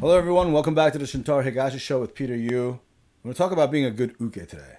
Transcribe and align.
Hello, 0.00 0.16
everyone. 0.16 0.52
Welcome 0.52 0.74
back 0.74 0.92
to 0.94 0.98
the 0.98 1.04
Shintaro 1.04 1.44
Higashi 1.44 1.78
Show 1.78 2.00
with 2.00 2.14
Peter 2.14 2.34
Yu. 2.34 2.78
We're 3.22 3.28
going 3.28 3.34
to 3.34 3.38
talk 3.38 3.52
about 3.52 3.70
being 3.70 3.84
a 3.84 3.90
good 3.90 4.14
uke 4.18 4.32
today. 4.48 4.78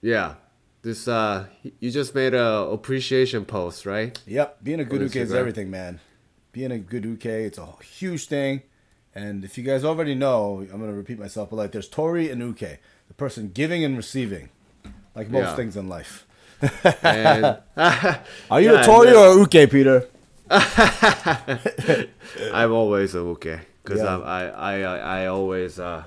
Yeah. 0.00 0.34
This 0.82 1.08
uh 1.08 1.46
you 1.80 1.90
just 1.90 2.14
made 2.14 2.32
a 2.34 2.44
appreciation 2.70 3.44
post, 3.44 3.86
right? 3.86 4.16
Yep, 4.26 4.62
being 4.62 4.78
a 4.78 4.84
good 4.84 5.00
uke 5.00 5.16
is 5.16 5.34
everything, 5.34 5.68
man. 5.70 5.98
Being 6.52 6.70
a 6.70 6.78
good 6.78 7.04
uke, 7.04 7.24
it's 7.26 7.58
a 7.58 7.66
huge 7.82 8.26
thing. 8.28 8.62
And 9.14 9.44
if 9.44 9.58
you 9.58 9.64
guys 9.64 9.84
already 9.84 10.14
know, 10.14 10.60
I'm 10.60 10.78
going 10.78 10.90
to 10.90 10.96
repeat 10.96 11.18
myself, 11.18 11.50
but 11.50 11.56
like 11.56 11.72
there's 11.72 11.88
tori 11.88 12.30
and 12.30 12.40
uke, 12.40 12.58
the 12.60 13.14
person 13.16 13.50
giving 13.52 13.82
and 13.84 13.96
receiving, 13.96 14.50
like 15.16 15.28
most 15.28 15.42
Yeah. 15.46 15.56
things 15.56 15.76
in 15.76 15.88
life. 15.88 16.24
And 17.02 17.44
Are 17.76 18.60
you 18.60 18.72
Yeah, 18.74 18.82
a 18.82 18.84
tori 18.84 19.12
or 19.12 19.32
a 19.32 19.36
uke, 19.38 19.68
Peter? 19.70 20.06
I'm 22.52 22.70
always 22.72 23.14
a 23.16 23.18
okay 23.34 23.60
because 23.86 24.02
Yeah. 24.02 24.18
I, 24.18 24.42
I 24.48 24.74
I 24.80 24.96
I 25.22 25.26
always 25.26 25.78
uh 25.78 26.02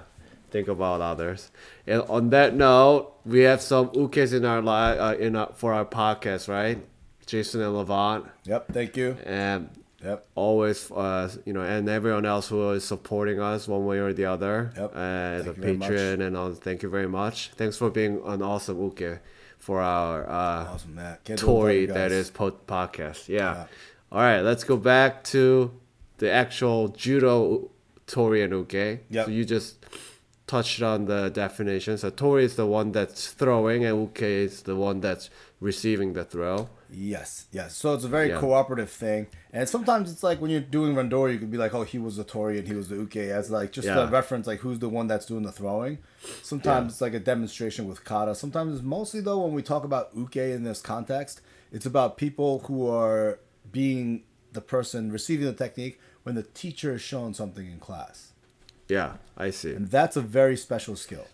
think 0.52 0.68
about 0.68 1.00
others. 1.02 1.52
And 1.88 2.02
on 2.10 2.30
that 2.32 2.54
note, 2.56 3.14
we 3.26 3.42
have 3.42 3.62
some 3.62 3.90
ukes 3.90 4.34
in 4.34 4.44
our 4.46 4.62
li- 4.62 4.98
uh, 5.00 5.14
in 5.16 5.36
our, 5.36 5.50
for 5.56 5.74
our 5.74 5.86
podcast, 5.86 6.48
right? 6.50 6.78
Jason 7.26 7.62
and 7.62 7.76
Levant, 7.78 8.26
Yep, 8.46 8.74
thank 8.74 8.98
you. 8.98 9.16
and 9.26 9.70
Yep. 10.04 10.26
always 10.34 10.90
uh 10.92 11.30
you 11.46 11.52
know 11.54 11.62
and 11.62 11.90
everyone 11.90 12.26
else 12.26 12.48
who 12.48 12.72
is 12.72 12.86
supporting 12.86 13.40
us 13.42 13.68
one 13.68 13.86
way 13.86 14.00
or 14.00 14.14
the 14.14 14.26
other 14.26 14.72
Yep. 14.78 14.96
uh, 14.96 15.00
as 15.00 15.46
Thank 15.46 15.58
a 15.58 15.60
you 15.60 15.62
very 15.62 15.78
much. 15.78 15.90
patron 15.90 16.22
and 16.22 16.38
all 16.38 16.54
thank 16.54 16.84
you 16.84 16.90
very 16.90 17.08
much 17.08 17.52
thanks 17.60 17.76
for 17.78 17.90
being 17.90 18.22
an 18.26 18.42
awesome 18.42 18.80
uke 18.82 19.20
for 19.58 19.82
our 19.82 20.24
uh 20.30 20.72
Awesome, 20.74 20.96
Matt. 20.96 21.24
Can't 21.26 21.38
do 21.40 21.46
it 21.46 21.50
without 21.50 21.60
Tory 21.62 21.86
that 21.88 22.12
is 22.14 22.32
podcast. 22.32 23.28
Yeah. 23.28 23.38
Yeah. 23.38 23.66
All 24.14 24.22
right, 24.22 24.40
let's 24.42 24.64
go 24.64 24.78
back 24.78 25.24
to 25.36 25.70
the 26.20 26.32
actual 26.32 26.90
judo 26.90 27.70
Tori 28.08 28.42
and 28.44 28.54
uke. 28.54 28.74
Yep. 29.10 29.26
So 29.26 29.32
you 29.32 29.46
just 29.46 29.86
touched 30.48 30.82
on 30.82 31.06
the 31.06 31.30
definition. 31.30 31.98
So 31.98 32.10
Tori 32.10 32.44
is 32.44 32.56
the 32.56 32.66
one 32.66 32.92
that's 32.92 33.32
throwing, 33.32 33.86
and 33.86 34.00
uke 34.02 34.22
is 34.24 34.64
the 34.64 34.76
one 34.76 35.00
that's 35.00 35.30
receiving 35.60 36.14
the 36.14 36.24
throw. 36.24 36.70
Yes, 36.92 37.46
yes. 37.52 37.76
So 37.76 37.94
it's 37.94 38.04
a 38.04 38.08
very 38.08 38.30
Yeah. 38.30 38.40
cooperative 38.40 38.90
thing, 38.90 39.28
and 39.54 39.70
sometimes 39.70 40.12
it's 40.12 40.24
like 40.24 40.42
when 40.42 40.50
you're 40.50 40.60
doing 40.60 40.96
randori, 40.96 41.34
you 41.34 41.40
could 41.40 41.52
be 41.52 41.58
like, 41.60 41.76
"Oh, 41.76 41.84
he 41.84 42.00
was 42.00 42.18
the 42.18 42.24
tori 42.24 42.58
and 42.58 42.68
he 42.68 42.74
was 42.74 42.90
the 42.90 42.96
uke," 42.96 43.18
as 43.18 43.52
like 43.52 43.72
just 43.72 43.88
Yeah. 43.88 44.08
a 44.08 44.10
reference, 44.10 44.48
like 44.48 44.62
who's 44.62 44.80
the 44.80 44.90
one 44.90 45.06
that's 45.06 45.28
doing 45.28 45.44
the 45.44 45.52
throwing. 45.52 46.00
Sometimes 46.42 46.86
Yeah. 46.86 46.90
it's 46.94 47.02
like 47.02 47.14
a 47.14 47.20
demonstration 47.20 47.88
with 47.88 48.04
kata. 48.04 48.34
Sometimes 48.34 48.74
it's 48.74 48.84
mostly 48.84 49.22
though 49.22 49.40
when 49.46 49.54
we 49.54 49.62
talk 49.62 49.84
about 49.84 50.10
uke 50.16 50.38
in 50.38 50.64
this 50.64 50.82
context, 50.82 51.42
it's 51.72 51.86
about 51.86 52.18
people 52.18 52.64
who 52.66 52.88
are 52.90 53.38
being 53.72 54.24
the 54.52 54.62
person 54.62 55.12
receiving 55.12 55.46
the 55.46 55.54
technique 55.54 56.00
when 56.30 56.36
the 56.36 56.44
teacher 56.44 56.94
is 56.94 57.02
showing 57.02 57.34
something 57.34 57.66
in 57.66 57.80
class, 57.80 58.34
Yeah, 58.88 59.14
I 59.36 59.50
see. 59.50 59.74
and 59.74 59.88
that's 59.90 60.16
a 60.16 60.22
very 60.22 60.56
special 60.56 60.96
skill 60.96 61.26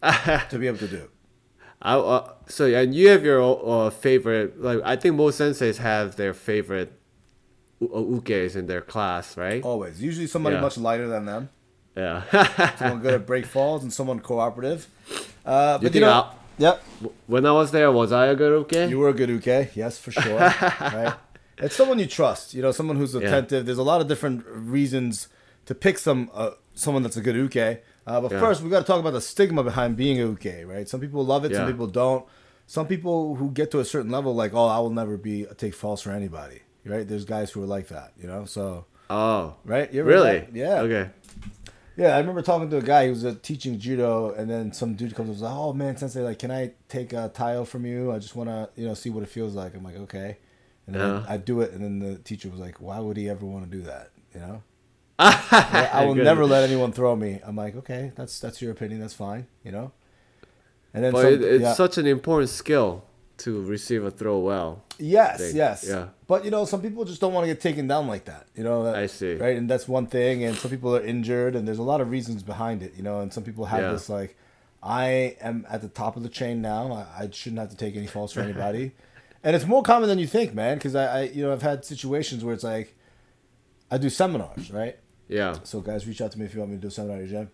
to 0.50 0.56
be 0.58 0.68
able 0.68 0.78
to 0.78 0.86
do. 0.88 1.08
I, 1.82 1.96
uh, 1.96 2.32
so 2.46 2.66
and 2.66 2.94
you 2.94 3.08
have 3.08 3.24
your 3.24 3.40
uh, 3.42 3.90
favorite. 3.90 4.62
Like 4.62 4.78
I 4.84 4.94
think 4.94 5.16
most 5.16 5.40
senseis 5.40 5.78
have 5.78 6.14
their 6.14 6.32
favorite 6.34 6.92
uh, 7.82 7.86
ukes 8.16 8.54
in 8.54 8.66
their 8.68 8.80
class, 8.80 9.36
right? 9.36 9.60
Always, 9.64 10.00
usually 10.00 10.28
somebody 10.28 10.54
Yeah. 10.54 10.62
much 10.62 10.78
lighter 10.78 11.08
than 11.08 11.24
them. 11.26 11.48
Yeah. 11.96 12.22
someone 12.78 13.00
good 13.02 13.14
at 13.14 13.26
break 13.26 13.44
falls 13.46 13.82
and 13.82 13.92
someone 13.92 14.20
cooperative. 14.20 14.86
Uh, 15.44 15.78
but 15.78 15.82
you, 15.82 15.88
think 15.90 16.02
know, 16.04 16.12
I'll- 16.12 16.34
yep, 16.58 16.80
when 17.26 17.44
I 17.44 17.50
was 17.50 17.72
there, 17.72 17.90
was 17.90 18.12
I 18.12 18.26
a 18.26 18.36
good 18.36 18.52
uke? 18.60 18.88
you 18.88 18.98
were 19.00 19.08
a 19.08 19.14
good 19.20 19.28
uke, 19.28 19.74
yes, 19.74 19.98
for 19.98 20.12
sure. 20.12 20.38
right, 20.98 21.14
it's 21.62 21.74
someone 21.76 21.98
you 21.98 22.06
trust. 22.06 22.54
You 22.54 22.62
know, 22.62 22.72
someone 22.72 22.96
who's 22.96 23.14
attentive. 23.14 23.66
There's 23.66 23.78
a 23.78 23.82
lot 23.82 24.00
of 24.00 24.08
different 24.08 24.44
reasons 24.46 25.28
to 25.66 25.74
pick 25.74 25.98
some 25.98 26.30
uh, 26.34 26.50
someone 26.74 27.02
that's 27.02 27.16
a 27.16 27.20
good 27.20 27.36
uke. 27.36 27.56
Uh, 27.56 28.20
but 28.20 28.32
Yeah. 28.32 28.40
first, 28.40 28.62
we 28.62 28.68
got 28.70 28.80
to 28.80 28.84
talk 28.86 28.98
about 29.00 29.12
the 29.12 29.20
stigma 29.20 29.62
behind 29.62 29.96
being 29.96 30.20
a 30.20 30.26
uke, 30.26 30.66
right? 30.66 30.88
Some 30.88 31.00
people 31.00 31.24
love 31.24 31.44
it, 31.44 31.54
some 31.54 31.66
people 31.68 31.86
don't. 31.86 32.24
Some 32.66 32.86
people 32.86 33.34
who 33.36 33.50
get 33.50 33.70
to 33.72 33.80
a 33.80 33.84
certain 33.84 34.10
level, 34.10 34.34
like, 34.34 34.54
oh, 34.54 34.66
I 34.66 34.78
will 34.78 34.90
never 34.90 35.16
be 35.16 35.46
take 35.56 35.74
false 35.74 36.00
for 36.02 36.10
anybody, 36.10 36.62
right? 36.84 37.06
There's 37.06 37.24
guys 37.24 37.50
who 37.50 37.62
are 37.62 37.66
like 37.66 37.88
that, 37.88 38.12
you 38.20 38.26
know. 38.26 38.44
So, 38.44 38.86
Oh. 39.10 39.56
right, 39.64 39.92
you 39.92 40.02
Really? 40.04 40.38
that? 40.38 40.54
Yeah. 40.54 40.80
Okay. 40.80 41.10
Yeah, 41.96 42.16
I 42.16 42.18
remember 42.20 42.40
talking 42.40 42.70
to 42.70 42.78
a 42.78 42.82
guy 42.82 43.04
who 43.04 43.10
was 43.10 43.24
uh, 43.26 43.34
teaching 43.42 43.78
judo, 43.78 44.32
and 44.32 44.48
then 44.48 44.72
some 44.72 44.94
dude 44.94 45.14
comes 45.14 45.28
up 45.28 45.34
and 45.34 45.34
was 45.34 45.42
like, 45.42 45.52
"Oh 45.54 45.72
man, 45.74 45.96
sensei, 45.98 46.22
like, 46.22 46.38
can 46.38 46.50
I 46.50 46.72
take 46.88 47.12
a 47.12 47.30
taio 47.34 47.66
from 47.66 47.84
you? 47.84 48.10
I 48.10 48.18
just 48.18 48.34
want 48.34 48.48
to, 48.48 48.70
you 48.80 48.86
know, 48.88 48.94
see 48.94 49.10
what 49.10 49.22
it 49.22 49.28
feels 49.28 49.54
like." 49.54 49.74
I'm 49.74 49.84
like, 49.84 49.96
"Okay," 49.96 50.38
and 50.86 50.94
then 50.96 51.02
uh-huh. 51.02 51.24
Yeah. 51.28 51.34
I 51.34 51.36
do 51.36 51.60
it, 51.60 51.72
and 51.72 51.82
then 51.82 51.98
the 51.98 52.18
teacher 52.18 52.48
was 52.48 52.60
like, 52.60 52.80
"Why 52.80 52.98
would 53.00 53.16
he 53.16 53.28
ever 53.28 53.44
want 53.46 53.64
to 53.64 53.70
do 53.70 53.82
that?" 53.84 54.10
You 54.34 54.40
know, 54.40 54.62
I, 55.18 55.88
I 55.92 56.04
will 56.04 56.14
Good. 56.14 56.24
never 56.24 56.44
let 56.46 56.64
anyone 56.64 56.92
throw 56.92 57.14
me. 57.16 57.40
I'm 57.44 57.56
like, 57.56 57.76
"Okay, 57.76 58.12
that's 58.16 58.40
that's 58.40 58.60
your 58.62 58.72
opinion. 58.72 59.00
That's 59.00 59.14
fine," 59.14 59.46
you 59.64 59.72
know. 59.72 59.92
And 60.94 61.04
then 61.04 61.12
But 61.12 61.22
some, 61.22 61.32
it, 61.34 61.42
it's 61.42 61.62
yeah. 61.62 61.72
such 61.74 61.98
an 61.98 62.06
important 62.06 62.50
skill 62.50 63.04
to 63.38 63.62
receive 63.62 64.04
a 64.04 64.10
throw 64.10 64.38
well. 64.38 64.84
Yes, 64.98 65.52
yes. 65.54 65.84
Yeah. 65.88 66.08
But 66.26 66.44
you 66.44 66.50
know, 66.50 66.64
some 66.64 66.82
people 66.82 67.04
just 67.04 67.20
don't 67.20 67.32
want 67.32 67.44
to 67.44 67.48
get 67.52 67.60
taken 67.60 67.86
down 67.86 68.06
like 68.06 68.26
that. 68.26 68.46
You 68.54 68.62
know, 68.64 68.84
that, 68.84 68.94
I 68.96 69.06
see. 69.06 69.34
Right, 69.34 69.56
and 69.56 69.68
that's 69.68 69.88
one 69.88 70.06
thing. 70.06 70.44
And 70.44 70.56
some 70.56 70.70
people 70.70 70.94
are 70.94 71.02
injured, 71.02 71.56
and 71.56 71.66
there's 71.66 71.78
a 71.78 71.82
lot 71.82 72.00
of 72.00 72.10
reasons 72.10 72.42
behind 72.42 72.82
it. 72.82 72.92
You 72.96 73.02
know, 73.02 73.20
and 73.20 73.32
some 73.32 73.42
people 73.42 73.64
have 73.66 73.80
Yeah. 73.80 73.92
this 73.92 74.08
like, 74.08 74.36
I 74.82 75.36
am 75.40 75.66
at 75.68 75.80
the 75.82 75.88
top 75.88 76.16
of 76.16 76.22
the 76.22 76.28
chain 76.28 76.60
now. 76.60 76.92
I, 76.92 77.24
I 77.24 77.30
shouldn't 77.30 77.60
have 77.60 77.70
to 77.70 77.76
take 77.76 77.96
any 77.96 78.06
falls 78.06 78.32
for 78.32 78.40
anybody. 78.40 78.92
and 79.44 79.56
it's 79.56 79.66
more 79.66 79.82
common 79.82 80.08
than 80.08 80.18
you 80.18 80.26
think, 80.26 80.54
man. 80.54 80.78
Because 80.78 80.94
I, 80.94 81.20
I, 81.20 81.22
you 81.24 81.42
know, 81.42 81.52
I've 81.52 81.62
had 81.62 81.84
situations 81.84 82.44
where 82.44 82.54
it's 82.54 82.64
like, 82.64 82.94
I 83.90 83.98
do 83.98 84.08
seminars, 84.10 84.70
right? 84.70 84.98
Yeah. 85.28 85.56
So 85.64 85.80
guys, 85.80 86.06
reach 86.06 86.20
out 86.20 86.32
to 86.32 86.38
me 86.38 86.44
if 86.44 86.52
you 86.54 86.60
want 86.60 86.72
me 86.72 86.76
to 86.76 86.82
do 86.82 86.88
a 86.88 86.90
seminar 86.90 87.16
at 87.22 87.28
your 87.28 87.46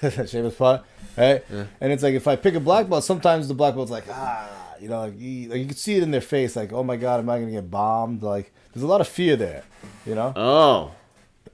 gym. 0.00 0.26
Shameless 0.26 0.56
plug, 0.56 0.84
right? 1.16 1.42
And 1.80 1.92
it's 1.92 2.02
like 2.02 2.14
if 2.14 2.28
I 2.28 2.36
pick 2.36 2.54
a 2.54 2.60
black 2.60 2.88
belt, 2.88 3.04
sometimes 3.04 3.48
the 3.48 3.54
black 3.54 3.74
belt's 3.74 3.90
like 3.90 4.04
ah, 4.10 4.50
you 4.80 4.88
know, 4.88 5.00
like 5.00 5.18
you, 5.18 5.48
like 5.48 5.58
you 5.60 5.66
can 5.66 5.76
see 5.76 5.94
it 5.96 6.02
in 6.02 6.10
their 6.10 6.20
face, 6.20 6.54
like 6.54 6.72
oh 6.72 6.82
my 6.82 6.96
god, 6.96 7.20
am 7.20 7.30
I 7.30 7.38
gonna 7.38 7.52
get 7.52 7.70
bombed? 7.70 8.22
Like 8.22 8.52
there's 8.72 8.82
a 8.82 8.86
lot 8.86 9.00
of 9.00 9.08
fear 9.08 9.36
there, 9.36 9.64
you 10.04 10.14
know, 10.14 10.32
Oh. 10.36 10.90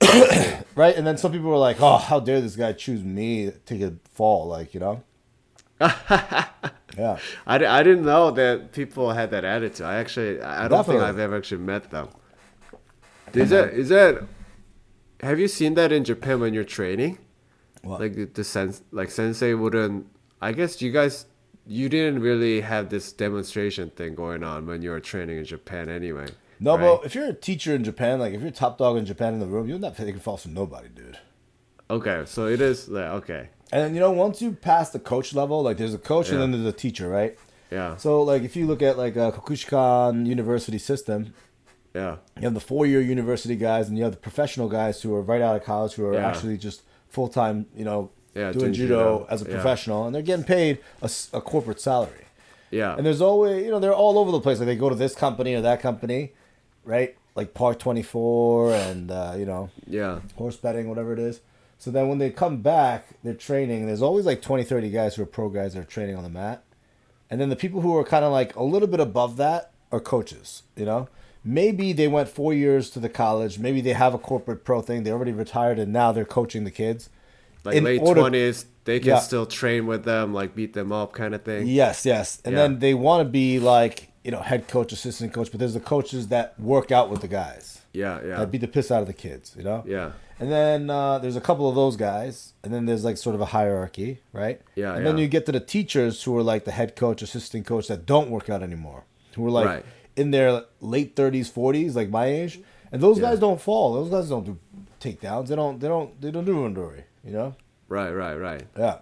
right? 0.74 0.96
And 0.96 1.06
then 1.06 1.18
some 1.18 1.30
people 1.30 1.50
were 1.50 1.56
like, 1.58 1.80
oh, 1.80 1.98
how 1.98 2.18
dare 2.20 2.40
this 2.40 2.56
guy 2.56 2.72
choose 2.72 3.04
me 3.04 3.44
to 3.46 3.52
take 3.52 3.82
a 3.82 3.94
fall, 4.12 4.48
like 4.48 4.74
you 4.74 4.80
know. 4.80 5.02
yeah, 6.96 7.18
I, 7.46 7.64
I 7.64 7.82
didn't 7.82 8.04
know 8.04 8.30
that 8.32 8.72
people 8.72 9.12
had 9.12 9.30
that 9.30 9.44
attitude. 9.44 9.86
I 9.86 9.96
actually 9.96 10.40
I 10.40 10.68
don't 10.68 10.84
think 10.84 11.00
I've 11.00 11.18
ever 11.18 11.36
actually 11.36 11.62
met 11.62 11.90
them. 11.90 12.08
Is 13.32 13.50
that 13.50 13.72
is 13.74 13.88
that 13.90 14.24
have 15.20 15.38
you 15.38 15.48
seen 15.48 15.74
that 15.74 15.92
in 15.92 16.04
Japan 16.04 16.40
when 16.40 16.54
you're 16.54 16.64
training? 16.64 17.18
What? 17.82 18.00
Like 18.00 18.14
the, 18.14 18.24
the 18.24 18.44
sense 18.44 18.82
like 18.90 19.10
sensei 19.10 19.54
wouldn't 19.54 20.06
I 20.40 20.52
guess 20.52 20.80
you 20.82 20.90
guys 20.90 21.26
you 21.66 21.88
didn't 21.88 22.20
really 22.20 22.62
have 22.62 22.88
this 22.88 23.12
demonstration 23.12 23.90
thing 23.90 24.14
going 24.14 24.42
on 24.42 24.66
when 24.66 24.82
you 24.82 24.90
were 24.90 25.00
training 25.00 25.38
in 25.38 25.44
Japan 25.44 25.88
anyway. 25.88 26.26
no, 26.58 26.76
right? 26.76 26.80
but 26.80 27.06
if 27.06 27.14
you're 27.14 27.28
a 27.28 27.34
teacher 27.34 27.74
in 27.74 27.84
Japan, 27.84 28.18
like 28.18 28.34
if 28.34 28.40
you're 28.40 28.50
top 28.50 28.78
dog 28.78 28.96
in 28.96 29.06
Japan 29.06 29.34
in 29.34 29.40
the 29.40 29.46
room, 29.46 29.68
you're 29.68 29.78
not 29.78 29.96
taking 29.96 30.18
falls 30.18 30.42
from 30.42 30.54
nobody, 30.54 30.88
dude. 30.88 31.18
Okay, 31.88 32.22
so 32.24 32.46
it 32.46 32.60
is 32.60 32.88
like 32.88 33.04
okay. 33.04 33.50
And 33.72 33.94
you 33.94 34.00
know, 34.00 34.10
once 34.10 34.42
you 34.42 34.52
pass 34.52 34.90
the 34.90 34.98
coach 34.98 35.34
level, 35.34 35.62
like 35.62 35.76
there's 35.76 35.94
a 35.94 35.98
coach 35.98 36.28
Yeah. 36.28 36.34
and 36.34 36.42
then 36.42 36.52
there's 36.62 36.74
a 36.74 36.76
teacher, 36.76 37.08
right? 37.08 37.38
Yeah. 37.70 37.96
So 37.96 38.22
like 38.22 38.42
if 38.42 38.56
you 38.56 38.66
look 38.66 38.82
at 38.82 38.98
like 38.98 39.16
a 39.16 39.32
Kokushikan 39.32 40.26
University 40.26 40.78
system, 40.78 41.32
Yeah. 41.94 42.16
you 42.36 42.42
have 42.42 42.54
the 42.54 42.60
four 42.60 42.86
year 42.86 43.00
university 43.00 43.56
guys 43.56 43.88
and 43.88 43.96
you 43.96 44.04
have 44.04 44.12
the 44.12 44.18
professional 44.18 44.68
guys 44.68 45.02
who 45.02 45.14
are 45.14 45.22
right 45.22 45.40
out 45.40 45.56
of 45.56 45.64
college 45.64 45.92
who 45.94 46.04
are 46.06 46.14
Yeah. 46.14 46.26
actually 46.28 46.56
just 46.58 46.82
full 47.08 47.28
time, 47.28 47.66
you 47.76 47.84
know, 47.84 48.10
Yeah, 48.34 48.52
doing 48.52 48.72
judo, 48.72 49.18
judo. 49.18 49.26
as 49.30 49.42
a 49.42 49.44
professional 49.44 50.06
and 50.06 50.14
they're 50.14 50.22
getting 50.22 50.44
paid 50.44 50.78
a 51.02 51.40
corporate 51.40 51.80
salary. 51.80 52.24
Yeah. 52.70 52.96
And 52.96 53.04
there's 53.06 53.20
always, 53.20 53.64
you 53.64 53.70
know, 53.70 53.80
they're 53.80 53.94
all 53.94 54.18
over 54.18 54.30
the 54.32 54.40
place. 54.40 54.58
Like 54.58 54.66
they 54.66 54.76
go 54.76 54.88
to 54.88 54.94
this 54.94 55.14
company 55.14 55.54
or 55.54 55.60
that 55.62 55.80
company, 55.80 56.32
right? 56.84 57.16
Like 57.34 57.54
Park 57.54 57.78
24 57.80 58.72
and, 58.72 59.10
uh, 59.10 59.34
you 59.36 59.44
know, 59.46 59.70
yeah. 59.86 60.20
horse 60.36 60.56
betting, 60.56 60.88
whatever 60.88 61.12
it 61.12 61.18
is. 61.18 61.40
So 61.80 61.90
then 61.90 62.08
when 62.08 62.18
they 62.18 62.28
come 62.28 62.58
back, 62.58 63.06
they're 63.24 63.32
training. 63.32 63.86
There's 63.86 64.02
always 64.02 64.26
like 64.26 64.42
20, 64.42 64.64
30 64.64 64.90
guys 64.90 65.14
who 65.14 65.22
are 65.22 65.26
pro 65.26 65.48
guys 65.48 65.72
that 65.72 65.80
are 65.80 65.84
training 65.84 66.14
on 66.14 66.22
the 66.22 66.28
mat. 66.28 66.62
And 67.30 67.40
then 67.40 67.48
the 67.48 67.56
people 67.56 67.80
who 67.80 67.96
are 67.96 68.04
kind 68.04 68.22
of 68.24 68.30
like 68.32 68.54
a 68.54 68.62
little 68.62 68.86
bit 68.86 69.00
above 69.00 69.38
that 69.38 69.72
are 69.90 69.98
coaches, 69.98 70.62
you 70.76 70.84
know? 70.84 71.08
Maybe 71.42 71.94
they 71.94 72.06
went 72.06 72.28
four 72.28 72.52
years 72.52 72.90
to 72.90 73.00
the 73.00 73.08
college. 73.08 73.58
Maybe 73.58 73.80
they 73.80 73.94
have 73.94 74.12
a 74.12 74.18
corporate 74.18 74.62
pro 74.62 74.82
thing. 74.82 75.04
They 75.04 75.10
already 75.10 75.32
retired 75.32 75.78
and 75.78 75.90
now 75.90 76.12
they're 76.12 76.26
coaching 76.26 76.64
the 76.64 76.70
kids. 76.70 77.08
Like 77.64 77.76
In 77.76 77.84
late 77.84 78.02
order- 78.02 78.20
twenties, 78.20 78.66
they 78.84 78.98
can 79.00 79.08
Yeah. 79.08 79.18
still 79.20 79.46
train 79.46 79.86
with 79.86 80.04
them, 80.04 80.34
like 80.34 80.54
beat 80.54 80.74
them 80.74 80.92
up 80.92 81.12
kind 81.14 81.34
of 81.34 81.42
thing. 81.44 81.66
Yes, 81.66 82.04
yes. 82.04 82.42
And 82.44 82.54
Yeah. 82.54 82.62
then 82.62 82.78
they 82.80 82.92
want 82.92 83.20
to 83.26 83.30
be 83.30 83.58
like, 83.58 84.08
you 84.22 84.30
know, 84.30 84.40
head 84.40 84.68
coach, 84.68 84.92
assistant 84.92 85.32
coach, 85.32 85.50
but 85.50 85.60
there's 85.60 85.72
the 85.74 85.80
coaches 85.80 86.28
that 86.28 86.60
work 86.60 86.92
out 86.92 87.08
with 87.08 87.22
the 87.22 87.28
guys. 87.28 87.79
Yeah, 87.92 88.20
yeah. 88.24 88.36
That 88.38 88.50
beat 88.50 88.60
the 88.60 88.68
piss 88.68 88.90
out 88.90 89.00
of 89.02 89.06
the 89.08 89.12
kids, 89.12 89.54
you 89.56 89.64
know? 89.64 89.82
Yeah. 89.86 90.12
And 90.38 90.50
then 90.50 90.88
uh, 90.90 91.18
there's 91.18 91.36
a 91.36 91.40
couple 91.40 91.68
of 91.68 91.74
those 91.74 91.96
guys, 91.96 92.54
and 92.64 92.72
then 92.72 92.86
there's 92.86 93.04
like 93.04 93.16
sort 93.18 93.34
of 93.34 93.40
a 93.40 93.46
hierarchy, 93.46 94.20
right? 94.32 94.60
Yeah, 94.74 94.94
And 94.94 95.04
then 95.04 95.18
you 95.18 95.28
get 95.28 95.44
to 95.46 95.52
the 95.52 95.60
teachers 95.60 96.22
who 96.22 96.36
are 96.38 96.42
like 96.42 96.64
the 96.64 96.70
head 96.70 96.96
coach, 96.96 97.20
assistant 97.20 97.66
coach 97.66 97.88
that 97.88 98.06
don't 98.06 98.30
work 98.30 98.48
out 98.48 98.62
anymore, 98.62 99.04
who 99.34 99.46
are 99.46 99.50
like 99.50 99.66
Right. 99.66 99.84
in 100.16 100.30
their 100.30 100.62
late 100.80 101.14
30s, 101.16 101.50
40s, 101.50 101.94
like 101.94 102.08
my 102.10 102.26
age, 102.26 102.60
and 102.92 103.02
those 103.02 103.18
Yeah. 103.18 103.30
guys 103.30 103.38
don't 103.40 103.60
fall. 103.60 103.94
Those 103.94 104.10
guys 104.10 104.28
don't 104.30 104.44
do 104.46 104.56
takedowns. 105.00 105.48
They 105.48 105.56
don't. 105.56 105.78
They 105.80 105.88
don't. 105.88 106.20
They 106.20 106.30
don't 106.30 106.44
do 106.44 106.54
randori. 106.56 107.02
You 107.24 107.32
know. 107.32 107.54
Right, 107.88 108.10
right, 108.12 108.36
right. 108.36 108.62
Yeah. 108.78 108.98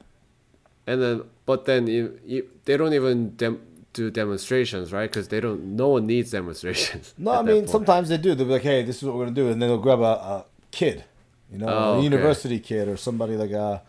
And 0.86 1.02
then, 1.02 1.22
but 1.46 1.66
then 1.66 1.86
you, 1.86 2.18
you, 2.24 2.48
they 2.64 2.76
don't 2.78 2.94
even 2.94 3.36
dem- 3.36 3.60
do 3.98 4.10
demonstrations, 4.10 4.92
right? 4.92 5.10
Because 5.10 5.28
they 5.28 5.40
don't. 5.40 5.60
No 5.76 5.88
one 5.88 6.06
needs 6.06 6.30
demonstrations. 6.30 7.14
No, 7.18 7.32
I 7.40 7.42
mean 7.42 7.66
sometimes 7.66 8.08
they 8.08 8.16
do. 8.16 8.34
They'll 8.34 8.46
be 8.46 8.52
like, 8.58 8.62
"Hey, 8.72 8.82
this 8.82 8.96
is 8.98 9.04
what 9.04 9.14
we're 9.16 9.24
gonna 9.26 9.34
do," 9.42 9.48
and 9.50 9.60
then 9.60 9.68
they'll 9.68 9.78
grab 9.88 10.00
a, 10.00 10.14
a 10.34 10.44
kid, 10.70 11.04
you 11.52 11.58
know, 11.58 11.68
Oh, 11.68 11.72
a 11.92 11.94
okay. 11.96 12.02
university 12.10 12.60
kid 12.60 12.88
or 12.88 12.96
somebody 12.96 13.36
like 13.36 13.50
a. 13.50 13.82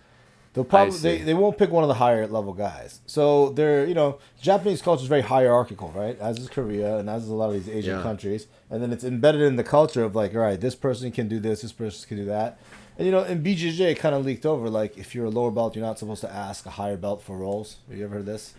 They'll 0.54 0.64
probably 0.66 0.98
they, 0.98 1.18
they 1.20 1.36
won't 1.36 1.60
pick 1.60 1.70
one 1.70 1.84
of 1.84 1.88
the 1.94 2.00
higher 2.06 2.26
level 2.26 2.54
guys. 2.54 3.02
So 3.06 3.50
they're 3.58 3.86
you 3.86 3.94
know 3.94 4.18
Japanese 4.42 4.82
culture 4.82 5.04
is 5.04 5.08
very 5.08 5.22
hierarchical, 5.22 5.90
right? 5.96 6.18
As 6.20 6.40
is 6.40 6.50
Korea 6.50 6.98
and 6.98 7.08
as 7.10 7.24
is 7.24 7.30
a 7.30 7.36
lot 7.36 7.50
of 7.50 7.54
these 7.54 7.70
Asian 7.70 7.98
Yeah. 7.98 8.02
countries, 8.02 8.48
and 8.72 8.82
then 8.82 8.92
it's 8.92 9.04
embedded 9.04 9.42
in 9.44 9.56
the 9.58 9.64
culture 9.78 10.04
of 10.04 10.16
like, 10.16 10.34
all 10.34 10.42
right, 10.42 10.60
this 10.60 10.76
person 10.76 11.12
can 11.12 11.28
do 11.28 11.40
this, 11.40 11.62
this 11.62 11.72
person 11.72 12.08
can 12.10 12.18
do 12.18 12.26
that, 12.26 12.58
and 12.98 13.06
you 13.06 13.12
know 13.12 13.24
in 13.24 13.44
BJJ 13.44 13.92
it 13.94 14.00
kind 14.00 14.16
of 14.16 14.26
leaked 14.26 14.46
over. 14.54 14.70
Like 14.82 14.98
if 14.98 15.14
you're 15.14 15.26
a 15.26 15.36
lower 15.40 15.52
belt, 15.52 15.76
you're 15.76 15.86
not 15.86 16.00
supposed 16.00 16.22
to 16.22 16.32
ask 16.34 16.66
a 16.66 16.72
higher 16.82 16.98
belt 16.98 17.22
for 17.22 17.38
rolls. 17.38 17.78
Have 17.88 17.98
you 18.00 18.06
ever 18.06 18.16
heard 18.16 18.26
this? 18.26 18.56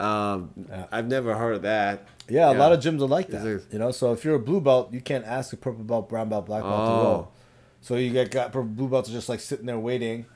Um, 0.00 0.50
Yeah. 0.68 0.86
I've 0.90 1.06
never 1.08 1.34
heard 1.36 1.54
of 1.56 1.62
that. 1.62 2.06
Yeah, 2.28 2.50
a 2.52 2.54
lot 2.54 2.72
of 2.72 2.80
gyms 2.80 3.00
are 3.02 3.06
like 3.06 3.28
that. 3.28 3.44
it- 3.46 3.64
You 3.72 3.78
know, 3.78 3.90
so 3.90 4.12
if 4.12 4.24
you're 4.24 4.36
a 4.36 4.40
blue 4.40 4.60
belt, 4.60 4.92
you 4.92 5.00
can't 5.00 5.24
ask 5.26 5.52
a 5.52 5.56
purple 5.56 5.84
belt, 5.84 6.08
brown 6.08 6.28
belt, 6.28 6.46
black 6.46 6.62
belt 6.62 6.86
to 6.86 6.92
Oh. 6.92 7.02
roll. 7.04 7.28
So 7.82 7.96
you 7.96 8.10
get 8.12 8.30
got 8.30 8.52
purple 8.52 8.68
blue 8.70 8.88
belts 8.88 9.08
are 9.08 9.12
just 9.12 9.28
like 9.28 9.40
sitting 9.40 9.66
there 9.66 9.78
waiting, 9.78 10.26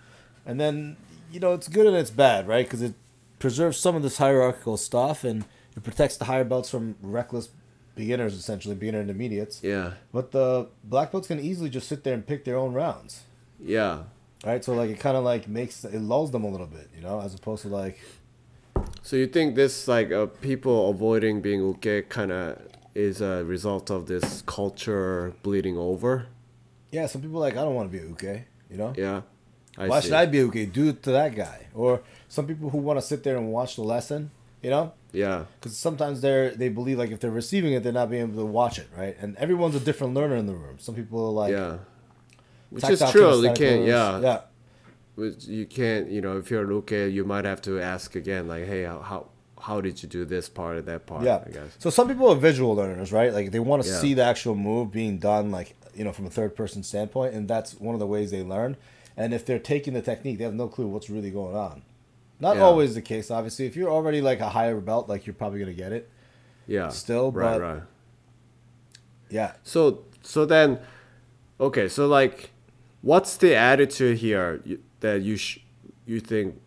and 0.46 0.58
then 0.60 0.96
you 1.30 1.40
know 1.40 1.52
it's 1.52 1.68
good 1.68 1.86
and 1.86 1.96
it's 1.96 2.10
bad, 2.10 2.46
right? 2.48 2.64
Because 2.66 2.82
it 2.82 2.94
preserves 3.38 3.76
some 3.78 3.94
of 3.96 4.02
this 4.02 4.16
hierarchical 4.18 4.76
stuff 4.76 5.24
and 5.24 5.44
it 5.76 5.82
protects 5.82 6.16
the 6.16 6.24
higher 6.26 6.44
belts 6.44 6.70
from 6.70 6.94
reckless 7.02 7.50
beginners, 7.96 8.34
essentially 8.34 8.74
beginner 8.74 9.00
intermediates. 9.00 9.62
Yeah, 9.62 9.92
But 10.12 10.30
the 10.32 10.68
black 10.84 11.12
belts 11.12 11.28
can 11.28 11.38
easily 11.38 11.68
just 11.70 11.86
sit 11.88 12.02
there 12.02 12.14
and 12.14 12.26
pick 12.26 12.44
their 12.44 12.56
own 12.56 12.72
rounds, 12.72 13.22
yeah. 13.62 14.04
right? 14.44 14.64
So 14.64 14.74
like 14.74 14.90
it 14.90 14.98
kind 14.98 15.16
of 15.16 15.22
like 15.24 15.46
makes 15.46 15.84
it 15.84 16.00
lulls 16.00 16.30
them 16.32 16.44
a 16.44 16.48
little 16.48 16.66
bit, 16.66 16.88
you 16.96 17.02
know, 17.02 17.20
as 17.20 17.34
opposed 17.34 17.62
to 17.62 17.68
like 17.68 17.98
So 19.02 19.16
you 19.16 19.26
think 19.26 19.54
this 19.54 19.86
like 19.88 20.10
uh, 20.12 20.26
people 20.26 20.90
avoiding 20.90 21.40
being 21.40 21.60
uke 21.60 22.08
kind 22.08 22.32
of 22.32 22.58
is 22.94 23.20
a 23.20 23.44
result 23.44 23.90
of 23.90 24.06
this 24.06 24.42
culture 24.46 25.34
bleeding 25.42 25.76
over? 25.76 26.26
yeah, 26.90 27.06
some 27.06 27.20
people 27.20 27.38
are 27.38 27.40
like 27.48 27.54
I 27.56 27.62
don't 27.64 27.74
want 27.74 27.90
to 27.90 27.98
be 27.98 28.04
uke, 28.06 28.42
you 28.70 28.76
know. 28.76 28.92
Yeah. 28.96 29.22
I 29.76 29.88
Why 29.88 29.98
see. 29.98 30.04
should 30.06 30.14
I 30.14 30.26
be 30.26 30.40
okay? 30.42 30.64
Do 30.66 30.88
it 30.90 31.02
to 31.02 31.10
that 31.10 31.34
guy. 31.34 31.66
Or 31.74 32.02
some 32.28 32.46
people 32.46 32.70
who 32.70 32.78
want 32.78 32.98
to 33.00 33.04
sit 33.04 33.24
there 33.24 33.36
and 33.36 33.50
watch 33.50 33.74
the 33.74 33.82
lesson, 33.82 34.30
you 34.62 34.70
know, 34.70 34.92
Yeah. 35.12 35.46
because 35.58 35.76
sometimes 35.76 36.20
they're 36.20 36.50
they 36.54 36.68
believe 36.68 36.96
like 36.98 37.10
if 37.10 37.18
they're 37.18 37.32
receiving 37.32 37.72
it, 37.72 37.82
they're 37.82 37.92
not 37.92 38.10
being 38.10 38.22
able 38.22 38.36
to 38.36 38.46
watch 38.46 38.78
it, 38.78 38.86
right? 38.96 39.16
And 39.20 39.36
everyone's 39.36 39.74
a 39.74 39.80
different 39.80 40.14
learner 40.14 40.36
in 40.36 40.46
the 40.46 40.54
room. 40.54 40.76
Some 40.78 40.94
people 40.94 41.18
are 41.26 41.32
like, 41.32 41.50
yeah. 41.52 41.78
Which 42.70 42.88
is 42.88 43.00
true. 43.10 43.22
Kinesthetic 43.22 43.56
can't. 43.56 43.80
learners. 43.80 43.88
Yeah. 43.88 44.20
yeah, 44.20 44.40
You 45.16 45.66
can't. 45.66 46.10
You 46.10 46.20
know, 46.20 46.38
if 46.38 46.50
you're 46.50 46.70
uke, 46.70 46.90
you 46.90 47.24
might 47.24 47.44
have 47.44 47.62
to 47.62 47.80
ask 47.80 48.16
again, 48.16 48.48
like, 48.48 48.66
hey, 48.66 48.82
how 48.84 48.98
how, 49.00 49.26
how 49.60 49.80
did 49.80 50.02
you 50.02 50.08
do 50.08 50.24
this 50.24 50.48
part 50.48 50.76
or 50.76 50.82
that 50.82 51.06
part? 51.06 51.24
yeah. 51.24 51.42
I 51.46 51.50
guess. 51.50 51.76
So 51.78 51.88
some 51.90 52.08
people 52.08 52.28
are 52.30 52.34
visual 52.36 52.74
learners, 52.74 53.12
right? 53.12 53.32
Like 53.32 53.50
they 53.52 53.60
want 53.60 53.82
to 53.84 53.88
Yeah. 53.88 53.98
see 53.98 54.14
the 54.14 54.24
actual 54.24 54.54
move 54.54 54.90
being 54.90 55.18
done, 55.18 55.50
like 55.50 55.76
you 55.94 56.02
know, 56.04 56.12
from 56.12 56.26
a 56.26 56.30
third 56.30 56.56
person 56.56 56.82
standpoint, 56.82 57.34
and 57.34 57.46
that's 57.48 57.74
one 57.80 57.94
of 57.94 58.00
the 58.00 58.06
ways 58.06 58.30
they 58.32 58.42
learn. 58.42 58.76
And 59.16 59.32
if 59.32 59.46
they're 59.46 59.60
taking 59.60 59.94
the 59.94 60.02
technique, 60.02 60.38
they 60.38 60.44
have 60.44 60.54
no 60.54 60.66
clue 60.66 60.88
what's 60.88 61.08
really 61.08 61.30
going 61.30 61.54
on. 61.54 61.82
Not 62.40 62.56
Yeah. 62.56 62.62
always 62.62 62.96
the 62.96 63.02
case, 63.02 63.30
obviously. 63.30 63.66
If 63.66 63.76
you're 63.76 63.90
already 63.90 64.20
like 64.20 64.40
a 64.40 64.48
higher 64.48 64.80
belt, 64.80 65.08
like 65.08 65.24
you're 65.26 65.34
probably 65.34 65.60
gonna 65.60 65.72
get 65.72 65.92
it. 65.92 66.10
Yeah. 66.66 66.88
Still, 66.88 67.30
right, 67.30 67.52
but- 67.52 67.60
right. 67.60 67.82
Yeah, 69.30 69.52
So 69.62 70.04
so 70.22 70.44
then, 70.46 70.78
okay. 71.60 71.88
So 71.88 72.06
like, 72.06 72.50
what's 73.02 73.36
the 73.36 73.54
attitude 73.54 74.18
here 74.18 74.60
you, 74.64 74.80
that 75.04 75.20
you 75.20 75.36
sh- 75.36 75.60
you 76.06 76.18
think 76.18 76.60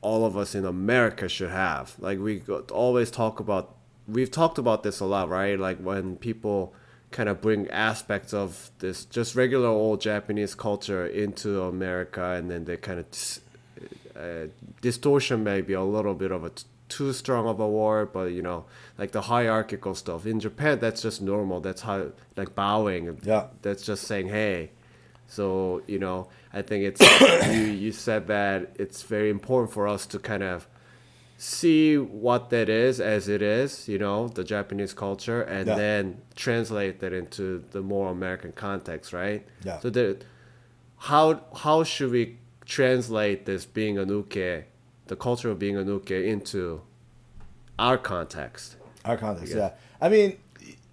all 0.00 0.24
of 0.24 0.36
us 0.36 0.54
in 0.54 0.64
America 0.64 1.28
should 1.28 1.50
have? 1.50 1.94
Like 1.98 2.18
we 2.20 2.42
always 2.70 3.10
talk 3.10 3.40
about. 3.40 3.74
We've 4.06 4.30
talked 4.30 4.58
about 4.58 4.82
this 4.82 5.00
a 5.00 5.04
lot, 5.04 5.28
right? 5.28 5.58
Like 5.58 5.78
when 5.78 6.16
people 6.16 6.72
kind 7.10 7.28
of 7.28 7.40
bring 7.40 7.68
aspects 7.70 8.32
of 8.32 8.70
this 8.78 9.04
just 9.04 9.34
regular 9.34 9.68
old 9.68 10.00
Japanese 10.00 10.54
culture 10.54 11.04
into 11.06 11.62
America, 11.62 12.24
and 12.36 12.50
then 12.50 12.64
they 12.64 12.76
kind 12.76 13.00
of 13.00 13.10
dis- 13.10 13.40
uh, 14.16 14.46
distortion 14.80 15.42
may 15.44 15.60
be 15.60 15.72
a 15.72 15.82
little 15.82 16.14
bit 16.14 16.30
of 16.30 16.44
a 16.44 16.50
t- 16.50 16.64
too 16.88 17.12
strong 17.12 17.46
of 17.46 17.58
a 17.60 17.68
word, 17.68 18.12
but 18.12 18.26
you 18.32 18.42
know, 18.42 18.64
like 18.98 19.12
the 19.12 19.22
hierarchical 19.22 19.94
stuff 19.94 20.26
in 20.26 20.38
Japan, 20.40 20.78
that's 20.78 21.02
just 21.02 21.20
normal. 21.22 21.60
That's 21.60 21.82
how 21.82 22.12
like 22.36 22.54
bowing. 22.54 23.18
Yeah. 23.22 23.46
That's 23.62 23.84
just 23.84 24.04
saying 24.06 24.28
hey. 24.28 24.70
So 25.30 25.82
you 25.86 25.98
know, 25.98 26.28
I 26.52 26.60
think 26.62 26.80
it's 26.84 27.00
you. 27.56 27.62
You 27.84 27.92
said 27.92 28.26
that 28.26 28.74
it's 28.82 29.02
very 29.04 29.30
important 29.30 29.72
for 29.72 29.86
us 29.88 30.04
to 30.06 30.18
kind 30.18 30.42
of 30.42 30.66
see 31.38 31.96
what 31.96 32.50
that 32.50 32.68
is 32.68 33.00
as 33.00 33.26
it 33.28 33.40
is, 33.40 33.88
you 33.88 33.98
know, 33.98 34.28
the 34.28 34.44
Japanese 34.44 34.92
culture, 34.92 35.40
and 35.42 35.66
Yeah. 35.68 35.76
then 35.76 36.20
translate 36.36 37.00
that 37.00 37.12
into 37.14 37.64
the 37.70 37.80
more 37.80 38.10
American 38.10 38.52
context, 38.52 39.12
right? 39.14 39.46
Yeah. 39.64 39.78
So 39.78 39.88
the 39.88 40.18
how 40.98 41.40
how 41.64 41.84
should 41.84 42.10
we 42.10 42.36
translate 42.66 43.46
this 43.46 43.64
being 43.64 43.96
an 43.98 44.08
uke, 44.08 44.64
the 45.06 45.16
culture 45.16 45.50
of 45.50 45.58
being 45.58 45.76
an 45.76 45.86
uke, 45.86 46.10
into 46.10 46.82
our 47.78 47.96
context? 47.98 48.76
Our 49.04 49.16
context, 49.16 49.54
yeah. 49.54 49.70
I 50.00 50.08
mean, 50.08 50.36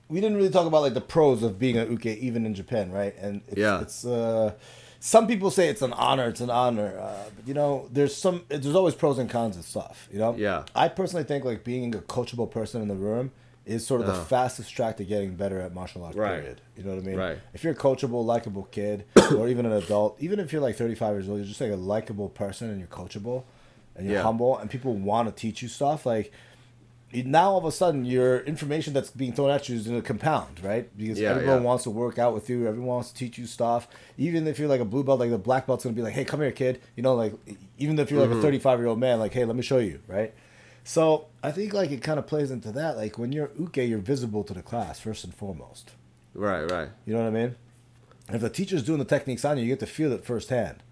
we 0.09 0.21
didn't 0.21 0.37
really 0.37 0.49
talk 0.49 0.65
about 0.67 0.81
like 0.81 0.93
the 0.93 1.01
pros 1.01 1.43
of 1.43 1.59
being 1.59 1.77
an 1.77 1.91
uke 1.91 2.05
even 2.05 2.45
in 2.45 2.53
Japan, 2.55 2.91
right? 2.91 3.15
And 3.19 3.41
it's, 3.47 3.57
Yeah. 3.57 3.81
it's 3.81 4.05
uh, 4.05 4.53
some 4.99 5.27
people 5.27 5.51
say 5.51 5.67
it's 5.69 5.81
an 5.81 5.93
honor, 5.93 6.27
it's 6.29 6.41
an 6.41 6.49
honor, 6.49 6.97
uh, 6.99 7.29
but 7.35 7.47
you 7.47 7.53
know, 7.53 7.87
there's 7.91 8.15
some, 8.15 8.43
there's 8.49 8.75
always 8.75 8.95
pros 8.95 9.17
and 9.19 9.29
cons 9.29 9.55
and 9.55 9.65
stuff, 9.65 10.07
you 10.11 10.17
know. 10.19 10.35
Yeah. 10.37 10.63
I 10.75 10.87
personally 10.87 11.23
think 11.25 11.43
like 11.45 11.63
being 11.63 11.93
a 11.93 11.99
coachable 11.99 12.49
person 12.49 12.81
in 12.81 12.87
the 12.87 12.95
room 12.95 13.31
is 13.65 13.85
sort 13.85 13.99
of 13.99 14.07
the 14.07 14.13
Uh-huh. 14.13 14.23
fastest 14.23 14.73
track 14.73 14.95
to 14.97 15.03
getting 15.03 15.35
better 15.35 15.59
at 15.59 15.73
martial 15.73 16.03
arts. 16.05 16.15
Right. 16.17 16.39
Period. 16.39 16.61
You 16.77 16.83
know 16.83 16.91
what 16.95 17.03
I 17.03 17.05
mean? 17.05 17.17
Right. 17.17 17.37
If 17.53 17.63
you're 17.65 17.73
a 17.73 17.75
coachable, 17.75 18.23
likable 18.23 18.63
kid, 18.71 19.03
or 19.37 19.49
even 19.49 19.65
an 19.65 19.73
adult, 19.73 20.15
even 20.21 20.39
if 20.39 20.53
you're 20.53 20.61
like 20.61 20.77
35 20.77 21.15
years 21.15 21.27
old, 21.29 21.39
you're 21.39 21.47
just 21.47 21.59
like 21.59 21.71
a 21.71 21.75
likable 21.75 22.29
person 22.29 22.69
and 22.69 22.79
you're 22.79 22.87
coachable, 22.87 23.43
and 23.95 24.05
you're 24.05 24.15
Yeah. 24.15 24.23
humble, 24.23 24.57
and 24.57 24.69
people 24.69 24.93
want 24.93 25.27
to 25.27 25.33
teach 25.41 25.61
you 25.61 25.67
stuff 25.67 26.05
like 26.05 26.31
now 27.13 27.51
all 27.51 27.57
of 27.57 27.65
a 27.65 27.71
sudden 27.71 28.03
your 28.05 28.39
information 28.41 28.93
that's 28.93 29.09
being 29.11 29.31
thrown 29.33 29.49
at 29.49 29.69
you 29.69 29.75
is 29.77 29.87
going 29.87 30.01
to 30.01 30.05
compound, 30.05 30.61
right? 30.63 30.95
Because 30.97 31.19
Yeah, 31.19 31.29
everyone 31.31 31.57
yeah. 31.59 31.61
wants 31.63 31.83
to 31.85 31.89
work 31.89 32.19
out 32.19 32.33
with 32.33 32.49
you, 32.49 32.67
everyone 32.67 32.87
wants 32.87 33.11
to 33.11 33.15
teach 33.15 33.37
you 33.37 33.45
stuff. 33.45 33.87
Even 34.17 34.45
if 34.47 34.59
you're 34.59 34.67
like 34.67 34.81
a 34.81 34.85
blue 34.85 35.03
belt, 35.03 35.19
like 35.19 35.29
the 35.29 35.37
black 35.37 35.67
belt's 35.67 35.83
going 35.85 35.95
to 35.95 35.99
be 35.99 36.03
like, 36.03 36.13
"Hey, 36.13 36.25
come 36.25 36.41
here, 36.41 36.51
kid." 36.51 36.81
You 36.95 37.03
know, 37.03 37.15
like 37.15 37.33
even 37.77 37.97
if 37.99 38.11
you're 38.11 38.19
Mm-hmm. 38.21 38.31
like 38.33 38.39
a 38.39 38.41
35 38.41 38.79
year 38.79 38.87
old 38.87 38.99
man, 38.99 39.19
like, 39.19 39.33
"Hey, 39.33 39.45
let 39.45 39.55
me 39.55 39.63
show 39.63 39.77
you," 39.77 39.99
right? 40.07 40.33
So 40.83 41.27
I 41.43 41.51
think 41.51 41.73
like 41.73 41.91
it 41.91 42.01
kind 42.01 42.19
of 42.19 42.27
plays 42.27 42.51
into 42.51 42.71
that. 42.73 42.97
Like 42.97 43.17
when 43.17 43.31
you're 43.31 43.51
uke, 43.57 43.77
you're 43.77 43.99
visible 43.99 44.43
to 44.43 44.53
the 44.53 44.61
class 44.61 44.99
first 44.99 45.23
and 45.23 45.33
foremost. 45.33 45.91
Right, 46.33 46.69
right. 46.69 46.89
You 47.05 47.13
know 47.13 47.21
what 47.21 47.27
I 47.27 47.31
mean? 47.31 47.55
And 48.27 48.35
if 48.35 48.41
the 48.41 48.49
teacher's 48.49 48.83
doing 48.83 48.99
the 48.99 49.05
techniques 49.05 49.43
on 49.45 49.57
you, 49.57 49.63
you 49.63 49.69
get 49.69 49.79
to 49.79 49.85
feel 49.85 50.11
it 50.11 50.25
firsthand. 50.25 50.83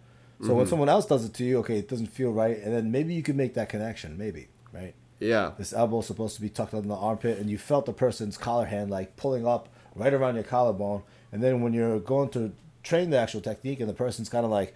So 0.41 0.48
Mm-hmm. 0.48 0.57
when 0.57 0.67
someone 0.67 0.89
else 0.89 1.05
does 1.05 1.24
it 1.25 1.34
to 1.36 1.43
you, 1.45 1.60
okay, 1.60 1.77
it 1.79 1.88
doesn't 1.88 2.07
feel 2.07 2.31
right, 2.31 2.57
and 2.57 2.74
then 2.74 2.91
maybe 2.91 3.13
you 3.13 3.24
can 3.24 3.38
make 3.38 3.53
that 3.53 3.69
connection, 3.69 4.17
maybe, 4.17 4.48
right? 4.74 4.93
Yeah. 5.19 5.51
This 5.57 5.74
elbow 5.74 6.00
is 6.00 6.07
supposed 6.07 6.36
to 6.36 6.41
be 6.41 6.50
tucked 6.50 6.74
in 6.74 6.88
the 6.88 6.95
armpit, 6.95 7.39
and 7.39 7.50
you 7.50 7.57
felt 7.57 7.86
the 7.86 7.93
person's 7.93 8.38
collar 8.38 8.65
hand 8.65 8.89
like 8.91 9.15
pulling 9.15 9.48
up 9.48 9.69
right 9.95 10.13
around 10.13 10.36
your 10.36 10.43
collarbone. 10.43 11.03
And 11.31 11.41
then 11.43 11.62
when 11.62 11.74
you're 11.74 12.00
going 12.00 12.29
to 12.29 12.51
train 12.84 13.10
the 13.10 13.17
actual 13.17 13.41
technique, 13.41 13.79
and 13.79 13.89
the 13.89 13.93
person's 13.93 14.29
kind 14.29 14.45
of 14.45 14.51
like 14.51 14.74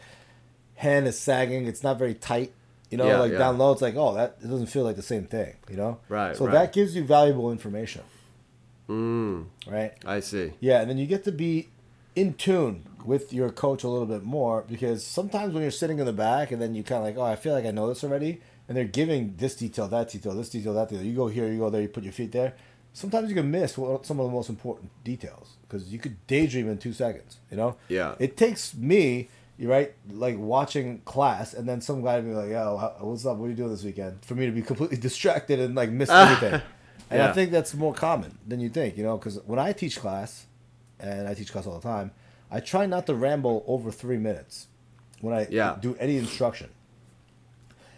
hand 0.75 1.07
is 1.07 1.19
sagging, 1.19 1.65
it's 1.67 1.83
not 1.83 1.99
very 1.99 2.13
tight, 2.13 2.53
you 2.89 2.97
know, 2.97 3.05
Yeah, 3.07 3.19
like 3.19 3.31
yeah. 3.33 3.37
down 3.37 3.57
low, 3.57 3.71
it's 3.73 3.81
like, 3.81 3.95
oh, 3.97 4.13
that 4.15 4.37
it 4.41 4.47
doesn't 4.47 4.67
feel 4.67 4.83
like 4.83 4.95
the 4.95 5.01
same 5.01 5.25
thing, 5.25 5.55
you 5.69 5.75
know? 5.75 5.99
Right, 6.07 6.35
So 6.37 6.45
right. 6.45 6.53
that 6.53 6.73
gives 6.73 6.95
you 6.95 7.03
valuable 7.03 7.51
information, 7.51 8.01
Mm, 8.89 9.45
right? 9.67 9.93
I 10.05 10.19
see. 10.21 10.53
Yeah, 10.59 10.81
and 10.81 10.89
then 10.89 10.97
you 10.97 11.05
get 11.05 11.23
to 11.25 11.31
be 11.31 11.69
in 12.15 12.33
tune 12.33 12.85
with 13.05 13.31
your 13.33 13.49
coach 13.49 13.83
a 13.83 13.87
little 13.87 14.07
bit 14.07 14.23
more 14.23 14.65
because 14.67 15.05
sometimes 15.05 15.53
when 15.53 15.61
you're 15.61 15.71
sitting 15.71 15.99
in 15.99 16.05
the 16.05 16.13
back 16.13 16.51
and 16.51 16.61
then 16.61 16.73
you 16.75 16.83
kind 16.83 16.99
of 16.99 17.03
like, 17.05 17.17
oh, 17.17 17.29
I 17.29 17.35
feel 17.35 17.53
like 17.53 17.65
I 17.65 17.71
know 17.71 17.87
this 17.87 18.03
already, 18.03 18.41
and 18.69 18.77
they're 18.77 18.85
giving 18.85 19.33
this 19.37 19.55
detail, 19.55 19.87
that 19.89 20.09
detail, 20.09 20.33
this 20.35 20.49
detail, 20.49 20.73
that 20.75 20.87
detail. 20.89 21.03
You 21.03 21.15
go 21.15 21.27
here, 21.27 21.51
you 21.51 21.57
go 21.59 21.69
there, 21.69 21.81
you 21.81 21.89
put 21.89 22.03
your 22.03 22.13
feet 22.13 22.31
there. 22.31 22.53
Sometimes 22.93 23.27
you 23.29 23.35
can 23.35 23.49
miss 23.51 23.73
some 23.73 23.83
of 23.85 24.07
the 24.07 24.31
most 24.31 24.47
important 24.49 24.91
details 25.03 25.57
because 25.67 25.91
you 25.91 25.99
could 25.99 26.15
daydream 26.27 26.69
in 26.69 26.77
two 26.77 26.93
seconds. 26.93 27.37
You 27.51 27.57
know? 27.57 27.75
Yeah. 27.89 28.13
It 28.19 28.37
takes 28.37 28.73
me, 28.75 29.27
you 29.57 29.69
right, 29.69 29.93
like 30.11 30.37
watching 30.37 30.99
class, 30.99 31.53
and 31.53 31.67
then 31.67 31.81
some 31.81 32.03
guy 32.03 32.15
would 32.17 32.25
be 32.25 32.31
like, 32.31 32.49
"Yo, 32.51 32.77
what's 33.01 33.25
up? 33.25 33.37
What 33.37 33.47
are 33.47 33.49
you 33.49 33.55
doing 33.55 33.71
this 33.71 33.83
weekend?" 33.83 34.23
For 34.23 34.35
me 34.35 34.45
to 34.45 34.51
be 34.51 34.61
completely 34.61 34.97
distracted 35.09 35.59
and 35.59 35.75
like 35.75 35.89
miss 35.91 36.09
everything. 36.23 36.61
And 37.11 37.21
I 37.23 37.31
think 37.33 37.49
that's 37.51 37.73
more 37.73 37.93
common 37.93 38.37
than 38.47 38.59
you 38.59 38.69
think, 38.69 38.95
you 38.95 39.03
know, 39.03 39.17
because 39.17 39.39
when 39.45 39.57
I 39.59 39.73
teach 39.73 39.97
class, 39.99 40.45
and 40.99 41.27
I 41.27 41.33
teach 41.33 41.51
class 41.51 41.65
all 41.65 41.79
the 41.79 41.87
time, 41.87 42.11
I 42.51 42.59
try 42.59 42.85
not 42.85 43.07
to 43.07 43.15
ramble 43.15 43.63
over 43.67 43.91
three 43.91 44.17
minutes 44.17 44.67
when 45.21 45.33
I 45.33 45.47
Yeah. 45.49 45.77
do 45.81 45.95
any 45.99 46.17
instruction. 46.17 46.69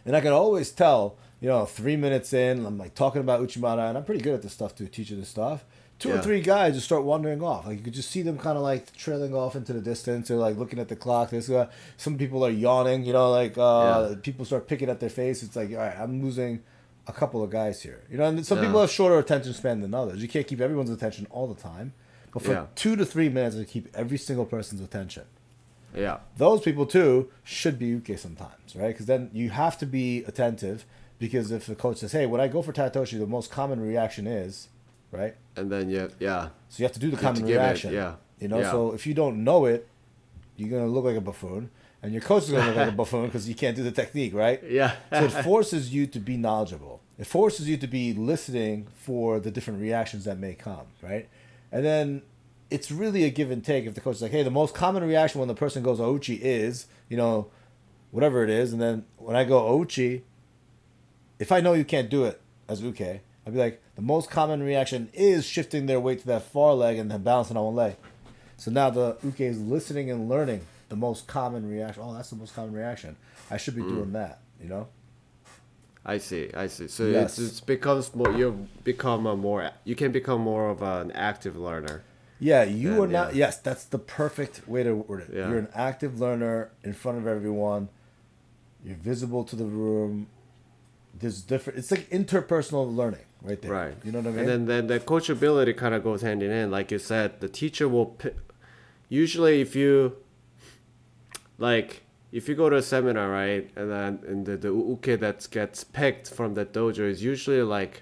And 0.05 0.15
I 0.15 0.21
can 0.21 0.31
always 0.33 0.71
tell, 0.71 1.17
you 1.39 1.47
know, 1.49 1.65
three 1.65 1.95
minutes 1.95 2.33
in, 2.33 2.65
I'm 2.65 2.77
like 2.77 2.95
talking 2.95 3.21
about 3.21 3.41
Uchimata, 3.41 3.87
and 3.89 3.97
I'm 3.97 4.03
pretty 4.03 4.21
good 4.21 4.33
at 4.33 4.41
this 4.41 4.53
stuff 4.53 4.75
too, 4.75 4.87
teaching 4.87 5.19
this 5.19 5.29
stuff. 5.29 5.63
two 5.99 6.11
or 6.11 6.19
three 6.19 6.41
guys 6.41 6.73
just 6.73 6.85
start 6.87 7.03
wandering 7.03 7.43
off. 7.43 7.67
Like 7.67 7.77
you 7.77 7.83
could 7.83 7.93
just 7.93 8.09
see 8.09 8.23
them 8.23 8.37
kind 8.39 8.57
of 8.57 8.63
like 8.63 8.91
trailing 8.95 9.35
off 9.35 9.55
into 9.55 9.71
the 9.73 9.81
distance. 9.81 10.29
They're 10.29 10.37
like 10.37 10.57
looking 10.57 10.79
at 10.79 10.87
the 10.87 10.95
clock. 10.95 11.29
This 11.29 11.47
guy, 11.47 11.67
some 11.97 12.17
people 12.17 12.43
are 12.43 12.49
yawning. 12.49 13.03
You 13.05 13.13
know, 13.13 13.29
like 13.29 13.55
uh, 13.57 14.07
Yeah. 14.09 14.15
people 14.23 14.43
start 14.45 14.67
picking 14.67 14.89
at 14.89 14.99
their 14.99 15.11
face. 15.11 15.43
It's 15.43 15.55
like, 15.55 15.69
all 15.71 15.77
right, 15.77 15.95
I'm 15.99 16.23
losing 16.23 16.63
a 17.05 17.13
couple 17.13 17.43
of 17.43 17.51
guys 17.51 17.83
here. 17.83 18.01
You 18.09 18.17
know, 18.17 18.25
and 18.25 18.43
some 18.43 18.57
Yeah. 18.57 18.65
people 18.65 18.81
have 18.81 18.89
shorter 18.89 19.19
attention 19.19 19.53
span 19.53 19.81
than 19.81 19.93
others. 19.93 20.21
You 20.23 20.27
can't 20.27 20.47
keep 20.47 20.59
everyone's 20.59 20.89
attention 20.89 21.27
all 21.29 21.45
the 21.47 21.61
time, 21.61 21.93
but 22.33 22.41
for 22.41 22.51
Yeah. 22.53 22.65
two 22.73 22.95
to 22.95 23.05
three 23.05 23.29
minutes, 23.29 23.55
to 23.55 23.65
keep 23.65 23.87
every 23.95 24.17
single 24.17 24.45
person's 24.45 24.81
attention. 24.81 25.23
Yeah. 25.95 26.17
Those 26.37 26.61
people 26.61 26.85
too 26.85 27.29
should 27.43 27.77
be 27.79 27.87
uke 27.87 28.17
sometimes, 28.17 28.75
right? 28.75 28.87
Because 28.89 29.05
then 29.05 29.29
you 29.33 29.49
have 29.49 29.77
to 29.79 29.85
be 29.85 30.23
attentive. 30.25 30.85
Because 31.19 31.51
if 31.51 31.67
the 31.67 31.75
coach 31.75 31.97
says, 31.97 32.13
"Hey, 32.13 32.25
when 32.25 32.41
I 32.41 32.47
go 32.47 32.61
for 32.63 32.73
Tai 32.73 32.89
Otoshi, 32.89 33.19
the 33.19 33.27
most 33.27 33.51
common 33.51 33.79
reaction 33.79 34.25
is," 34.25 34.69
right? 35.11 35.35
And 35.55 35.71
then 35.71 35.89
yeah, 35.89 36.07
yeah. 36.19 36.49
So 36.69 36.79
you 36.79 36.85
have 36.85 36.93
to 36.93 36.99
do 36.99 37.11
the 37.11 37.17
You 37.17 37.21
common 37.21 37.41
give 37.45 37.57
it, 37.57 37.59
reaction. 37.59 37.93
yeah. 37.93 38.15
You 38.39 38.47
know, 38.47 38.59
Yeah. 38.59 38.71
so 38.71 38.93
if 38.93 39.05
you 39.05 39.13
don't 39.13 39.43
know 39.43 39.65
it, 39.65 39.87
you're 40.57 40.69
gonna 40.69 40.87
look 40.91 41.05
like 41.05 41.15
a 41.17 41.21
buffoon, 41.21 41.69
and 42.01 42.11
your 42.11 42.21
coach 42.23 42.43
is 42.45 42.51
gonna 42.51 42.65
look 42.67 42.75
like 42.75 42.87
a 42.89 42.91
buffoon 42.91 43.25
because 43.27 43.47
you 43.47 43.53
can't 43.53 43.75
do 43.75 43.83
the 43.83 43.91
technique, 43.91 44.33
right? 44.33 44.63
Yeah. 44.67 44.95
so 45.11 45.25
it 45.25 45.29
forces 45.43 45.93
you 45.93 46.07
to 46.07 46.19
be 46.19 46.37
knowledgeable. 46.37 47.01
It 47.19 47.27
forces 47.27 47.69
you 47.69 47.77
to 47.77 47.85
be 47.87 48.13
listening 48.15 48.87
for 48.95 49.39
the 49.39 49.51
different 49.51 49.79
reactions 49.79 50.23
that 50.25 50.39
may 50.39 50.55
come, 50.55 50.87
right? 51.03 51.29
And 51.71 51.85
then 51.85 52.23
it's 52.71 52.91
really 52.91 53.23
a 53.23 53.29
give 53.29 53.51
and 53.51 53.63
take. 53.63 53.85
If 53.85 53.93
the 53.93 54.01
coach 54.01 54.15
is 54.15 54.21
like, 54.21 54.31
"Hey, 54.31 54.43
the 54.43 54.49
most 54.49 54.73
common 54.73 55.03
reaction 55.03 55.39
when 55.39 55.47
the 55.47 55.55
person 55.55 55.83
goes 55.83 55.99
Ouchi 55.99 56.39
is," 56.41 56.87
you 57.09 57.17
know, 57.17 57.51
whatever 58.11 58.43
it 58.43 58.49
is, 58.49 58.73
and 58.73 58.81
then 58.81 59.05
when 59.17 59.35
I 59.35 59.43
go 59.43 59.61
Ouchi, 59.77 60.21
if 61.39 61.51
I 61.51 61.59
know 61.59 61.73
you 61.73 61.85
can't 61.85 62.09
do 62.09 62.25
it 62.25 62.41
as 62.67 62.81
uke, 62.81 63.01
I'd 63.01 63.53
be 63.53 63.59
like, 63.59 63.81
the 63.95 64.01
most 64.01 64.29
common 64.29 64.61
reaction 64.61 65.09
is 65.13 65.45
shifting 65.45 65.87
their 65.87 65.99
weight 65.99 66.19
to 66.19 66.27
that 66.27 66.43
far 66.43 66.73
leg 66.73 66.97
and 66.97 67.09
then 67.09 67.23
balancing 67.23 67.57
on 67.57 67.65
one 67.65 67.75
leg. 67.75 67.95
So 68.57 68.69
now 68.71 68.89
the 68.91 69.17
uke 69.23 69.41
is 69.41 69.59
listening 69.59 70.11
and 70.11 70.29
learning 70.29 70.61
the 70.89 70.95
most 70.95 71.27
common 71.27 71.67
reaction. 71.69 72.03
Oh, 72.05 72.13
that's 72.13 72.29
the 72.29 72.35
most 72.35 72.53
common 72.53 72.73
reaction. 72.73 73.15
I 73.49 73.57
should 73.57 73.75
be 73.75 73.81
mm. 73.81 73.89
doing 73.89 74.13
that. 74.13 74.39
You 74.61 74.69
know? 74.69 74.87
I 76.05 76.19
see. 76.19 76.51
I 76.53 76.67
see. 76.67 76.87
So 76.87 77.05
Yes. 77.07 77.39
it's, 77.39 77.51
it's 77.51 77.59
becomes 77.59 78.13
more. 78.13 78.31
You 78.31 78.67
become 78.83 79.25
a 79.25 79.35
more. 79.35 79.71
You 79.83 79.95
can 79.95 80.11
become 80.11 80.41
more 80.41 80.69
of 80.69 80.81
an 80.81 81.11
active 81.11 81.57
learner. 81.57 82.03
Yeah, 82.43 82.63
you 82.63 82.89
Then, 82.89 82.99
are 83.01 83.07
not. 83.07 83.35
yeah. 83.35 83.45
Yes, 83.45 83.57
that's 83.59 83.85
the 83.85 83.99
perfect 83.99 84.67
way 84.67 84.81
to 84.83 84.95
word 84.95 85.21
it. 85.21 85.29
Yeah. 85.31 85.47
You're 85.49 85.59
an 85.59 85.67
active 85.75 86.19
learner 86.19 86.71
in 86.83 86.93
front 86.93 87.19
of 87.19 87.27
everyone. 87.27 87.87
You're 88.83 88.95
visible 88.97 89.43
to 89.43 89.55
the 89.55 89.65
room. 89.65 90.25
There's 91.13 91.41
different. 91.43 91.77
It's 91.77 91.91
like 91.91 92.09
interpersonal 92.09 92.93
learning, 92.95 93.25
right 93.43 93.61
there. 93.61 93.71
Right. 93.71 93.93
You 94.03 94.11
know 94.11 94.19
what 94.21 94.27
I 94.27 94.31
mean? 94.31 94.39
And 94.39 94.49
then 94.49 94.65
then 94.65 94.87
the 94.87 94.99
coachability 94.99 95.77
kind 95.77 95.93
of 95.93 96.03
goes 96.03 96.23
hand 96.23 96.41
in 96.41 96.49
hand. 96.49 96.71
Like 96.71 96.89
you 96.89 96.97
said, 96.99 97.39
the 97.41 97.47
teacher 97.49 97.87
will. 97.87 98.07
Pi- 98.07 98.33
usually, 99.07 99.61
if 99.61 99.75
you 99.75 100.15
like, 101.59 102.01
if 102.31 102.49
you 102.49 102.55
go 102.55 102.69
to 102.69 102.77
a 102.77 102.81
seminar, 102.81 103.29
right, 103.29 103.69
and 103.75 103.91
then 103.91 104.19
and 104.27 104.45
the 104.47 104.57
the 104.57 104.69
uke 104.73 105.19
that 105.19 105.47
gets 105.51 105.83
picked 105.83 106.29
from 106.29 106.55
that 106.55 106.73
dojo 106.73 107.01
is 107.07 107.23
usually 107.23 107.61
like 107.61 108.01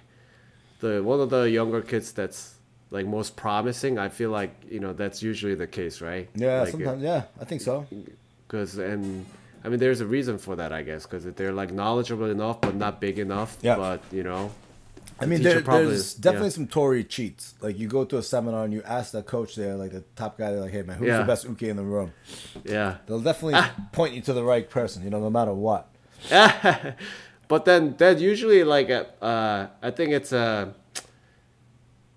the 0.80 1.04
one 1.04 1.20
of 1.20 1.30
the 1.30 1.50
younger 1.50 1.82
kids 1.82 2.14
that's 2.14 2.56
like 2.92 3.06
most 3.06 3.36
promising. 3.36 3.98
I 3.98 4.10
feel 4.10 4.30
like 4.32 4.52
you 4.70 4.80
know 4.80 4.94
that's 4.94 5.22
usually 5.24 5.56
the 5.56 5.68
case, 5.68 6.02
right? 6.02 6.28
yeah, 6.36 6.62
Like, 6.62 6.72
sometimes. 6.72 7.04
Yeah, 7.04 7.24
I 7.40 7.46
think 7.46 7.62
so. 7.62 7.86
because 8.48 8.78
and 8.78 9.26
I 9.64 9.70
mean 9.70 9.80
there's 9.80 10.02
a 10.02 10.06
reason 10.08 10.38
for 10.38 10.56
that 10.56 10.72
I 10.74 10.82
guess 10.84 11.04
because 11.06 11.24
they're 11.26 11.52
like 11.54 11.72
knowledgeable 11.72 12.30
enough 12.32 12.62
but 12.62 12.76
not 12.76 13.00
big 13.00 13.20
enough 13.20 13.58
Yeah. 13.62 13.76
but 13.76 14.02
you 14.12 14.24
know 14.24 14.52
I 15.22 15.26
mean, 15.26 15.44
there, 15.44 15.62
probably- 15.62 15.88
there's 15.88 16.14
definitely 16.14 16.48
yeah. 16.48 16.54
some 16.60 16.68
Tori 16.68 17.04
cheats. 17.04 17.54
Like 17.60 17.78
you 17.78 17.90
go 17.90 18.06
to 18.06 18.18
a 18.18 18.24
seminar 18.24 18.64
and 18.64 18.72
you 18.72 18.82
ask 18.84 19.12
the 19.12 19.22
coach 19.22 19.54
there, 19.56 19.76
like 19.76 19.92
the 19.92 20.04
top 20.16 20.38
guy, 20.38 20.52
they're 20.52 20.62
like, 20.62 20.72
"Hey 20.72 20.82
man, 20.84 20.98
who's 20.98 21.10
Yeah. 21.10 21.18
the 21.18 21.26
best 21.26 21.44
uke 21.44 21.64
in 21.64 21.76
the 21.76 21.84
room?" 21.84 22.14
yeah 22.64 22.98
They'll 23.06 23.20
definitely 23.20 23.60
point 23.92 24.14
you 24.14 24.22
to 24.22 24.34
the 24.34 24.44
right 24.46 24.70
person. 24.70 25.04
You 25.04 25.10
know, 25.10 25.20
no 25.20 25.30
matter 25.30 25.54
what. 25.54 25.90
but 27.48 27.66
then 27.66 27.96
that 27.98 28.20
usually 28.20 28.64
like 28.64 28.90
uh, 28.90 29.68
I 29.82 29.92
think 29.92 30.12
it's 30.12 30.32
uh 30.32 30.72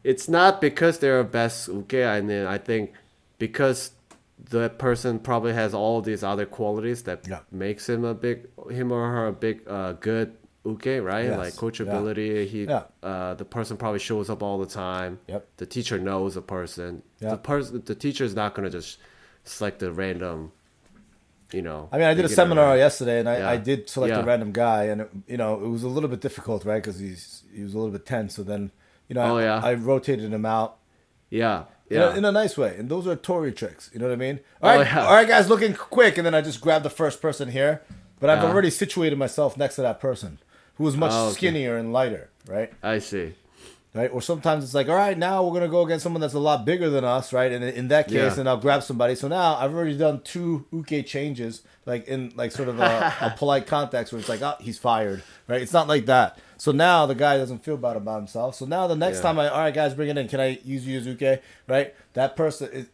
it's 0.05 0.29
not 0.29 0.61
because 0.61 0.99
they're 0.99 1.21
a 1.21 1.25
best 1.25 1.69
uke 1.69 1.95
I 1.95 2.21
mean 2.21 2.47
I 2.47 2.59
think 2.59 2.93
because 3.39 3.93
the 4.51 4.69
person 4.71 5.19
probably 5.19 5.53
has 5.53 5.73
all 5.75 6.01
these 6.03 6.23
other 6.25 6.47
qualities 6.47 7.05
that 7.05 7.27
Yeah. 7.29 7.41
makes 7.51 7.89
him 7.89 8.05
a 8.05 8.15
big 8.15 8.49
him 8.71 8.91
or 8.93 9.09
her 9.11 9.27
a 9.29 9.33
big 9.33 9.63
uh 9.69 9.93
good 9.93 10.35
uke 10.65 10.87
right 11.03 11.27
Yes. 11.27 11.39
like 11.39 11.55
Yeah. 11.55 11.61
coachability 11.61 12.47
he 12.47 12.65
Yeah. 12.65 12.85
uh 13.03 13.35
the 13.35 13.45
person 13.45 13.77
probably 13.77 13.99
shows 14.01 14.29
up 14.31 14.43
all 14.43 14.59
the 14.59 14.67
time 14.67 15.19
Yep. 15.29 15.47
the 15.59 15.67
teacher 15.67 15.99
knows 15.99 16.37
a 16.37 16.43
person 16.43 17.03
Yeah. 17.21 17.31
the 17.31 17.37
person 17.39 17.83
the 17.85 17.95
teacher 17.95 18.25
is 18.25 18.35
not 18.35 18.55
going 18.55 18.65
to 18.71 18.77
just 18.79 18.99
select 19.45 19.83
a 19.83 19.93
random 19.93 20.53
you 21.53 21.63
know 21.63 21.89
I 21.93 21.99
mean, 21.99 22.07
I 22.07 22.15
did 22.15 22.25
a 22.25 22.29
seminar 22.31 22.65
right? 22.69 22.77
yesterday, 22.79 23.21
and 23.21 23.29
I, 23.29 23.37
Yeah. 23.39 23.51
I 23.51 23.57
did 23.59 23.89
select 23.91 24.13
Yeah. 24.15 24.21
a 24.23 24.25
random 24.25 24.53
guy, 24.53 24.85
and 24.85 25.03
it, 25.03 25.11
you 25.27 25.37
know, 25.37 25.63
it 25.63 25.69
was 25.69 25.83
a 25.83 25.89
little 25.89 26.09
bit 26.09 26.21
difficult, 26.23 26.65
right? 26.65 26.83
Because 26.83 26.99
he's 26.99 27.43
he 27.55 27.63
was 27.63 27.75
a 27.75 27.79
little 27.79 27.93
bit 27.93 28.07
tense. 28.07 28.35
So 28.37 28.43
then, 28.43 28.71
you 29.09 29.15
know, 29.15 29.23
Oh, 29.23 29.37
I, 29.39 29.43
yeah. 29.43 29.61
I 29.63 29.75
rotated 29.75 30.33
him 30.33 30.45
out. 30.47 30.77
yeah 31.31 31.65
In, 31.91 31.97
yeah 31.99 32.13
a, 32.15 32.17
in 32.19 32.25
a 32.25 32.33
nice 32.33 32.57
way, 32.57 32.77
and 32.79 32.89
those 32.89 33.07
are 33.07 33.17
Tori 33.17 33.53
tricks. 33.53 33.91
You 33.93 33.99
know 34.01 34.07
what 34.07 34.13
I 34.13 34.17
mean? 34.17 34.41
All 34.63 34.71
Oh, 34.71 34.77
right, 34.79 34.87
yeah. 34.87 35.07
all 35.07 35.15
right, 35.15 35.29
guys, 35.29 35.49
looking 35.49 35.75
quick, 35.75 36.17
and 36.19 36.27
then 36.27 36.35
I 36.35 36.41
just 36.41 36.61
grab 36.61 36.83
the 36.83 36.91
first 36.91 37.21
person 37.21 37.51
here, 37.51 37.83
but 38.21 38.31
I've 38.31 38.43
Yeah. 38.43 38.49
already 38.49 38.71
situated 38.71 39.17
myself 39.19 39.57
next 39.57 39.75
to 39.77 39.83
that 39.83 40.01
person 40.01 40.39
who 40.77 40.89
is 40.89 40.97
much 40.97 41.13
Oh, 41.13 41.27
okay. 41.29 41.35
skinnier 41.35 41.77
and 41.77 41.93
lighter, 41.93 42.31
right? 42.49 42.73
I 42.83 42.99
see 42.99 43.35
right? 43.95 44.11
Or 44.11 44.23
sometimes 44.23 44.65
it's 44.65 44.73
like, 44.73 44.89
all 44.89 44.97
right, 44.97 45.19
now 45.19 45.45
we're 45.45 45.53
gonna 45.53 45.69
go 45.69 45.83
against 45.85 46.03
someone 46.03 46.23
that's 46.23 46.33
a 46.33 46.39
lot 46.39 46.65
bigger 46.65 46.89
than 46.89 47.05
us, 47.05 47.31
right? 47.31 47.53
And 47.53 47.63
in 47.63 47.89
that 47.89 48.07
case, 48.09 48.15
Yeah. 48.17 48.29
then 48.31 48.49
I'll 48.49 48.57
grab 48.57 48.83
somebody. 48.83 49.15
So 49.15 49.29
now 49.29 49.57
I've 49.57 49.75
already 49.75 49.99
done 49.99 50.23
two 50.25 50.65
uke 50.73 51.05
changes, 51.05 51.61
like 51.85 52.09
in 52.09 52.33
like 52.35 52.53
sort 52.53 52.71
of 52.71 52.81
a, 52.81 53.13
a 53.21 53.35
polite 53.37 53.67
context 53.67 54.11
where 54.11 54.19
it's 54.21 54.31
like, 54.31 54.41
oh, 54.41 54.55
he's 54.61 54.79
fired, 54.79 55.23
right? 55.47 55.61
It's 55.61 55.75
not 55.75 55.89
like 55.89 56.07
that. 56.07 56.39
So 56.63 56.71
now 56.71 57.07
the 57.07 57.17
guy 57.17 57.39
doesn't 57.39 57.65
feel 57.65 57.77
bad 57.77 57.97
about 57.97 58.19
himself. 58.19 58.55
So 58.55 58.67
now 58.67 58.87
the 58.87 58.95
next 58.95 59.17
Yeah. 59.17 59.23
time 59.23 59.41
I, 59.41 59.49
all 59.49 59.59
right, 59.59 59.75
guys, 59.75 59.95
bring 59.95 60.09
it 60.11 60.17
in. 60.17 60.29
Can 60.29 60.39
I 60.39 60.61
use 60.65 60.87
you 60.87 60.97
as 60.97 61.05
uke, 61.09 61.41
right? 61.67 61.93
That 62.13 62.37
person, 62.37 62.69
it, 62.73 62.87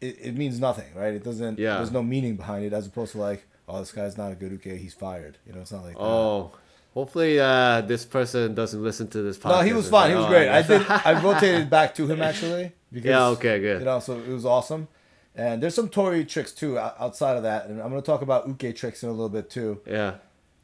it, 0.00 0.18
it 0.28 0.36
means 0.36 0.60
nothing, 0.60 0.94
right? 0.94 1.12
It 1.12 1.24
doesn't. 1.24 1.58
Yeah. 1.58 1.78
There's 1.78 1.90
no 1.90 2.04
meaning 2.04 2.36
behind 2.36 2.64
it, 2.66 2.72
as 2.72 2.86
opposed 2.86 3.10
to 3.12 3.18
like, 3.18 3.44
oh, 3.68 3.80
this 3.80 3.90
guy's 3.90 4.16
not 4.16 4.30
a 4.30 4.36
good 4.36 4.52
uke, 4.52 4.78
he's 4.78 4.94
fired. 4.94 5.38
You 5.44 5.54
know, 5.54 5.62
it's 5.62 5.72
not 5.72 5.82
like 5.82 5.94
that. 5.94 6.00
Oh, 6.04 6.52
hopefully 6.94 7.40
uh, 7.40 7.80
this 7.80 8.04
person 8.04 8.54
doesn't 8.54 8.80
listen 8.80 9.08
to 9.08 9.22
this 9.22 9.38
podcast. 9.38 9.50
No, 9.58 9.60
he 9.62 9.72
was 9.72 9.90
fine. 9.90 10.10
He 10.10 10.16
was 10.16 10.26
"Oh, 10.26 10.28
great. 10.28 10.48
I 10.48 10.62
guess-" 10.62 10.68
did. 10.68 10.88
I 10.88 11.20
rotated 11.24 11.68
back 11.68 11.96
to 11.96 12.06
him 12.06 12.22
actually. 12.22 12.70
Because, 12.92 13.08
Yeah, 13.08 13.26
okay, 13.30 13.58
good. 13.58 13.80
You 13.80 13.86
know, 13.86 13.98
so 13.98 14.18
it 14.20 14.28
was 14.28 14.46
awesome. 14.46 14.86
And 15.34 15.60
there's 15.60 15.74
some 15.74 15.88
Tori 15.88 16.24
tricks 16.24 16.52
too 16.52 16.78
outside 16.78 17.36
of 17.36 17.42
that, 17.42 17.66
and 17.66 17.82
I'm 17.82 17.90
going 17.90 18.00
to 18.00 18.06
talk 18.06 18.22
about 18.22 18.46
uke 18.46 18.76
tricks 18.76 19.02
in 19.02 19.08
a 19.08 19.12
little 19.12 19.28
bit 19.28 19.50
too. 19.50 19.80
Yeah, 19.84 20.14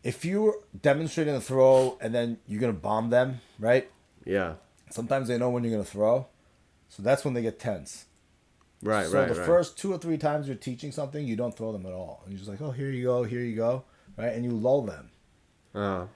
If 0.02 0.24
you're 0.24 0.56
demonstrating 0.80 1.34
a 1.34 1.40
throw 1.40 1.96
and 2.00 2.14
then 2.14 2.38
you're 2.48 2.60
going 2.60 2.72
to 2.74 2.78
bomb 2.80 3.10
them, 3.10 3.40
right? 3.58 3.88
yeah, 4.24 4.54
Sometimes 4.90 5.28
they 5.28 5.38
know 5.38 5.48
when 5.50 5.62
you're 5.64 5.72
going 5.72 5.84
to 5.84 5.90
throw, 5.90 6.26
so 6.88 7.02
that's 7.02 7.24
when 7.24 7.34
they 7.34 7.42
get 7.42 7.58
tense. 7.58 8.04
right, 8.82 9.06
so 9.06 9.12
right, 9.18 9.28
So 9.28 9.34
the 9.34 9.40
right. 9.40 9.46
first 9.46 9.78
two 9.78 9.92
or 9.92 9.98
three 9.98 10.18
times 10.18 10.46
you're 10.48 10.56
teaching 10.56 10.92
something, 10.92 11.26
you 11.26 11.36
don't 11.36 11.56
throw 11.56 11.72
them 11.72 11.86
at 11.86 11.92
all. 11.92 12.20
And 12.24 12.32
you're 12.32 12.38
just 12.38 12.50
like, 12.50 12.60
oh, 12.60 12.72
here 12.72 12.90
you 12.90 13.04
go, 13.04 13.22
here 13.24 13.40
you 13.40 13.56
go, 13.56 13.84
right? 14.18 14.32
And 14.32 14.44
you 14.44 14.50
lull 14.50 14.82
them. 14.82 15.10
Uh, 15.74 16.06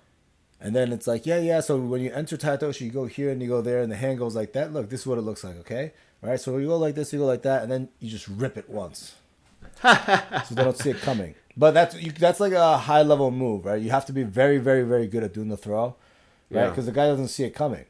And 0.60 0.74
then 0.74 0.92
it's 0.92 1.06
like, 1.06 1.24
yeah, 1.26 1.38
yeah. 1.38 1.60
So 1.60 1.78
when 1.78 2.00
you 2.00 2.10
enter 2.12 2.36
Tai 2.36 2.56
Otoshi, 2.56 2.82
you 2.82 2.90
go 2.90 3.06
here 3.06 3.30
and 3.30 3.40
you 3.42 3.48
go 3.48 3.60
there, 3.60 3.80
and 3.82 3.90
the 3.92 3.96
hand 3.96 4.18
goes 4.18 4.34
like 4.34 4.52
that. 4.54 4.72
Look, 4.72 4.88
this 4.90 5.00
is 5.02 5.06
what 5.06 5.18
it 5.18 5.22
looks 5.22 5.44
like, 5.44 5.56
okay? 5.60 5.92
All 6.22 6.28
right, 6.30 6.40
so 6.40 6.56
you 6.58 6.66
go 6.68 6.76
like 6.76 6.94
this, 6.94 7.12
you 7.12 7.18
go 7.20 7.26
like 7.26 7.42
that, 7.42 7.62
and 7.62 7.70
then 7.70 7.88
you 8.00 8.10
just 8.10 8.26
rip 8.28 8.56
it 8.56 8.68
once. 8.68 9.14
so 9.82 10.54
they 10.54 10.64
don't 10.64 10.76
see 10.76 10.90
it 10.90 11.00
coming. 11.00 11.34
But 11.56 11.72
that's 11.72 11.94
you, 12.00 12.12
that's 12.12 12.40
like 12.40 12.52
a 12.52 12.76
high 12.76 13.02
level 13.02 13.30
move, 13.30 13.64
right? 13.64 13.80
You 13.80 13.90
have 13.90 14.04
to 14.06 14.12
be 14.12 14.22
very, 14.22 14.58
very, 14.58 14.82
very 14.82 15.06
good 15.06 15.22
at 15.22 15.32
doing 15.32 15.48
the 15.48 15.56
throw, 15.56 15.96
right? 16.50 16.64
Yeah. 16.64 16.68
Because 16.68 16.86
the 16.86 16.92
guy 16.92 17.06
doesn't 17.06 17.28
see 17.28 17.44
it 17.44 17.54
coming. 17.54 17.86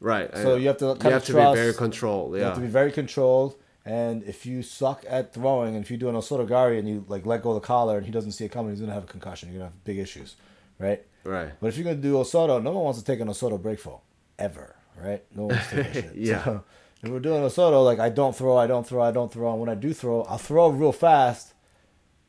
right. 0.00 0.30
So 0.34 0.42
know. 0.42 0.54
you 0.56 0.68
have 0.68 0.76
to 0.78 0.96
you 1.02 1.10
have 1.10 1.24
to 1.24 1.32
trust. 1.32 1.54
be 1.54 1.60
very 1.60 1.74
controlled. 1.74 2.34
You 2.34 2.42
have 2.42 2.54
to 2.54 2.60
be 2.60 2.66
very 2.66 2.92
controlled. 2.92 3.56
And 3.86 4.22
if 4.22 4.46
you 4.46 4.62
suck 4.62 5.04
at 5.06 5.34
throwing, 5.34 5.74
and 5.74 5.84
if 5.84 5.90
you 5.90 5.98
do 5.98 6.08
an 6.08 6.14
osotogari 6.14 6.78
and 6.78 6.88
you 6.88 7.04
like 7.08 7.26
let 7.26 7.42
go 7.42 7.50
of 7.50 7.56
the 7.56 7.66
collar 7.66 7.98
and 7.98 8.06
he 8.06 8.12
doesn't 8.12 8.32
see 8.32 8.44
it 8.44 8.50
coming, 8.50 8.72
he's 8.72 8.80
gonna 8.80 8.94
have 8.94 9.04
a 9.04 9.06
concussion. 9.06 9.50
You're 9.50 9.58
gonna 9.58 9.70
have 9.70 9.84
big 9.84 9.98
issues, 9.98 10.36
right? 10.78 11.02
right. 11.24 11.52
But 11.60 11.66
if 11.68 11.76
you're 11.76 11.84
gonna 11.84 11.96
do 11.96 12.14
Osoto, 12.14 12.62
no 12.62 12.72
one 12.72 12.84
wants 12.84 12.98
to 12.98 13.04
take 13.04 13.20
an 13.20 13.28
Osoto 13.28 13.60
break 13.60 13.78
fall. 13.78 14.02
Ever. 14.38 14.74
Right? 14.98 15.22
No 15.34 15.44
one 15.44 15.56
wants 15.56 15.70
to 15.70 15.82
take 15.82 15.92
that 15.92 16.02
shit. 16.04 16.16
Yeah. 16.16 16.44
So 16.44 16.64
if 17.02 17.10
we're 17.10 17.20
doing 17.20 17.42
Osoto, 17.42 17.84
like 17.84 17.98
I 17.98 18.08
don't 18.08 18.34
throw, 18.34 18.56
I 18.56 18.66
don't 18.66 18.86
throw, 18.86 19.02
I 19.02 19.10
don't 19.10 19.30
throw. 19.30 19.50
And 19.50 19.60
when 19.60 19.68
I 19.68 19.74
do 19.74 19.92
throw, 19.92 20.22
I'll 20.22 20.38
throw 20.38 20.68
real 20.68 20.92
fast. 20.92 21.52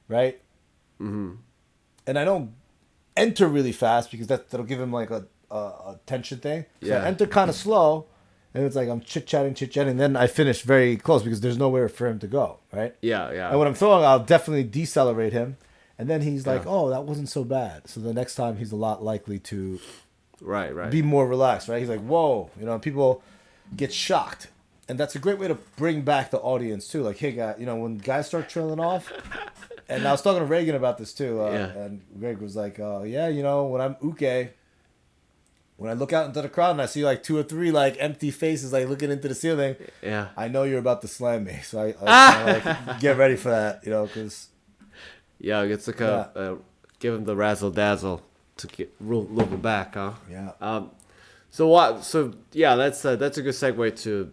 Right? 0.09 0.41
Mm-hmm. 1.01 1.33
And 2.07 2.19
I 2.19 2.25
don't 2.25 2.51
enter 3.17 3.47
really 3.47 3.71
fast 3.71 4.11
because 4.11 4.27
that 4.27 4.49
that'll 4.49 4.65
give 4.65 4.79
him 4.79 4.91
like 4.91 5.09
a, 5.09 5.25
a, 5.49 5.55
a 5.55 5.99
tension 6.05 6.39
thing. 6.39 6.65
So 6.81 6.87
Yeah. 6.89 7.03
I 7.03 7.07
enter 7.07 7.25
kind 7.25 7.49
of 7.49 7.55
slow 7.55 8.05
and 8.53 8.63
it's 8.63 8.75
like 8.75 8.87
I'm 8.89 9.01
chit 9.01 9.27
chatting, 9.27 9.53
chit 9.53 9.71
chatting, 9.71 9.97
then 9.97 10.15
I 10.15 10.27
finish 10.27 10.61
very 10.61 10.97
close 10.97 11.23
because 11.23 11.41
there's 11.41 11.57
nowhere 11.57 11.89
for 11.89 12.07
him 12.07 12.19
to 12.19 12.27
go, 12.27 12.59
right? 12.71 12.95
Yeah, 13.01 13.31
yeah. 13.31 13.49
And 13.49 13.59
when 13.59 13.67
I'm 13.67 13.73
throwing, 13.73 14.05
I'll 14.05 14.19
definitely 14.19 14.63
decelerate 14.63 15.33
him. 15.33 15.57
And 15.97 16.09
then 16.09 16.21
he's 16.21 16.45
like, 16.45 16.63
Yeah. 16.65 16.71
"Oh, 16.71 16.89
that 16.89 17.05
wasn't 17.05 17.29
so 17.29 17.45
bad." 17.45 17.87
So 17.87 18.01
the 18.01 18.13
next 18.13 18.35
time, 18.35 18.57
he's 18.57 18.73
a 18.73 18.75
lot 18.75 19.01
likely 19.01 19.39
to 19.39 19.79
right, 20.41 20.75
right. 20.75 20.91
be 20.91 21.01
more 21.01 21.25
relaxed, 21.25 21.69
right? 21.69 21.79
He's 21.79 21.87
like, 21.87 22.01
"Whoa," 22.01 22.49
you 22.59 22.65
know. 22.65 22.77
People 22.79 23.23
get 23.77 23.93
shocked 23.93 24.47
and 24.87 24.99
that's 24.99 25.15
a 25.15 25.19
great 25.19 25.39
way 25.39 25.47
to 25.47 25.55
bring 25.77 26.01
back 26.01 26.31
the 26.31 26.39
audience 26.39 26.87
too. 26.87 27.01
Like, 27.01 27.17
hey, 27.17 27.31
guy, 27.31 27.55
you 27.57 27.65
know, 27.65 27.75
when 27.77 27.97
guys 27.97 28.27
start 28.27 28.49
trailing 28.49 28.79
off, 28.79 29.11
and 29.89 30.07
I 30.07 30.11
was 30.11 30.21
talking 30.21 30.39
to 30.41 30.45
Reagan 30.45 30.75
about 30.75 30.97
this 30.97 31.13
too, 31.13 31.41
uh, 31.41 31.51
Yeah. 31.51 31.65
and 31.83 32.01
Greg 32.19 32.39
was 32.39 32.55
like, 32.55 32.79
uh, 32.79 33.01
"Yeah, 33.03 33.27
you 33.27 33.43
know, 33.43 33.65
when 33.65 33.81
I'm 33.81 33.95
uke, 34.01 34.53
when 35.77 35.89
I 35.91 35.93
look 35.93 36.13
out 36.13 36.27
into 36.27 36.41
the 36.41 36.49
crowd 36.49 36.71
and 36.71 36.81
I 36.81 36.85
see 36.85 37.03
like 37.03 37.21
two 37.23 37.37
or 37.37 37.43
three 37.43 37.71
like 37.71 37.97
empty 37.99 38.31
faces 38.31 38.71
like 38.71 38.87
looking 38.87 39.11
into 39.11 39.27
the 39.27 39.35
ceiling, 39.35 39.75
Yeah. 40.01 40.29
I 40.37 40.47
know 40.47 40.63
you're 40.63 40.79
about 40.79 41.01
to 41.01 41.07
slam 41.07 41.43
me. 41.43 41.59
So 41.63 41.79
I, 41.81 41.87
I 41.89 41.93
kinda, 42.31 42.45
like 42.93 42.99
get 43.01 43.17
ready 43.17 43.35
for 43.35 43.49
that, 43.49 43.83
you 43.85 43.91
know, 43.91 44.05
because 44.07 44.47
Yeah, 45.39 45.63
it's 45.63 45.87
like 45.87 46.01
a, 46.01 46.31
uh, 46.35 46.55
give 46.99 47.13
him 47.13 47.25
the 47.25 47.35
razzle 47.35 47.71
dazzle 47.71 48.21
to 48.57 48.67
get 48.67 48.93
him 48.99 49.61
back, 49.61 49.95
huh? 49.95 50.13
yeah, 50.29 50.51
Um, 50.61 50.91
so 51.49 51.67
what? 51.67 52.03
So 52.05 52.33
yeah, 52.53 52.75
that's 52.75 53.03
uh, 53.03 53.17
that's 53.17 53.37
a 53.37 53.41
good 53.41 53.53
segue 53.53 54.01
to, 54.03 54.31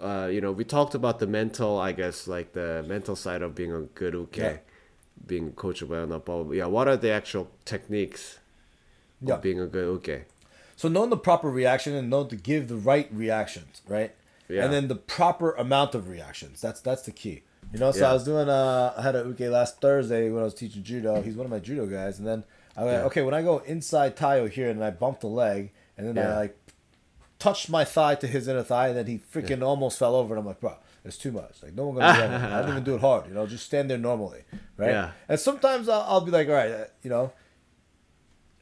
uh, 0.00 0.28
you 0.30 0.40
know, 0.40 0.52
we 0.52 0.64
talked 0.64 0.94
about 0.94 1.18
the 1.18 1.26
mental, 1.26 1.78
I 1.78 1.92
guess, 1.92 2.26
like 2.28 2.52
the 2.52 2.84
mental 2.86 3.16
side 3.16 3.42
of 3.42 3.54
being 3.54 3.72
a 3.72 3.80
good 3.82 4.14
uke, 4.14 4.36
Yeah. 4.36 4.56
being 5.26 5.52
coachable 5.52 6.02
and 6.02 6.12
above. 6.12 6.54
Yeah, 6.54 6.66
what 6.66 6.88
are 6.88 6.96
the 6.96 7.10
actual 7.10 7.48
techniques 7.64 8.38
yeah. 9.20 9.34
of 9.34 9.42
being 9.42 9.60
a 9.60 9.66
good 9.66 9.86
uke? 10.06 10.24
So 10.76 10.88
knowing 10.88 11.10
the 11.10 11.16
proper 11.16 11.48
reaction 11.50 11.94
and 11.94 12.10
know 12.10 12.24
to 12.24 12.36
give 12.36 12.68
the 12.68 12.76
right 12.76 13.08
reactions, 13.12 13.82
right? 13.86 14.12
Yeah. 14.48 14.64
And 14.64 14.72
then 14.72 14.88
the 14.88 14.96
proper 14.96 15.52
amount 15.52 15.94
of 15.94 16.08
reactions. 16.08 16.60
That's 16.60 16.80
that's 16.80 17.02
the 17.02 17.12
key. 17.12 17.42
You 17.72 17.78
know, 17.78 17.92
so 17.92 18.00
Yeah. 18.00 18.10
I 18.10 18.12
was 18.12 18.24
doing 18.24 18.48
uh 18.48 18.92
I 18.98 19.02
had 19.02 19.16
a 19.16 19.20
uke 19.24 19.40
last 19.50 19.80
Thursday 19.80 20.28
when 20.30 20.42
I 20.42 20.44
was 20.44 20.54
teaching 20.54 20.82
judo. 20.82 21.22
He's 21.22 21.34
one 21.36 21.46
of 21.46 21.50
my 21.50 21.60
judo 21.60 21.86
guys, 21.86 22.18
and 22.18 22.26
then 22.26 22.44
I 22.76 22.84
went, 22.84 22.98
Yeah. 22.98 23.04
okay, 23.06 23.22
when 23.22 23.34
I 23.34 23.42
go 23.42 23.58
inside 23.60 24.16
tayo 24.16 24.50
here 24.50 24.68
and 24.68 24.84
I 24.84 24.90
bump 24.90 25.20
the 25.20 25.28
leg 25.28 25.70
and 25.96 26.08
then. 26.08 26.18
I 26.26 26.36
like 26.36 26.56
touched 27.44 27.68
my 27.70 27.84
thigh 27.84 28.14
to 28.22 28.26
his 28.26 28.48
inner 28.48 28.62
thigh 28.62 28.88
and 28.88 28.96
then 28.98 29.06
he 29.06 29.18
freaking 29.18 29.62
almost 29.62 29.98
fell 29.98 30.14
over 30.16 30.34
and 30.34 30.40
I'm 30.40 30.46
like, 30.46 30.60
bro, 30.60 30.74
it's 31.04 31.18
too 31.24 31.32
much. 31.32 31.54
Like 31.62 31.74
no 31.74 31.86
one 31.88 31.96
gonna 31.96 32.12
do 32.14 32.20
that. 32.20 32.52
I 32.52 32.56
didn't 32.60 32.70
even 32.76 32.84
do 32.84 32.94
it 32.96 33.00
hard. 33.00 33.26
You 33.28 33.34
know, 33.34 33.46
just 33.46 33.66
stand 33.66 33.90
there 33.90 33.98
normally, 33.98 34.42
right? 34.76 34.90
Yeah. 34.90 35.10
And 35.28 35.38
sometimes 35.38 35.88
I'll, 35.88 36.04
I'll 36.08 36.20
be 36.28 36.30
like, 36.38 36.48
all 36.48 36.54
right, 36.54 36.70
uh, 36.70 36.84
you 37.02 37.10
know, 37.10 37.32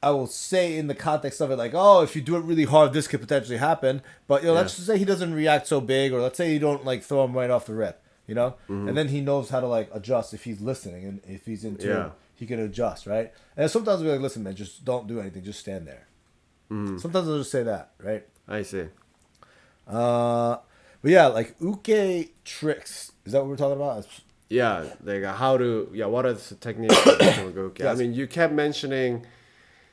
I 0.02 0.10
will 0.10 0.26
say 0.26 0.76
in 0.76 0.88
the 0.88 0.96
context 0.96 1.40
of 1.40 1.50
it, 1.52 1.56
like, 1.56 1.72
oh, 1.74 2.02
if 2.02 2.16
you 2.16 2.22
do 2.22 2.34
it 2.36 2.40
really 2.40 2.64
hard, 2.64 2.92
this 2.92 3.06
could 3.06 3.20
potentially 3.20 3.58
happen. 3.58 4.02
But 4.26 4.42
you 4.42 4.48
know, 4.48 4.54
let's 4.54 4.74
just 4.74 4.86
say 4.88 4.98
he 4.98 5.04
doesn't 5.04 5.32
react 5.32 5.68
so 5.68 5.80
big, 5.80 6.12
or 6.12 6.20
let's 6.20 6.36
say 6.36 6.52
you 6.52 6.58
don't 6.58 6.84
like 6.84 7.04
throw 7.04 7.24
him 7.24 7.32
right 7.34 7.50
off 7.50 7.66
the 7.66 7.74
rip, 7.74 8.02
you 8.26 8.34
know, 8.34 8.56
Mm-hmm. 8.68 8.88
and 8.88 8.96
then 8.98 9.08
he 9.08 9.20
knows 9.20 9.50
how 9.50 9.60
to 9.60 9.68
like 9.68 9.88
adjust 9.94 10.34
if 10.34 10.42
he's 10.44 10.60
listening 10.60 11.04
and 11.04 11.20
if 11.26 11.46
he's 11.46 11.64
into 11.64 11.86
Yeah. 11.86 12.10
he 12.34 12.46
can 12.46 12.58
adjust, 12.58 13.06
right? 13.06 13.32
And 13.56 13.70
sometimes 13.70 14.02
we're 14.02 14.10
like, 14.12 14.20
listen, 14.20 14.42
man, 14.42 14.56
just 14.56 14.84
don't 14.84 15.06
do 15.06 15.20
anything, 15.20 15.44
just 15.44 15.60
stand 15.60 15.86
there. 15.86 16.08
Mm-hmm. 16.68 16.98
Sometimes 16.98 17.28
I'll 17.28 17.38
just 17.38 17.52
say 17.52 17.62
that, 17.62 17.92
right? 18.02 18.26
I 18.52 18.62
see. 18.62 18.84
Uh, 19.88 20.56
but 21.00 21.10
yeah, 21.10 21.26
like 21.26 21.54
uke 21.60 22.30
tricks. 22.44 23.12
Is 23.24 23.32
that 23.32 23.40
what 23.40 23.48
we're 23.48 23.56
talking 23.56 23.76
about? 23.80 24.06
Yeah, 24.48 24.84
like 25.02 25.24
how 25.24 25.56
to 25.56 25.88
yeah, 25.92 26.06
what 26.06 26.26
are 26.26 26.34
the 26.34 26.54
techniques 26.56 26.94
of 27.06 27.18
being 27.18 27.48
a 27.48 27.50
good 27.50 27.78
uke? 27.78 27.84
I 27.84 27.94
mean, 27.94 28.12
you 28.14 28.26
kept 28.26 28.52
mentioning 28.52 29.26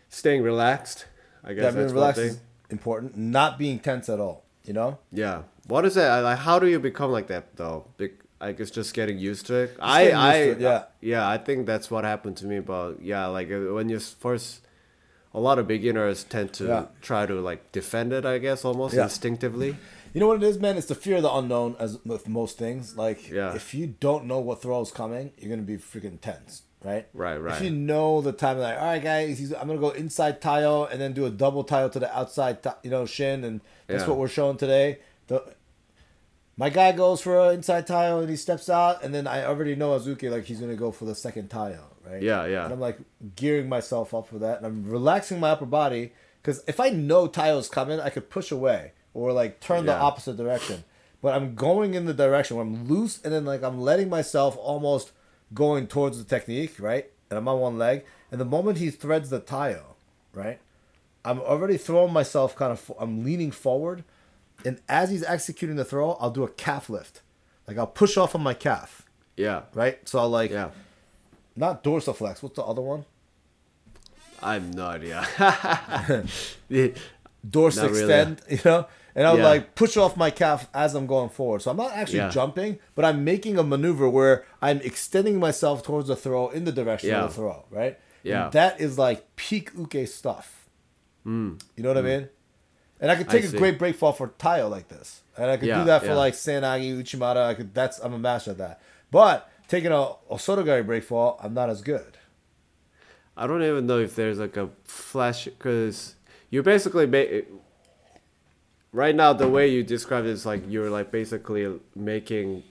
staying 0.09 0.43
relaxed. 0.43 1.05
I 1.43 1.53
guess 1.53 1.63
Yeah, 1.63 1.71
that's 1.71 1.93
one 1.93 1.95
relaxed 1.95 2.21
thing. 2.21 2.29
is 2.31 2.39
important. 2.69 3.17
Not 3.17 3.57
being 3.57 3.79
tense 3.79 4.09
at 4.09 4.19
all. 4.19 4.43
You 4.65 4.73
know. 4.73 4.99
Yeah. 5.11 5.43
What 5.67 5.85
is 5.85 5.95
that? 5.95 6.19
Like, 6.19 6.39
how 6.39 6.59
do 6.59 6.67
you 6.67 6.79
become 6.79 7.11
like 7.11 7.27
that 7.27 7.55
though? 7.55 7.85
Bec- 7.97 8.25
I 8.41 8.51
guess 8.53 8.71
just 8.71 8.93
getting 8.93 9.17
used 9.19 9.45
to 9.47 9.55
it. 9.55 9.77
I, 9.81 10.03
getting 10.03 10.17
I, 10.17 10.33
to 10.39 10.51
it, 10.51 10.59
yeah. 10.59 10.83
yeah. 11.01 11.27
I 11.29 11.37
think 11.37 11.65
that's 11.65 11.89
what 11.91 12.03
happened 12.05 12.37
to 12.37 12.45
me. 12.45 12.59
But 12.59 13.01
yeah, 13.01 13.25
like 13.27 13.51
uh, 13.51 13.73
when 13.73 13.89
you 13.89 13.99
first, 13.99 14.61
a 15.33 15.39
lot 15.39 15.59
of 15.59 15.67
beginners 15.67 16.23
tend 16.23 16.53
to 16.53 16.65
Yeah. 16.65 16.85
try 17.01 17.25
to 17.25 17.35
like 17.35 17.71
defend 17.71 18.13
it. 18.13 18.25
I 18.25 18.37
guess 18.39 18.65
almost 18.65 18.95
Yeah. 18.95 19.03
instinctively. 19.03 19.77
You 20.13 20.19
know 20.19 20.27
what 20.27 20.37
it 20.41 20.43
is, 20.43 20.57
man? 20.59 20.75
It's 20.77 20.87
the 20.87 20.95
fear 20.95 21.17
of 21.17 21.21
the 21.23 21.31
unknown, 21.33 21.75
as 21.77 21.99
with 22.03 22.27
most 22.27 22.57
things. 22.57 22.97
Like, 22.97 23.29
Yeah. 23.29 23.53
if 23.53 23.73
you 23.75 23.85
don't 23.99 24.25
know 24.25 24.39
what 24.39 24.59
throw 24.61 24.81
is 24.81 24.91
coming, 24.91 25.31
you're 25.37 25.51
gonna 25.51 25.61
be 25.61 25.77
freaking 25.77 26.19
tense, 26.19 26.63
right? 26.83 27.05
Right, 27.13 27.37
right. 27.37 27.55
If 27.55 27.61
you 27.61 27.69
know 27.69 28.19
the 28.21 28.31
time, 28.31 28.57
like, 28.57 28.79
all 28.79 28.85
right, 28.85 29.03
guys, 29.03 29.37
he's, 29.37 29.53
I'm 29.53 29.67
gonna 29.67 29.77
go 29.79 29.91
inside 29.91 30.41
tayo 30.41 30.89
and 30.91 30.99
then 30.99 31.13
do 31.13 31.27
a 31.27 31.29
double 31.29 31.63
tayo 31.63 31.91
to 31.91 31.99
the 31.99 32.11
outside, 32.17 32.57
you 32.81 32.89
know, 32.89 33.05
shin, 33.05 33.43
and 33.43 33.61
that's 33.85 34.07
what 34.07 34.17
we're 34.17 34.27
showing 34.27 34.57
today. 34.57 34.97
The 35.27 35.43
my 36.57 36.69
guy 36.69 36.91
goes 36.91 37.21
for 37.21 37.39
an 37.39 37.53
inside 37.55 37.87
tayo 37.87 38.19
and 38.21 38.29
he 38.29 38.35
steps 38.35 38.67
out, 38.67 39.03
and 39.03 39.13
then 39.13 39.27
I 39.27 39.45
already 39.45 39.75
know 39.75 39.91
Azuki 39.97 40.29
like 40.31 40.45
he's 40.45 40.59
gonna 40.59 40.75
go 40.75 40.91
for 40.91 41.05
the 41.05 41.15
second 41.15 41.49
tayo, 41.49 41.81
right? 42.09 42.21
Yeah, 42.21 42.45
yeah. 42.45 42.63
And 42.65 42.73
I'm 42.73 42.79
like 42.79 42.99
gearing 43.35 43.69
myself 43.69 44.13
up 44.13 44.27
for 44.27 44.39
that, 44.39 44.57
and 44.57 44.65
I'm 44.65 44.89
relaxing 44.89 45.39
my 45.39 45.49
upper 45.51 45.65
body 45.65 46.13
because 46.41 46.63
if 46.67 46.79
I 46.79 46.89
know 46.89 47.27
tayo's 47.27 47.67
coming, 47.69 47.99
I 47.99 48.09
could 48.09 48.29
push 48.29 48.51
away 48.51 48.93
or 49.13 49.31
like 49.33 49.59
turn 49.59 49.85
the 49.85 49.95
opposite 49.95 50.37
direction. 50.37 50.83
But 51.21 51.35
I'm 51.35 51.53
going 51.55 51.95
in 51.95 52.05
the 52.05 52.13
direction 52.13 52.55
where 52.57 52.65
I'm 52.65 52.87
loose, 52.87 53.21
and 53.23 53.33
then 53.33 53.45
like 53.45 53.61
I'm 53.63 53.79
letting 53.81 54.09
myself 54.09 54.55
almost 54.57 55.11
going 55.53 55.87
towards 55.87 56.17
the 56.17 56.23
technique, 56.23 56.75
right? 56.79 57.09
And 57.29 57.37
I'm 57.37 57.47
on 57.47 57.59
one 57.59 57.77
leg, 57.77 58.05
and 58.31 58.39
the 58.39 58.45
moment 58.45 58.77
he 58.77 58.89
threads 58.89 59.29
the 59.29 59.39
tayo, 59.41 59.81
right? 60.33 60.59
I'm 61.25 61.39
already 61.41 61.75
throwing 61.77 62.13
myself 62.13 62.55
kind 62.55 62.71
of. 62.71 62.91
I'm 62.97 63.23
leaning 63.25 63.51
forward, 63.51 64.05
and 64.63 64.79
as 64.87 65.09
he's 65.09 65.23
executing 65.23 65.75
the 65.75 65.83
throw, 65.85 66.13
I'll 66.13 66.31
do 66.31 66.43
a 66.43 66.49
calf 66.49 66.89
lift, 66.89 67.21
like 67.67 67.77
I'll 67.77 67.85
push 67.87 68.15
off 68.15 68.33
on 68.33 68.41
my 68.41 68.53
calf, 68.53 69.05
Yeah. 69.35 69.63
right? 69.73 69.99
So 70.07 70.19
I'll 70.19 70.29
like 70.29 70.51
Yeah. 70.51 70.69
Not 71.59 71.83
dorsiflex. 71.83 72.41
What's 72.41 72.55
the 72.55 72.63
other 72.63 72.81
one? 72.81 73.05
I 74.41 74.53
have 74.55 74.73
no 74.73 74.85
idea. 74.87 75.27
Yeah. 76.69 76.87
Dorse 77.49 77.77
Not 77.77 77.91
really. 77.91 78.01
extend, 78.01 78.41
you 78.49 78.59
know, 78.65 78.85
and 79.15 79.25
I'm 79.25 79.37
Yeah. 79.37 79.47
like 79.47 79.75
push 79.75 79.95
off 79.97 80.17
my 80.17 80.29
calf 80.29 80.67
as 80.73 80.93
I'm 80.93 81.07
going 81.07 81.29
forward. 81.29 81.61
So 81.61 81.71
I'm 81.71 81.77
not 81.77 81.93
actually 81.93 82.17
Yeah. 82.19 82.29
jumping, 82.29 82.79
but 82.95 83.05
I'm 83.05 83.23
making 83.23 83.57
a 83.57 83.63
maneuver 83.63 84.09
where 84.09 84.45
I'm 84.61 84.79
extending 84.81 85.39
myself 85.39 85.81
towards 85.83 86.09
the 86.09 86.15
throw 86.17 86.49
in 86.49 86.65
the 86.65 86.71
direction 86.73 87.09
Yeah. 87.09 87.23
of 87.23 87.29
the 87.29 87.35
throw, 87.35 87.65
right? 87.71 87.97
Yeah. 88.23 88.45
And 88.45 88.53
that 88.53 88.81
is 88.81 88.97
like 88.97 89.35
peak 89.37 89.71
uke 89.77 90.05
stuff. 90.07 90.67
Mm. 91.25 91.61
You 91.77 91.83
know 91.83 91.89
what 91.89 91.97
I 91.97 92.01
mean? 92.01 92.29
And 92.99 93.09
I 93.09 93.15
could 93.15 93.29
take 93.29 93.45
a 93.45 93.47
see. 93.47 93.57
great 93.57 93.79
break 93.79 93.95
fall 93.95 94.11
for 94.11 94.27
tayo 94.27 94.69
like 94.69 94.89
this, 94.89 95.21
and 95.37 95.49
I 95.49 95.55
could 95.55 95.73
do 95.73 95.85
that 95.85 96.03
for 96.03 96.13
like 96.15 96.33
Sanagi 96.33 96.97
Uchimata. 97.01 97.45
I 97.45 97.53
could. 97.53 97.73
That's 97.73 97.97
I'm 97.99 98.13
a 98.13 98.19
master 98.19 98.51
at 98.51 98.57
that. 98.57 98.81
But 99.09 99.49
taking 99.69 99.91
a 99.93 100.11
Osotogari 100.29 100.85
break 100.85 101.03
fall, 101.03 101.39
I'm 101.41 101.53
not 101.53 101.69
as 101.69 101.81
good. 101.81 102.17
I 103.37 103.47
don't 103.47 103.63
even 103.63 103.87
know 103.87 103.99
if 103.99 104.15
there's 104.15 104.37
like 104.39 104.57
a 104.57 104.69
flash 104.83 105.45
because 105.45 106.15
you 106.49 106.61
basically 106.61 107.07
make 107.07 107.47
right 108.91 109.15
now 109.15 109.31
the 109.31 109.47
way 109.47 109.69
you 109.69 109.81
describe 109.83 110.25
it 110.25 110.31
is 110.31 110.45
like 110.45 110.63
you're 110.67 110.89
like 110.89 111.09
basically 111.11 111.79
making 111.95 112.63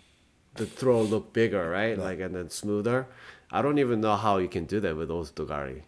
the 0.56 0.66
throw 0.66 1.00
look 1.02 1.32
bigger, 1.32 1.70
right? 1.70 1.96
Like 1.96 2.20
and 2.20 2.34
then 2.34 2.50
smoother. 2.50 3.06
I 3.50 3.62
don't 3.62 3.78
even 3.78 4.02
know 4.02 4.16
how 4.16 4.36
you 4.36 4.48
can 4.48 4.66
do 4.66 4.78
that 4.80 4.94
with 4.94 5.08
Osotogari. 5.08 5.82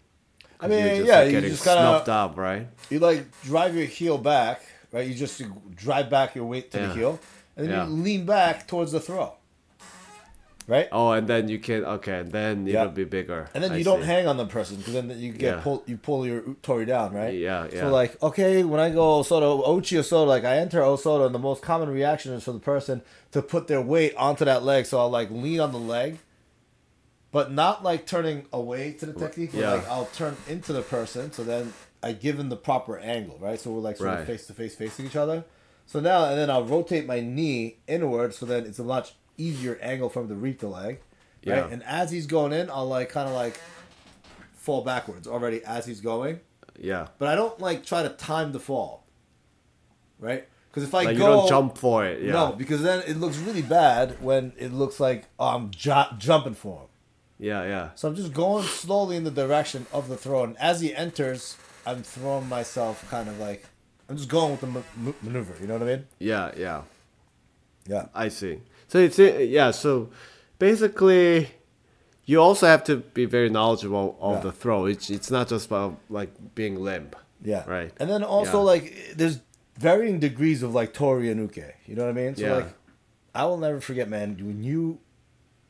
I 0.60 0.68
mean, 0.68 1.04
yeah, 1.04 1.24
you 1.24 1.32
getting 1.32 1.50
just 1.50 1.64
kind 1.64 1.80
of 1.80 1.96
snuffed 1.96 2.08
up, 2.08 2.36
right? 2.38 2.68
You 2.88 3.00
like 3.00 3.26
drive 3.42 3.74
your 3.76 3.84
heel 3.86 4.16
back, 4.16 4.62
right? 4.92 5.06
You 5.06 5.14
just 5.14 5.42
drive 5.74 6.08
back 6.08 6.34
your 6.34 6.44
weight 6.46 6.70
to 6.70 6.78
Yeah. 6.78 6.86
the 6.86 6.94
heel, 6.94 7.20
and 7.56 7.66
then 7.66 7.72
Yeah. 7.74 7.84
you 7.86 7.90
lean 7.92 8.24
back 8.24 8.66
towards 8.66 8.92
the 8.92 9.00
throw, 9.00 9.34
right? 10.70 10.88
Oh, 10.92 11.10
and 11.10 11.26
then 11.28 11.48
you 11.48 11.58
can 11.58 11.84
okay, 11.84 12.20
and 12.20 12.30
then 12.32 12.66
Yeah. 12.66 12.82
it'll 12.82 12.92
be 12.92 13.04
bigger. 13.04 13.48
And 13.52 13.62
then 13.62 13.72
I 13.72 13.76
you 13.78 13.84
don't 13.84 14.02
hang 14.02 14.26
on 14.26 14.36
the 14.36 14.46
person 14.46 14.76
because 14.76 14.94
then 14.94 15.10
you 15.18 15.32
get 15.32 15.56
Yeah. 15.56 15.60
pull 15.62 15.82
you 15.86 15.96
pull 15.98 16.24
your 16.26 16.42
tori 16.62 16.86
down, 16.86 17.12
right? 17.12 17.34
Yeah, 17.34 17.66
yeah. 17.72 17.80
So 17.80 17.88
like, 17.90 18.22
okay, 18.22 18.62
when 18.64 18.80
I 18.80 18.90
go 18.90 19.20
Osoto, 19.20 19.66
Ochi 19.66 19.98
Osoto, 19.98 20.26
like 20.26 20.44
I 20.44 20.56
enter 20.58 20.80
Osoto, 20.80 21.26
and 21.26 21.34
the 21.34 21.38
most 21.40 21.60
common 21.62 21.90
reaction 21.90 22.32
is 22.32 22.44
for 22.44 22.52
the 22.52 22.60
person 22.60 23.02
to 23.32 23.42
put 23.42 23.66
their 23.66 23.82
weight 23.82 24.14
onto 24.16 24.44
that 24.44 24.62
leg. 24.62 24.86
So 24.86 24.98
I'll 25.00 25.10
like 25.10 25.30
lean 25.30 25.60
on 25.60 25.72
the 25.72 25.78
leg, 25.78 26.18
but 27.32 27.52
not 27.52 27.82
like 27.82 28.06
turning 28.06 28.46
away 28.52 28.92
to 29.00 29.06
the 29.06 29.12
technique. 29.12 29.50
Yeah. 29.52 29.72
Like 29.74 29.88
I'll 29.88 30.06
turn 30.14 30.36
into 30.48 30.72
the 30.72 30.82
person, 30.82 31.32
so 31.32 31.44
then 31.44 31.72
I 32.02 32.12
give 32.12 32.36
them 32.38 32.48
the 32.48 32.56
proper 32.56 32.98
angle, 32.98 33.38
right? 33.40 33.60
So 33.60 33.70
we're 33.72 33.80
like 33.80 33.96
sort 33.98 34.08
Right. 34.10 34.20
of 34.20 34.26
face 34.26 34.46
to 34.46 34.54
face 34.54 34.74
facing 34.74 35.06
each 35.06 35.16
other. 35.16 35.44
So 35.86 35.98
now 36.00 36.26
and 36.26 36.38
then 36.38 36.50
I'll 36.50 36.64
rotate 36.64 37.04
my 37.06 37.20
knee 37.20 37.78
inward, 37.88 38.32
so 38.34 38.46
then 38.46 38.64
it's 38.64 38.78
a 38.78 38.84
much 38.84 39.14
easier 39.40 39.78
angle 39.80 40.08
for 40.08 40.20
him 40.22 40.28
to 40.28 40.34
reach 40.34 40.58
the 40.58 40.68
leg. 40.68 41.00
Right? 41.46 41.56
Yeah. 41.56 41.68
And 41.70 41.82
as 41.84 42.10
he's 42.10 42.26
going 42.26 42.52
in, 42.52 42.68
I'll 42.70 42.86
like 42.88 43.08
kind 43.08 43.28
of 43.28 43.34
like 43.34 43.58
fall 44.54 44.82
backwards 44.82 45.26
already 45.26 45.64
as 45.64 45.86
he's 45.86 46.00
going 46.02 46.38
Yeah. 46.78 47.06
but 47.18 47.28
I 47.28 47.34
don't 47.34 47.58
like 47.60 47.84
try 47.84 48.02
to 48.02 48.10
time 48.10 48.52
the 48.52 48.60
fall, 48.60 49.06
right? 50.18 50.46
Because 50.68 50.84
if 50.84 50.94
I 50.94 51.04
Like 51.04 51.16
go, 51.18 51.22
you 51.24 51.36
don't 51.40 51.48
jump 51.48 51.78
for 51.78 52.04
it. 52.06 52.22
Yeah. 52.22 52.32
no, 52.32 52.52
because 52.52 52.82
then 52.82 53.02
it 53.06 53.16
looks 53.16 53.38
really 53.38 53.62
bad 53.62 54.20
when 54.22 54.52
it 54.58 54.72
looks 54.72 55.00
like 55.00 55.24
oh, 55.38 55.48
I'm 55.48 55.70
ju- 55.70 56.12
jumping 56.18 56.54
for 56.54 56.82
him. 56.82 56.86
Yeah, 57.38 57.64
yeah. 57.64 57.88
So 57.94 58.06
I'm 58.08 58.14
just 58.14 58.32
going 58.34 58.64
slowly 58.64 59.16
in 59.16 59.24
the 59.24 59.30
direction 59.30 59.86
of 59.92 60.08
the 60.08 60.16
throw, 60.16 60.44
and 60.44 60.56
as 60.58 60.80
he 60.82 60.94
enters, 60.94 61.56
I'm 61.86 62.02
throwing 62.02 62.48
myself 62.48 63.08
kind 63.10 63.28
of 63.30 63.38
like 63.40 63.64
I'm 64.08 64.16
just 64.16 64.28
going 64.28 64.50
with 64.52 64.60
the 64.60 64.66
ma- 64.66 64.82
ma- 64.96 65.12
maneuver. 65.22 65.54
You 65.60 65.66
know 65.68 65.74
what 65.78 65.82
I 65.88 65.96
mean? 65.96 66.06
Yeah, 66.18 66.52
yeah. 66.56 66.82
Yeah. 67.88 68.06
I 68.14 68.28
see. 68.28 68.60
So 68.90 68.98
it's 68.98 69.18
uh, 69.18 69.38
yeah. 69.58 69.70
So 69.72 70.10
basically, 70.58 71.48
you 72.26 72.40
also 72.40 72.66
have 72.66 72.84
to 72.84 72.96
be 72.96 73.24
very 73.24 73.48
knowledgeable 73.48 74.16
of 74.20 74.36
Yeah. 74.36 74.40
the 74.42 74.52
throw. 74.52 74.86
It's 74.86 75.10
it's 75.10 75.30
not 75.30 75.48
just 75.48 75.66
about 75.66 75.96
like 76.08 76.30
being 76.54 76.76
limp. 76.84 77.16
Yeah. 77.42 77.64
Right. 77.66 77.92
And 78.00 78.08
then 78.10 78.22
also 78.22 78.58
Yeah. 78.58 78.72
like 78.72 78.84
there's 79.16 79.40
varying 79.78 80.18
degrees 80.20 80.62
of 80.62 80.74
like 80.74 80.92
Tori 80.92 81.30
and 81.30 81.40
Uke. 81.40 81.74
You 81.86 81.94
know 81.96 82.04
what 82.04 82.10
I 82.10 82.20
mean? 82.22 82.36
So 82.36 82.42
Yeah. 82.46 82.54
like, 82.56 82.72
I 83.34 83.44
will 83.46 83.56
never 83.58 83.80
forget, 83.80 84.08
man. 84.08 84.36
When 84.38 84.62
you 84.62 84.98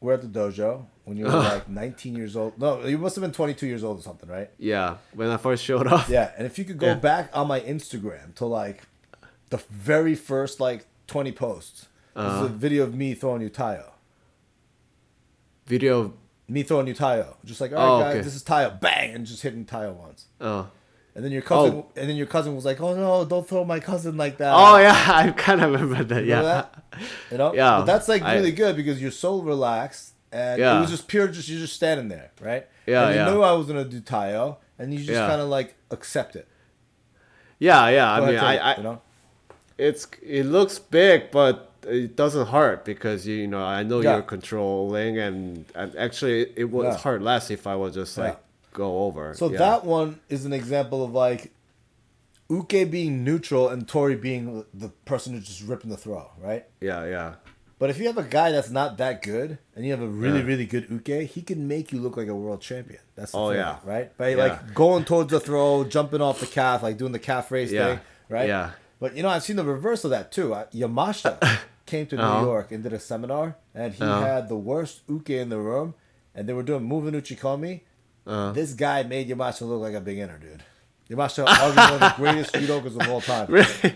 were 0.01 0.15
at 0.15 0.23
the 0.23 0.29
dojo 0.41 0.87
when 1.05 1.17
you 1.19 1.25
were 1.27 1.31
like 1.55 1.69
19 1.69 2.15
years 2.17 2.35
old. 2.37 2.59
No, 2.59 2.85
you 2.87 2.97
must 2.99 3.17
have 3.17 3.23
been 3.23 3.33
22 3.33 3.67
years 3.67 3.85
old 3.85 3.99
or 3.99 4.03
something, 4.03 4.29
right? 4.29 4.49
Yeah, 4.59 4.97
when 5.15 5.29
I 5.29 5.37
first 5.37 5.63
showed 5.65 5.87
up. 5.87 6.09
Yeah. 6.09 6.31
And 6.39 6.47
if 6.47 6.59
you 6.59 6.65
could 6.65 6.79
go 6.79 6.87
Yeah. 6.87 6.95
back 6.95 7.31
on 7.35 7.47
my 7.49 7.61
Instagram 7.61 8.35
to 8.37 8.47
like 8.47 8.83
the 9.51 9.59
very 9.71 10.15
first 10.15 10.59
like 10.61 10.87
20 11.07 11.33
posts, 11.33 11.87
this 12.15 12.23
Uh-huh. 12.25 12.45
is 12.45 12.51
a 12.51 12.55
video 12.55 12.83
of 12.85 12.95
me 12.95 13.15
throwing 13.15 13.43
you 13.43 13.51
Tayo. 13.51 13.85
Video. 15.67 16.01
of 16.01 16.13
Me 16.49 16.63
throwing 16.65 16.87
you 16.89 16.95
Tayo. 16.95 17.35
Just 17.45 17.61
like, 17.61 17.73
all 17.73 17.79
right, 17.79 17.85
Oh, 17.85 18.01
guys, 18.01 18.15
okay. 18.17 18.25
this 18.25 18.35
is 18.35 18.43
Tayo. 18.43 18.81
Bang! 18.81 19.15
And 19.15 19.25
just 19.25 19.43
hitting 19.43 19.65
Tayo 19.65 19.95
once. 19.95 20.27
Oh. 20.41 20.69
And 21.15 21.25
then 21.25 21.31
your 21.33 21.43
cousin, 21.43 21.75
Oh. 21.77 21.87
and 21.97 22.09
then 22.09 22.17
your 22.17 22.27
cousin 22.27 22.55
was 22.55 22.65
like, 22.65 22.81
"Oh 22.81 22.95
no, 22.95 23.25
don't 23.25 23.47
throw 23.47 23.65
my 23.65 23.79
cousin 23.81 24.17
like 24.17 24.39
that." 24.39 24.53
Oh 24.55 24.77
yeah, 24.79 24.93
I 25.09 25.31
kind 25.33 25.61
of 25.61 25.73
remember 25.73 26.03
that. 26.05 26.23
Remember 26.23 26.29
Yeah. 26.29 26.43
that? 26.43 26.85
You 27.31 27.39
know, 27.39 27.53
Yeah, 27.55 27.79
But 27.79 27.85
that's 27.87 28.09
like 28.09 28.23
I- 28.23 28.35
really 28.37 28.53
good 28.53 28.77
because 28.77 29.01
you're 29.03 29.11
so 29.11 29.41
relaxed, 29.41 30.13
and 30.33 30.61
it 30.61 30.81
was 30.81 30.91
just 30.91 31.09
pure. 31.09 31.27
Just 31.29 31.49
you're 31.49 31.59
just 31.61 31.75
standing 31.75 32.09
there, 32.09 32.31
right? 32.41 32.67
Yeah, 32.87 33.07
And 33.07 33.15
you 33.15 33.21
yeah. 33.23 33.31
knew 33.31 33.43
I 33.43 33.53
was 33.53 33.67
gonna 33.67 33.85
do 33.85 34.01
Tayo, 34.01 34.57
and 34.79 34.93
you 34.93 35.01
just 35.01 35.11
Yeah. 35.11 35.27
kind 35.29 35.41
of 35.41 35.49
like 35.49 35.75
accept 35.91 36.37
it. 36.37 36.47
Yeah, 37.59 37.89
yeah. 37.89 38.11
I 38.13 38.21
mean, 38.27 38.37
I, 38.39 38.57
I, 38.59 38.77
you 38.77 38.83
know, 38.85 39.03
it's 39.79 40.07
it 40.23 40.47
looks 40.47 40.79
big, 40.79 41.31
but 41.33 41.70
it 41.87 42.17
doesn't 42.17 42.47
hurt 42.49 42.85
because 42.85 43.27
you, 43.27 43.37
you 43.37 43.47
know 43.47 43.63
I 43.63 43.83
know 43.83 44.01
Yeah. 44.01 44.15
you're 44.15 44.23
controlling, 44.23 45.19
and, 45.19 45.65
and 45.75 45.95
actually 45.97 46.47
it, 46.57 46.65
would 46.71 46.85
Yeah. 46.87 46.97
hurt 46.99 47.23
less 47.23 47.51
if 47.51 47.67
I 47.67 47.77
would 47.77 47.93
just 47.93 48.17
like 48.19 48.35
Yeah. 48.35 48.39
go 48.73 49.05
over. 49.05 49.35
so 49.35 49.49
that 49.49 49.85
one 49.85 50.21
is 50.29 50.45
an 50.45 50.53
example 50.53 51.05
of 51.05 51.13
like 51.13 51.53
Uke 52.49 52.91
being 52.91 53.23
neutral 53.23 53.69
and 53.69 53.87
Tori 53.87 54.17
being 54.17 54.65
the 54.75 54.89
person 55.05 55.35
who's 55.35 55.47
just 55.47 55.63
ripping 55.63 55.91
the 55.91 55.97
throw, 55.97 56.31
right? 56.43 56.65
Yeah, 56.81 57.05
yeah, 57.07 57.35
But 57.79 57.91
if 57.91 57.99
you 57.99 58.07
have 58.09 58.19
a 58.19 58.25
guy 58.25 58.51
that's 58.51 58.71
not 58.71 58.99
that 58.99 59.23
good 59.23 59.59
and 59.77 59.85
you 59.87 59.93
have 59.93 60.03
a 60.03 60.07
really, 60.09 60.43
really 60.43 60.67
good 60.67 60.89
uke, 60.91 61.29
he 61.31 61.43
can 61.43 61.67
make 61.69 61.93
you 61.93 62.01
look 62.01 62.17
like 62.17 62.27
a 62.29 62.35
world 62.35 62.61
champion. 62.61 63.01
That's 63.15 63.33
the 63.33 63.39
Oh, 63.39 63.49
thing, 63.51 63.59
yeah. 63.59 63.77
right? 63.85 64.15
By 64.19 64.35
like 64.35 64.75
going 64.75 65.05
towards 65.05 65.31
the 65.31 65.39
throw, 65.41 65.85
jumping 65.85 66.21
off 66.21 66.41
the 66.41 66.47
calf, 66.47 66.83
like 66.83 66.99
doing 66.99 67.13
the 67.13 67.19
calf 67.21 67.51
race 67.53 67.71
thing, 67.71 68.01
right? 68.29 68.49
Yeah. 68.49 68.71
But 68.99 69.17
you 69.17 69.23
know, 69.23 69.29
I've 69.31 69.45
seen 69.45 69.57
the 69.57 69.65
reverse 69.65 70.03
of 70.05 70.11
that 70.11 70.31
too. 70.33 70.53
Uh, 70.53 70.67
Yamashita 70.75 71.59
came 71.93 72.07
to 72.07 72.17
New 72.17 72.23
Uh-huh. 72.23 72.45
York 72.51 72.67
and 72.73 72.83
did 72.87 72.93
a 73.01 73.03
seminar, 73.11 73.47
and 73.75 73.91
he 74.01 74.05
Uh-huh. 74.05 74.21
had 74.31 74.43
the 74.49 74.57
worst 74.71 74.95
uke 75.09 75.31
in 75.43 75.49
the 75.55 75.59
room, 75.71 75.89
and 76.35 76.43
they 76.49 76.55
were 76.59 76.63
doing 76.71 76.85
moving 76.95 77.15
uchikomi. 77.21 77.75
Uh, 78.27 78.53
This 78.53 78.71
guy 78.75 78.99
made 79.15 79.29
Yamashita 79.33 79.67
look 79.71 79.83
like 79.87 79.95
a 80.03 80.05
beginner, 80.11 80.39
dude. 80.47 80.63
Yamashita, 81.11 81.45
arguably 81.47 81.91
one 81.91 82.03
of 82.03 82.09
the 82.11 82.15
greatest 82.23 82.51
judokas 82.61 82.95
of 83.01 83.09
all 83.11 83.21
time 83.33 83.47
really? 83.59 83.91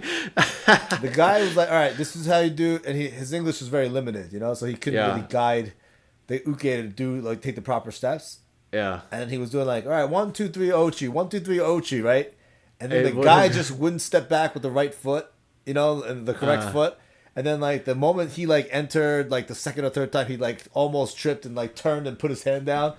the 1.05 1.11
guy 1.23 1.37
was 1.47 1.55
like, 1.61 1.69
"All 1.71 1.81
right, 1.85 1.97
this 1.97 2.17
is 2.17 2.27
how 2.27 2.39
you 2.47 2.51
do," 2.51 2.81
and 2.87 2.97
he, 3.01 3.09
his 3.09 3.33
English 3.33 3.59
was 3.61 3.69
very 3.69 3.89
limited, 3.89 4.33
you 4.33 4.41
know, 4.41 4.55
so 4.55 4.67
he 4.67 4.75
couldn't 4.75 4.99
Yeah. 5.01 5.09
really 5.15 5.27
guide 5.29 5.73
the 6.27 6.37
uke 6.47 6.61
to 6.61 6.89
do 6.89 7.21
like 7.21 7.41
take 7.47 7.55
the 7.55 7.63
proper 7.73 7.91
steps. 8.01 8.27
yeah. 8.73 9.03
And 9.13 9.31
he 9.31 9.39
was 9.39 9.51
doing 9.51 9.67
like, 9.75 9.85
"All 9.87 9.93
right, 9.99 10.09
one, 10.21 10.33
two, 10.33 10.49
three, 10.49 10.69
ochi, 10.69 11.09
one, 11.09 11.29
two, 11.29 11.39
three, 11.41 11.59
ochi," 11.59 12.03
right? 12.03 12.29
And 12.81 12.91
then 12.91 13.07
It 13.07 13.15
the 13.15 13.23
guy 13.23 13.49
just 13.61 13.71
wouldn't 13.81 14.03
step 14.03 14.29
back 14.29 14.53
with 14.55 14.65
the 14.65 14.71
right 14.81 14.93
foot, 14.93 15.27
you 15.65 15.75
know, 15.75 16.03
and 16.03 16.27
the 16.27 16.35
correct 16.35 16.65
Uh. 16.65 16.73
foot. 16.73 16.93
And 17.37 17.47
then 17.47 17.61
like 17.61 17.85
the 17.85 17.95
moment 17.95 18.33
he 18.33 18.47
like 18.47 18.69
entered 18.71 19.31
like 19.31 19.49
the 19.49 19.55
second 19.55 19.85
or 19.85 19.91
third 19.91 20.13
time, 20.13 20.27
he 20.29 20.37
like 20.37 20.63
almost 20.73 21.17
tripped 21.19 21.45
and 21.45 21.55
like 21.55 21.75
turned 21.75 22.07
and 22.07 22.19
put 22.19 22.31
his 22.31 22.45
hand 22.45 22.67
down. 22.67 22.95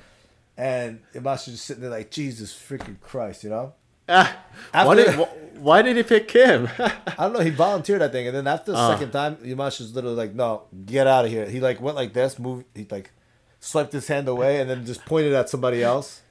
And 0.58 1.02
Yamashita 1.14 1.52
just 1.52 1.66
sitting 1.66 1.82
there 1.82 1.92
like 1.92 2.12
Jesus 2.12 2.54
freaking 2.54 3.00
Christ, 3.02 3.44
you 3.44 3.50
know. 3.50 3.74
Ah, 4.08 4.38
After- 4.74 4.88
why, 4.88 4.96
did, 4.96 5.16
why 5.60 5.82
did 5.82 5.98
he 5.98 6.04
pick 6.04 6.30
him? 6.32 6.70
I 6.78 6.92
don't 7.20 7.34
know. 7.34 7.40
He 7.40 7.50
volunteered, 7.50 8.02
I 8.02 8.08
think, 8.08 8.28
and 8.28 8.36
then 8.38 8.48
after 8.48 8.72
the 8.72 8.78
Uh. 8.78 8.92
second 8.94 9.12
time, 9.12 9.36
Yamashita 9.38 9.80
was 9.82 9.96
literally 9.96 10.16
like, 10.16 10.34
"No, 10.36 10.64
get 10.86 11.08
out 11.08 11.26
of 11.26 11.32
here." 11.32 11.46
He 11.50 11.60
like 11.60 11.82
went 11.82 11.96
like 11.96 12.14
this, 12.14 12.38
moved, 12.38 12.66
he 12.76 12.86
like 12.92 13.12
swiped 13.60 13.94
his 13.94 14.08
hand 14.08 14.28
away, 14.28 14.60
and 14.62 14.70
then 14.70 14.86
just 14.86 15.04
pointed 15.06 15.34
at 15.34 15.50
somebody 15.50 15.82
else. 15.84 16.22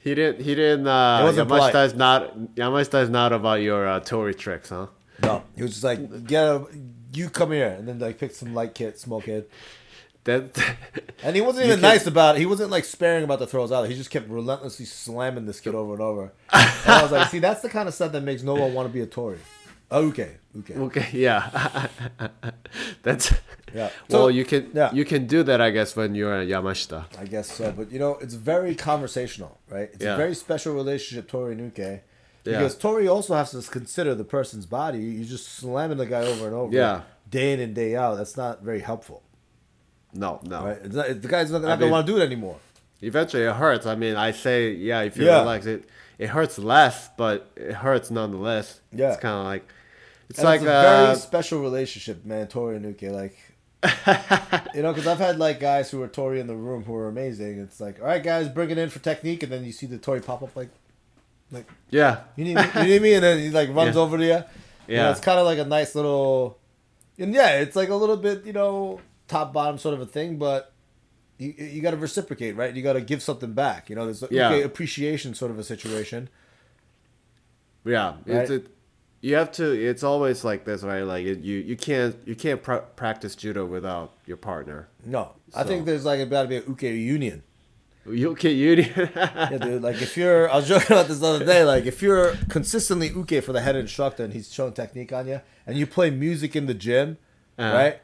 he 0.00 0.14
didn't. 0.14 0.42
He 0.44 0.54
didn't. 0.54 0.86
Uh, 0.86 1.18
It 1.22 1.24
wasn't 1.24 1.48
polite. 1.48 1.74
Yamashita 1.74 1.86
is 1.86 1.94
not. 1.94 2.38
Yamashita 2.54 3.02
is 3.02 3.10
not 3.10 3.32
about 3.32 3.60
your 3.62 3.86
uh, 3.88 4.00
Tori 4.00 4.34
tricks, 4.34 4.68
huh? 4.70 4.86
No, 5.22 5.42
he 5.56 5.62
was 5.62 5.72
just 5.72 5.84
like, 5.84 6.24
"Get 6.26 6.44
out, 6.46 6.70
you 7.12 7.30
come 7.30 7.52
here," 7.52 7.74
and 7.78 7.86
then 7.88 7.98
like 7.98 8.18
pick 8.18 8.32
some 8.32 8.54
light 8.54 8.74
kid, 8.74 8.98
small 8.98 9.20
kid, 9.20 9.46
That. 10.24 10.58
and 11.22 11.34
he 11.36 11.40
wasn't 11.42 11.66
even 11.66 11.80
nice 11.80 12.06
about 12.06 12.36
it. 12.36 12.40
He 12.40 12.46
wasn't 12.46 12.70
like 12.70 12.84
sparing 12.84 13.24
about 13.24 13.38
the 13.38 13.46
throws 13.46 13.72
either. 13.72 13.86
He 13.88 13.94
just 13.94 14.10
kept 14.10 14.28
relentlessly 14.28 14.84
slamming 14.86 15.46
this 15.46 15.60
kid 15.60 15.74
over 15.74 15.92
and 15.94 16.02
over. 16.02 16.32
And 16.52 16.70
I 16.86 17.02
was 17.02 17.12
like, 17.12 17.28
"See, 17.30 17.38
that's 17.38 17.60
the 17.62 17.68
kind 17.68 17.88
of 17.88 17.94
stuff 17.94 18.12
that 18.12 18.22
makes 18.22 18.42
no 18.42 18.54
one 18.54 18.74
want 18.74 18.88
to 18.88 18.92
be 18.92 19.00
a 19.00 19.06
Tori." 19.06 19.38
Oh, 19.90 20.08
okay, 20.08 20.36
okay. 20.58 20.74
Okay, 20.74 21.08
yeah. 21.14 21.88
That's 23.02 23.32
Yeah. 23.74 23.90
Well, 24.08 24.24
So- 24.24 24.28
you 24.28 24.44
can 24.44 24.70
yeah. 24.74 24.92
you 24.92 25.04
can 25.04 25.26
do 25.26 25.42
that, 25.44 25.60
I 25.62 25.70
guess, 25.70 25.96
when 25.96 26.14
you're 26.14 26.40
a 26.40 26.44
Yamashita. 26.46 27.04
I 27.18 27.24
guess 27.24 27.50
so, 27.56 27.72
but 27.72 27.90
you 27.90 27.98
know, 27.98 28.16
it's 28.20 28.34
very 28.34 28.74
conversational, 28.74 29.58
right? 29.70 29.88
It's 29.92 30.04
Yeah. 30.04 30.14
a 30.14 30.16
very 30.16 30.34
special 30.34 30.74
relationship, 30.74 31.28
Tori 31.28 31.52
and 31.52 31.60
Uke. 31.74 32.02
Yeah. 32.48 32.58
Because 32.58 32.76
Tori 32.76 33.06
also 33.08 33.34
has 33.34 33.50
to 33.52 33.62
consider 33.70 34.14
the 34.14 34.24
person's 34.24 34.66
body. 34.66 34.98
You're 34.98 35.24
just 35.26 35.48
slamming 35.48 35.98
the 35.98 36.06
guy 36.06 36.20
over 36.22 36.46
and 36.46 36.54
over, 36.54 36.74
Yeah. 36.74 37.02
day 37.28 37.52
in 37.52 37.60
and 37.60 37.74
day 37.74 37.94
out. 37.96 38.16
That's 38.16 38.36
not 38.36 38.62
very 38.62 38.80
helpful, 38.80 39.22
No, 40.14 40.40
no. 40.44 40.64
right? 40.64 40.78
It's 40.82 40.94
not, 40.94 41.06
the 41.22 41.28
guy's 41.28 41.50
not, 41.50 41.62
not 41.62 41.72
I 41.72 41.76
gonna 41.76 41.90
want 41.92 42.06
to 42.06 42.12
do 42.12 42.18
it 42.18 42.24
anymore. 42.24 42.58
Eventually, 43.02 43.44
it 43.44 43.54
hurts. 43.54 43.86
I 43.86 43.94
mean, 43.94 44.16
I 44.16 44.32
say, 44.32 44.70
yeah, 44.72 45.02
if 45.02 45.16
you 45.16 45.24
Yeah. 45.26 45.40
relax, 45.40 45.66
it 45.66 45.84
it 46.18 46.30
hurts 46.30 46.58
less, 46.58 47.10
but 47.16 47.48
it 47.56 47.72
hurts 47.74 48.10
nonetheless. 48.10 48.80
Yeah. 48.92 49.12
it's 49.12 49.20
kind 49.20 49.38
of 49.38 49.44
like 49.44 49.64
it's 50.30 50.38
And 50.40 50.46
like 50.46 50.60
it's 50.62 50.68
a 50.68 50.72
uh, 50.74 51.04
very 51.06 51.16
special 51.16 51.60
relationship, 51.62 52.24
man. 52.24 52.46
Tori 52.48 52.76
and 52.76 52.84
Uke, 52.84 53.12
like. 53.12 53.36
you 54.74 54.82
know, 54.82 54.92
because 54.92 55.06
I've 55.06 55.18
had 55.18 55.38
like 55.38 55.60
guys 55.60 55.88
who 55.90 55.98
were 56.00 56.08
Tori 56.08 56.40
in 56.40 56.48
the 56.48 56.56
room 56.56 56.82
who 56.82 56.92
were 56.92 57.06
amazing. 57.06 57.60
It's 57.60 57.78
like, 57.80 58.00
all 58.00 58.06
right, 58.06 58.22
guys, 58.22 58.48
bring 58.48 58.70
it 58.70 58.78
in 58.78 58.88
for 58.90 58.98
technique, 58.98 59.44
and 59.44 59.52
then 59.52 59.64
you 59.64 59.70
see 59.70 59.86
the 59.86 59.98
Tori 59.98 60.20
pop 60.20 60.42
up 60.42 60.56
like, 60.56 60.70
like 61.50 61.68
yeah, 61.90 62.20
You 62.36 62.44
need 62.44 62.56
me? 62.56 62.62
You 62.76 62.82
need 62.84 63.02
me? 63.02 63.14
And 63.14 63.24
then 63.24 63.38
he 63.38 63.50
like 63.50 63.68
runs 63.74 63.96
Yeah. 63.96 64.02
over 64.02 64.16
to 64.18 64.22
you. 64.24 64.28
You 64.30 64.96
know, 64.96 65.04
Yeah. 65.04 65.10
it's 65.10 65.20
kind 65.20 65.38
of 65.38 65.46
like 65.46 65.58
a 65.58 65.64
nice 65.64 65.94
little, 65.94 66.58
and 67.18 67.32
yeah, 67.34 67.60
it's 67.60 67.76
like 67.76 67.88
a 67.90 67.94
little 67.94 68.16
bit, 68.16 68.44
you 68.46 68.52
know, 68.52 69.00
top 69.28 69.52
bottom 69.52 69.78
sort 69.78 69.94
of 69.94 70.00
a 70.00 70.06
thing, 70.06 70.36
but 70.38 70.72
you 71.38 71.54
you 71.56 71.82
got 71.82 71.92
to 71.92 71.96
reciprocate, 71.96 72.56
right? 72.56 72.74
You 72.74 72.82
got 72.82 72.94
to 72.94 73.00
give 73.00 73.22
something 73.22 73.52
back. 73.52 73.88
You 73.90 73.96
know, 73.96 74.04
there's 74.04 74.24
Yeah. 74.30 74.48
okay, 74.50 74.62
appreciation 74.62 75.34
sort 75.34 75.50
of 75.50 75.58
a 75.58 75.64
situation. 75.64 76.28
yeah. 77.84 78.14
It's, 78.26 78.50
Right. 78.50 78.60
it, 78.60 78.66
you 79.20 79.34
have 79.34 79.50
to. 79.52 79.64
It's 79.72 80.02
always 80.02 80.44
like 80.44 80.64
this, 80.64 80.82
right? 80.82 81.02
Like 81.02 81.26
it, 81.26 81.40
you 81.40 81.58
you 81.58 81.76
can't 81.76 82.16
you 82.24 82.34
can't 82.36 82.62
pr- 82.62 82.86
practice 82.96 83.34
judo 83.34 83.64
without 83.66 84.12
your 84.26 84.36
partner. 84.36 84.88
No, 85.04 85.32
I 85.54 85.64
think 85.64 85.86
there's 85.86 86.04
like 86.04 86.28
got 86.30 86.42
to 86.42 86.48
be 86.48 86.56
a 86.56 86.62
uke 86.62 86.82
union. 86.82 87.42
You 88.10 88.34
can 88.34 88.50
you. 88.52 88.72
Yeah, 88.74 89.58
dude. 89.60 89.82
Like 89.82 90.00
if 90.02 90.16
you're, 90.16 90.50
I 90.50 90.56
was 90.56 90.68
joking 90.68 90.92
about 90.96 91.08
this 91.08 91.18
the 91.20 91.26
other 91.26 91.44
day. 91.44 91.64
Like 91.64 91.84
if 91.86 92.00
you're 92.02 92.34
consistently 92.48 93.08
uke 93.08 93.42
for 93.44 93.52
the 93.52 93.60
head 93.60 93.76
instructor 93.76 94.24
and 94.24 94.32
he's 94.32 94.52
showing 94.52 94.72
technique 94.72 95.12
on 95.12 95.26
you, 95.28 95.40
and 95.66 95.76
you 95.78 95.86
play 95.86 96.10
music 96.10 96.54
in 96.56 96.66
the 96.66 96.74
gym, 96.74 97.18
Uh-huh. 97.58 97.76
right? 97.76 98.00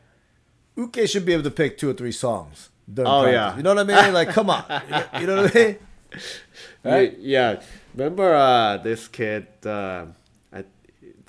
Uke 0.77 1.07
should 1.09 1.25
be 1.25 1.33
able 1.33 1.45
to 1.45 1.51
pick 1.51 1.79
two 1.79 1.89
or 1.91 1.95
three 1.95 2.13
songs. 2.13 2.71
Oh, 2.99 3.03
practice. 3.23 3.33
yeah. 3.33 3.57
you 3.57 3.63
know 3.63 3.75
what 3.75 3.91
I 3.91 4.05
mean? 4.05 4.13
Like, 4.15 4.29
come 4.31 4.51
on, 4.51 4.65
you, 5.21 5.27
know 5.27 5.43
what 5.43 5.57
I 5.57 5.59
mean? 5.59 5.77
Right? 6.85 7.17
Yeah, 7.19 7.53
yeah. 7.53 7.63
Remember 7.95 8.35
uh, 8.35 8.77
this 8.79 9.09
kid? 9.09 9.47
Uh, 9.65 10.07
I, 10.53 10.65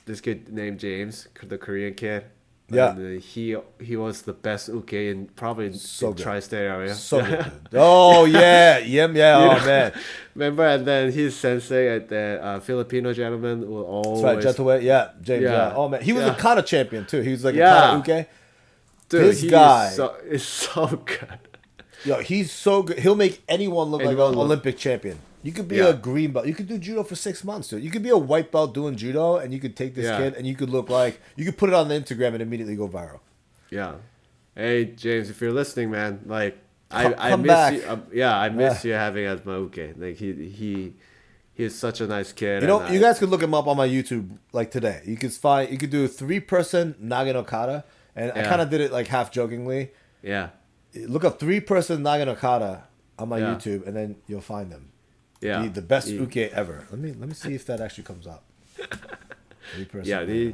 this 0.06 0.20
kid 0.20 0.52
named 0.52 0.80
James, 0.80 1.28
the 1.42 1.58
Korean 1.58 1.94
kid. 1.94 2.26
Yeah. 2.70 2.92
And, 2.96 3.18
uh, 3.18 3.22
he 3.22 3.56
he 3.80 3.96
was 3.96 4.24
the 4.24 4.34
best 4.34 4.70
uke 4.70 4.94
in 4.94 5.28
probably 5.36 5.72
So 5.74 6.10
in 6.10 6.16
tri-state 6.16 6.66
area. 6.66 6.96
So 6.96 7.22
good. 7.26 7.52
Oh 7.74 8.26
yeah, 8.26 8.80
yeah, 8.80 9.08
yeah. 9.14 9.38
Oh 9.38 9.58
know? 9.60 9.66
man, 9.66 9.94
Remember, 10.34 10.66
and 10.66 10.86
then 10.86 11.12
his 11.12 11.36
sensei 11.36 11.96
at 11.96 12.10
the 12.10 12.40
uh, 12.42 12.60
Filipino 12.60 13.14
gentleman 13.14 13.70
will 13.70 13.84
always 13.84 14.24
that's 14.24 14.36
right. 14.36 14.44
Gentleman, 14.44 14.82
yeah, 14.82 15.10
James. 15.22 15.44
Yeah. 15.44 15.52
Yeah. 15.70 15.74
Oh 15.76 15.88
man, 15.90 16.02
he 16.02 16.12
was 16.14 16.24
Yeah. 16.24 16.34
a 16.34 16.36
kata 16.36 16.64
champion 16.64 17.06
too. 17.06 17.22
He 17.22 17.32
was 17.32 17.44
like 17.44 17.54
Yeah. 17.56 17.98
a 18.00 18.02
kata 18.02 18.12
uke. 18.20 18.28
Dude, 19.10 19.22
this 19.26 19.44
guy- 19.44 19.88
is 19.90 19.96
so, 19.96 20.16
is 20.28 20.44
so 20.44 20.88
good. 21.06 21.40
Yo, 22.04 22.20
he's 22.22 22.52
so 22.52 22.82
good. 22.84 22.98
He'll 23.00 23.16
make 23.16 23.44
anyone 23.48 23.90
look 23.90 24.02
like 24.02 24.12
an 24.14 24.18
look- 24.18 24.38
Olympic 24.38 24.78
champion. 24.78 25.20
You 25.46 25.52
could 25.52 25.68
be 25.68 25.76
Yeah. 25.78 25.90
a 25.90 25.94
green 25.94 26.32
belt. 26.34 26.48
You 26.48 26.56
could 26.56 26.68
do 26.68 26.78
judo 26.80 27.04
for 27.04 27.16
six 27.16 27.44
months, 27.44 27.68
dude. 27.70 27.84
You 27.84 27.92
could 27.92 28.02
be 28.04 28.10
a 28.10 28.18
white 28.18 28.52
belt 28.52 28.74
doing 28.74 28.96
judo, 28.96 29.38
and 29.38 29.54
you 29.54 29.60
could 29.60 29.76
take 29.76 29.94
this 29.94 30.06
Yeah. 30.06 30.18
kid, 30.18 30.34
and 30.34 30.48
you 30.48 30.56
could 30.56 30.70
look 30.72 30.90
like 30.90 31.22
you 31.36 31.46
could 31.46 31.58
put 31.58 31.70
it 31.70 31.76
on 31.76 31.88
the 31.88 31.96
Instagram 31.96 32.34
and 32.34 32.42
immediately 32.42 32.76
go 32.76 32.88
viral. 32.90 33.20
Yeah. 33.70 33.96
Hey 34.56 34.86
James, 34.86 35.30
if 35.30 35.40
you're 35.42 35.52
listening, 35.54 35.92
man, 35.92 36.22
like 36.26 36.58
Come- 36.90 37.14
I 37.18 37.28
I 37.28 37.30
come 37.30 37.42
miss 37.44 37.48
back. 37.50 37.74
you. 37.74 37.84
Um, 37.88 38.04
yeah, 38.12 38.38
I 38.38 38.50
miss 38.50 38.84
Yeah. 38.84 38.90
you 38.92 38.98
having 38.98 39.26
as 39.26 39.46
my. 39.46 39.58
Like 39.98 40.16
he 40.16 40.34
he 40.50 40.94
he's 41.54 41.76
such 41.76 42.02
a 42.02 42.08
nice 42.08 42.32
kid. 42.32 42.62
You 42.64 42.68
know, 42.68 42.80
and 42.80 42.94
you 42.94 43.00
I- 43.00 43.04
guys 43.04 43.20
could 43.20 43.30
look 43.30 43.44
him 43.44 43.54
up 43.54 43.68
on 43.68 43.78
my 43.78 43.88
YouTube 43.88 44.38
like 44.52 44.72
today. 44.72 45.02
You 45.06 45.18
could 45.18 45.34
find 45.34 45.70
you 45.72 45.78
could 45.78 45.90
do 45.92 46.06
a 46.06 46.08
three 46.08 46.40
person 46.40 46.96
Nage 47.04 47.34
no 47.34 47.44
kata, 47.44 47.84
and 48.16 48.32
I 48.32 48.42
kind 48.44 48.62
of 48.62 48.70
did 48.72 48.82
it 48.82 48.92
like 48.92 49.08
half 49.08 49.32
jokingly. 49.32 49.92
Yeah. 50.24 50.50
Look 50.96 51.24
up 51.24 51.40
three 51.40 51.60
person 51.60 52.02
Nage 52.04 52.26
no 52.26 52.34
kata 52.36 52.84
on 53.20 53.30
my 53.30 53.40
Yeah. 53.40 53.54
YouTube, 53.56 53.86
and 53.86 53.96
then 53.96 54.16
you'll 54.28 54.42
find 54.42 54.72
them. 54.72 54.90
Yeah. 55.42 55.64
the, 55.64 55.70
the 55.70 55.82
best 55.82 56.08
He- 56.08 56.16
uke 56.16 56.38
ever. 56.38 56.86
Let 56.92 57.00
me 57.00 57.14
let 57.14 57.28
me 57.30 57.34
see 57.36 57.54
if 57.54 57.66
that 57.68 57.82
actually 57.82 58.06
comes 58.06 58.28
up. 58.28 58.44
Yeah, 60.04 60.24
he- 60.26 60.54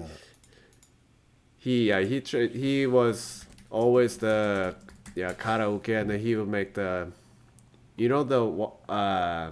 he 1.58 1.90
yeah 1.90 2.00
he 2.00 2.22
tra- 2.22 2.48
he 2.48 2.88
was 2.88 3.46
always 3.70 4.18
the 4.18 4.74
yeah 5.16 5.34
kata 5.34 5.66
uke 5.70 5.90
and 5.90 6.10
then 6.10 6.20
he 6.20 6.36
would 6.36 6.48
make 6.48 6.74
the 6.74 7.12
you 7.98 8.08
know 8.10 8.24
the 8.24 8.42
uh 8.92 9.52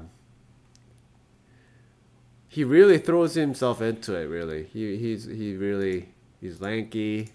he 2.47 2.63
really 2.63 2.97
throws 2.97 3.35
himself 3.35 3.81
into 3.81 4.15
it 4.15 4.25
really 4.25 4.63
he 4.73 4.97
he's 4.97 5.25
he 5.25 5.55
really 5.55 6.09
he's 6.41 6.61
lanky 6.61 7.29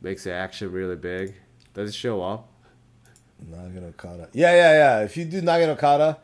makes 0.00 0.24
the 0.24 0.32
action 0.32 0.70
really 0.72 0.96
big 0.96 1.34
does 1.74 1.90
it 1.90 1.94
show 1.94 2.22
up 2.22 2.48
Nage 3.50 3.74
no 3.74 3.92
Kata. 3.96 4.30
Yeah, 4.32 4.52
yeah, 4.54 4.72
yeah. 4.72 5.04
If 5.04 5.14
you 5.18 5.26
do 5.26 5.42
Nage 5.42 5.66
no 5.66 5.76
Kata, 5.76 6.16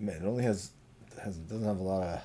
man, 0.00 0.22
it 0.22 0.26
only 0.26 0.44
has 0.44 0.70
has 1.22 1.36
doesn't 1.36 1.66
have 1.66 1.78
a 1.78 1.82
lot 1.82 2.02
of 2.02 2.20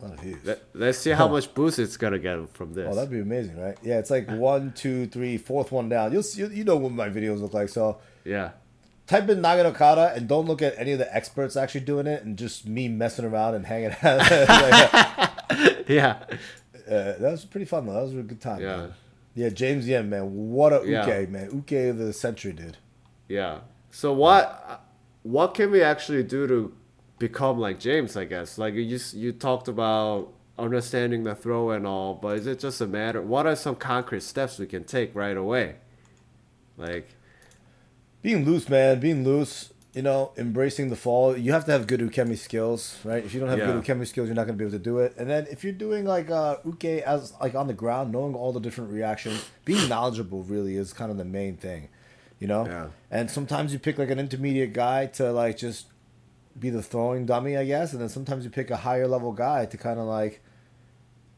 a 0.00 0.04
lot 0.04 0.14
of 0.14 0.20
views. 0.20 0.38
Let, 0.44 0.62
let's 0.74 0.98
see 0.98 1.10
how 1.10 1.28
much 1.36 1.52
boost 1.54 1.78
it's 1.78 1.96
gonna 1.96 2.18
get 2.18 2.48
from 2.50 2.72
this 2.74 2.88
Oh, 2.90 2.94
that'd 2.94 3.10
be 3.10 3.20
amazing, 3.20 3.60
right? 3.60 3.76
Yeah, 3.82 3.98
it's 3.98 4.10
like 4.10 4.28
one, 4.30 4.72
two, 4.72 5.06
three, 5.06 5.38
fourth 5.38 5.72
one 5.72 5.88
down. 5.88 6.12
You'll 6.12 6.22
see, 6.22 6.46
you 6.46 6.64
know 6.64 6.76
what 6.76 6.92
my 6.92 7.08
videos 7.08 7.40
look 7.40 7.54
like. 7.54 7.68
So 7.68 7.98
yeah 8.24 8.50
type 9.06 9.26
in 9.30 9.40
Nage 9.40 9.62
no 9.62 9.72
Kata 9.72 10.12
and 10.14 10.28
don't 10.28 10.46
look 10.46 10.60
at 10.60 10.78
any 10.78 10.92
of 10.92 10.98
the 10.98 11.16
experts 11.16 11.56
actually 11.56 11.80
doing 11.80 12.06
it, 12.06 12.22
and 12.24 12.36
just 12.36 12.66
me 12.66 12.88
messing 12.88 13.24
around 13.24 13.54
and 13.54 13.66
hanging 13.66 13.94
out. 14.02 14.30
Like, 15.50 15.88
yeah 15.88 16.18
uh, 16.88 17.18
that 17.18 17.30
was 17.30 17.44
pretty 17.44 17.66
fun 17.66 17.86
though. 17.86 17.94
That 17.94 18.02
was 18.02 18.14
a 18.14 18.22
good 18.22 18.40
time. 18.40 18.60
Yeah. 18.60 18.76
man. 18.76 18.94
Yeah, 19.34 19.48
James 19.50 19.86
Yen, 19.86 20.10
man, 20.10 20.50
what 20.50 20.72
a 20.72 20.82
Yeah. 20.84 21.06
uke, 21.06 21.28
man, 21.30 21.50
uke 21.52 21.90
of 21.90 21.98
the 21.98 22.12
century, 22.12 22.52
dude. 22.52 22.76
Yeah. 23.28 23.60
So 23.90 24.12
what 24.12 24.84
what 25.22 25.54
can 25.54 25.70
we 25.70 25.82
actually 25.82 26.22
do 26.22 26.46
to 26.46 26.72
become 27.18 27.58
like 27.58 27.78
James? 27.80 28.16
I 28.16 28.24
guess 28.24 28.58
like 28.58 28.74
you 28.74 28.88
just 28.88 29.14
you 29.14 29.32
talked 29.32 29.68
about 29.68 30.32
understanding 30.58 31.24
the 31.24 31.34
throw 31.34 31.70
and 31.70 31.86
all, 31.86 32.14
but 32.14 32.36
is 32.38 32.46
it 32.46 32.58
just 32.60 32.80
a 32.80 32.86
matter? 32.86 33.22
What 33.22 33.46
are 33.46 33.54
some 33.56 33.76
concrete 33.76 34.22
steps 34.22 34.58
we 34.58 34.66
can 34.66 34.84
take 34.84 35.14
right 35.14 35.36
away? 35.36 35.76
Like 36.76 37.08
Being 38.22 38.44
loose, 38.44 38.68
man, 38.68 39.00
being 39.00 39.24
loose. 39.24 39.72
You 39.94 40.02
know, 40.02 40.32
embracing 40.36 40.90
the 40.90 40.96
fall. 40.96 41.36
You 41.36 41.52
have 41.52 41.64
to 41.64 41.72
have 41.72 41.86
good 41.88 41.98
ukemi 42.00 42.36
skills, 42.36 42.98
right? 43.04 43.24
If 43.24 43.32
you 43.34 43.40
don't 43.40 43.48
have 43.48 43.58
Yeah. 43.58 43.72
good 43.72 43.82
ukemi 43.82 44.06
skills, 44.06 44.28
you're 44.28 44.36
not 44.36 44.46
gonna 44.46 44.58
be 44.58 44.64
able 44.64 44.72
to 44.78 44.78
do 44.78 44.98
it. 44.98 45.14
And 45.18 45.28
then 45.28 45.46
if 45.50 45.64
you're 45.64 45.72
doing 45.72 46.04
like 46.04 46.30
uh, 46.30 46.56
uke 46.64 46.84
as 46.84 47.32
like 47.40 47.54
on 47.56 47.66
the 47.66 47.72
ground, 47.72 48.12
knowing 48.12 48.34
all 48.34 48.52
the 48.52 48.60
different 48.60 48.92
reactions, 48.92 49.44
being 49.64 49.88
knowledgeable 49.88 50.42
really 50.44 50.76
is 50.76 50.92
kind 50.92 51.10
of 51.10 51.16
the 51.16 51.24
main 51.24 51.56
thing, 51.56 51.88
you 52.38 52.46
know. 52.46 52.66
Yeah. 52.66 52.88
And 53.10 53.28
sometimes 53.30 53.72
you 53.72 53.78
pick 53.80 53.98
like 53.98 54.10
an 54.10 54.20
intermediate 54.20 54.72
guy 54.72 55.06
to 55.06 55.32
like 55.32 55.56
just 55.56 55.86
be 56.60 56.70
the 56.70 56.82
throwing 56.82 57.26
dummy, 57.26 57.56
I 57.56 57.64
guess, 57.64 57.92
and 57.92 58.00
then 58.02 58.08
sometimes 58.08 58.44
you 58.44 58.50
pick 58.50 58.70
a 58.70 58.76
higher 58.78 59.06
level 59.06 59.32
guy 59.32 59.66
to 59.66 59.76
kind 59.76 59.98
of 59.98 60.06
like 60.06 60.42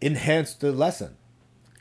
enhance 0.02 0.54
the 0.54 0.72
lesson 0.72 1.16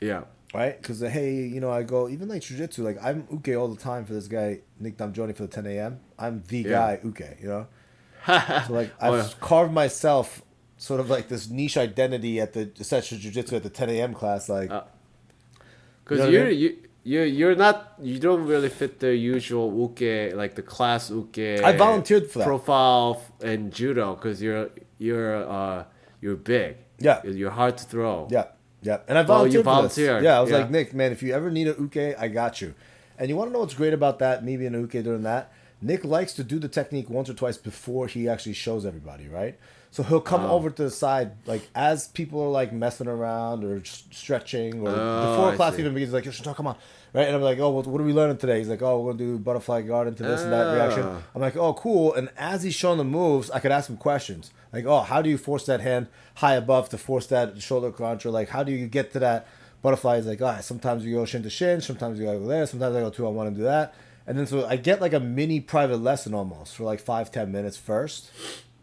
yeah. 0.00 0.24
right? 0.54 0.80
Because 0.80 1.00
hey, 1.00 1.34
you 1.46 1.60
know, 1.60 1.70
I 1.70 1.82
go 1.82 2.08
even 2.08 2.28
like 2.28 2.42
jujitsu. 2.42 2.80
Like 2.80 2.98
I'm 3.02 3.26
uke 3.30 3.48
all 3.56 3.68
the 3.68 3.80
time 3.80 4.04
for 4.04 4.12
this 4.12 4.28
guy 4.28 4.60
Nick 4.78 4.96
Damjoni 4.96 5.34
for 5.34 5.42
the 5.42 5.48
10 5.48 5.66
a.m. 5.66 6.00
I'm 6.18 6.42
the 6.48 6.58
Yeah. 6.58 6.70
guy 6.70 7.00
uke, 7.04 7.36
you 7.40 7.48
know. 7.48 7.66
so 8.26 8.72
like 8.72 8.92
I've 9.00 9.12
Oh, 9.12 9.16
yeah. 9.16 9.28
carved 9.40 9.72
myself 9.72 10.42
sort 10.76 11.00
of 11.00 11.08
like 11.10 11.28
this 11.28 11.48
niche 11.50 11.76
identity 11.76 12.40
at 12.40 12.52
the 12.54 12.70
Essential 12.78 13.18
Jiu-Jitsu 13.18 13.56
at 13.56 13.62
the 13.62 13.70
10 13.70 13.90
a.m. 13.90 14.14
class. 14.14 14.48
Like 14.48 14.70
Uh, 14.70 14.82
You 14.84 15.66
Because 16.04 16.18
know 16.20 16.28
you 16.28 16.40
are 16.42 16.44
mean? 16.46 16.58
you 16.58 16.76
you 17.02 17.22
you're 17.22 17.54
not 17.56 17.94
you 18.00 18.18
don't 18.18 18.46
really 18.46 18.68
fit 18.68 19.00
the 19.00 19.14
usual 19.14 19.66
uke 19.84 20.34
like 20.34 20.54
the 20.54 20.62
class 20.62 21.10
uke. 21.10 21.38
I 21.38 21.76
volunteered 21.76 22.30
for 22.30 22.40
that. 22.40 22.44
profile 22.46 23.22
in 23.40 23.70
judo 23.70 24.14
because 24.14 24.42
you're 24.42 24.70
you're 24.98 25.36
uh 25.48 25.84
you're 26.20 26.36
big. 26.36 26.76
Yeah. 26.98 27.22
You're 27.24 27.50
hard 27.50 27.78
to 27.78 27.84
throw. 27.84 28.28
yeah, 28.30 28.46
yeah. 28.82 28.98
And 29.08 29.16
I 29.16 29.22
Oh, 29.22 29.44
you 29.44 29.62
volunteered 29.62 29.64
for 29.64 29.82
this. 29.82 29.96
volunteered. 29.96 30.22
Yeah, 30.24 30.38
I 30.38 30.40
was 30.42 30.50
Yeah. 30.50 30.58
like 30.58 30.70
Nick, 30.70 30.92
man, 30.94 31.12
if 31.12 31.22
you 31.22 31.32
ever 31.32 31.50
need 31.50 31.68
a 31.68 31.74
uke, 31.78 32.14
I 32.18 32.28
got 32.28 32.60
you. 32.60 32.74
And 33.18 33.28
you 33.30 33.36
want 33.36 33.48
to 33.48 33.52
know 33.52 33.60
what's 33.60 33.74
great 33.74 33.94
about 33.94 34.18
that? 34.18 34.44
Me 34.44 34.56
being 34.58 34.74
a 34.74 34.78
uke 34.80 34.92
during 35.02 35.22
that. 35.22 35.52
Nick 35.82 36.04
likes 36.04 36.34
to 36.34 36.44
do 36.44 36.58
the 36.58 36.68
technique 36.68 37.08
once 37.08 37.30
or 37.30 37.34
twice 37.34 37.56
before 37.56 38.06
he 38.06 38.28
actually 38.28 38.52
shows 38.52 38.84
everybody, 38.84 39.28
right? 39.28 39.58
So 39.92 40.04
he'll 40.04 40.20
come 40.20 40.44
Oh. 40.44 40.50
over 40.50 40.70
to 40.70 40.84
the 40.84 40.90
side, 40.90 41.32
like 41.46 41.62
as 41.74 42.06
people 42.08 42.40
are 42.42 42.48
like 42.50 42.72
messing 42.72 43.08
around 43.08 43.64
or 43.64 43.82
stretching, 43.84 44.80
or 44.80 44.88
Oh, 44.88 45.20
before 45.20 45.52
I 45.52 45.56
class 45.56 45.74
see. 45.74 45.80
even 45.80 45.94
begins. 45.94 46.12
Like, 46.12 46.24
Yoshito, 46.24 46.54
come 46.54 46.68
on, 46.68 46.76
right? 47.12 47.26
And 47.26 47.34
I'm 47.34 47.42
like, 47.42 47.58
oh, 47.58 47.70
what, 47.70 47.86
what 47.88 48.00
are 48.00 48.04
we 48.04 48.12
learning 48.12 48.36
today? 48.36 48.58
He's 48.58 48.68
like, 48.68 48.82
oh, 48.82 49.00
we're 49.00 49.12
gonna 49.12 49.24
do 49.24 49.38
butterfly 49.38 49.82
guard 49.82 50.06
into 50.06 50.22
this 50.22 50.44
and 50.44 50.52
that 50.52 50.68
Ah. 50.68 50.72
reaction. 50.72 51.06
I'm 51.34 51.40
like, 51.40 51.56
oh, 51.56 51.74
cool. 51.74 52.14
And 52.14 52.28
as 52.38 52.62
he's 52.62 52.74
showing 52.74 52.98
the 52.98 53.04
moves, 53.04 53.50
I 53.50 53.58
could 53.58 53.72
ask 53.72 53.90
him 53.90 53.96
questions, 53.96 54.52
like, 54.72 54.84
oh, 54.86 55.00
how 55.00 55.22
do 55.22 55.28
you 55.30 55.36
force 55.38 55.66
that 55.66 55.80
hand 55.80 56.06
high 56.36 56.54
above 56.54 56.88
to 56.90 56.98
force 56.98 57.26
that 57.26 57.60
shoulder 57.60 57.90
crunch, 57.90 58.24
or 58.24 58.30
like, 58.30 58.50
how 58.50 58.62
do 58.62 58.70
you 58.70 58.86
get 58.86 59.12
to 59.14 59.18
that 59.18 59.48
butterfly? 59.82 60.16
He's 60.18 60.26
like, 60.26 60.40
right, 60.40 60.62
sometimes 60.62 61.04
you 61.04 61.14
go 61.16 61.24
shin 61.24 61.42
to 61.42 61.50
shin, 61.50 61.80
sometimes 61.80 62.18
you 62.20 62.26
go 62.26 62.46
there, 62.46 62.64
sometimes 62.66 62.94
I 62.94 63.00
go 63.00 63.10
two 63.10 63.26
on 63.26 63.34
one 63.34 63.48
and 63.48 63.56
do 63.56 63.64
that. 63.64 63.92
And 64.26 64.38
then 64.38 64.46
so 64.46 64.64
I 64.66 64.76
get 64.76 65.00
like 65.00 65.14
a 65.14 65.18
mini 65.18 65.58
private 65.58 65.96
lesson 65.96 66.32
almost 66.32 66.76
for 66.76 66.84
like 66.84 67.00
five 67.00 67.32
ten 67.32 67.50
minutes 67.50 67.76
first. 67.76 68.30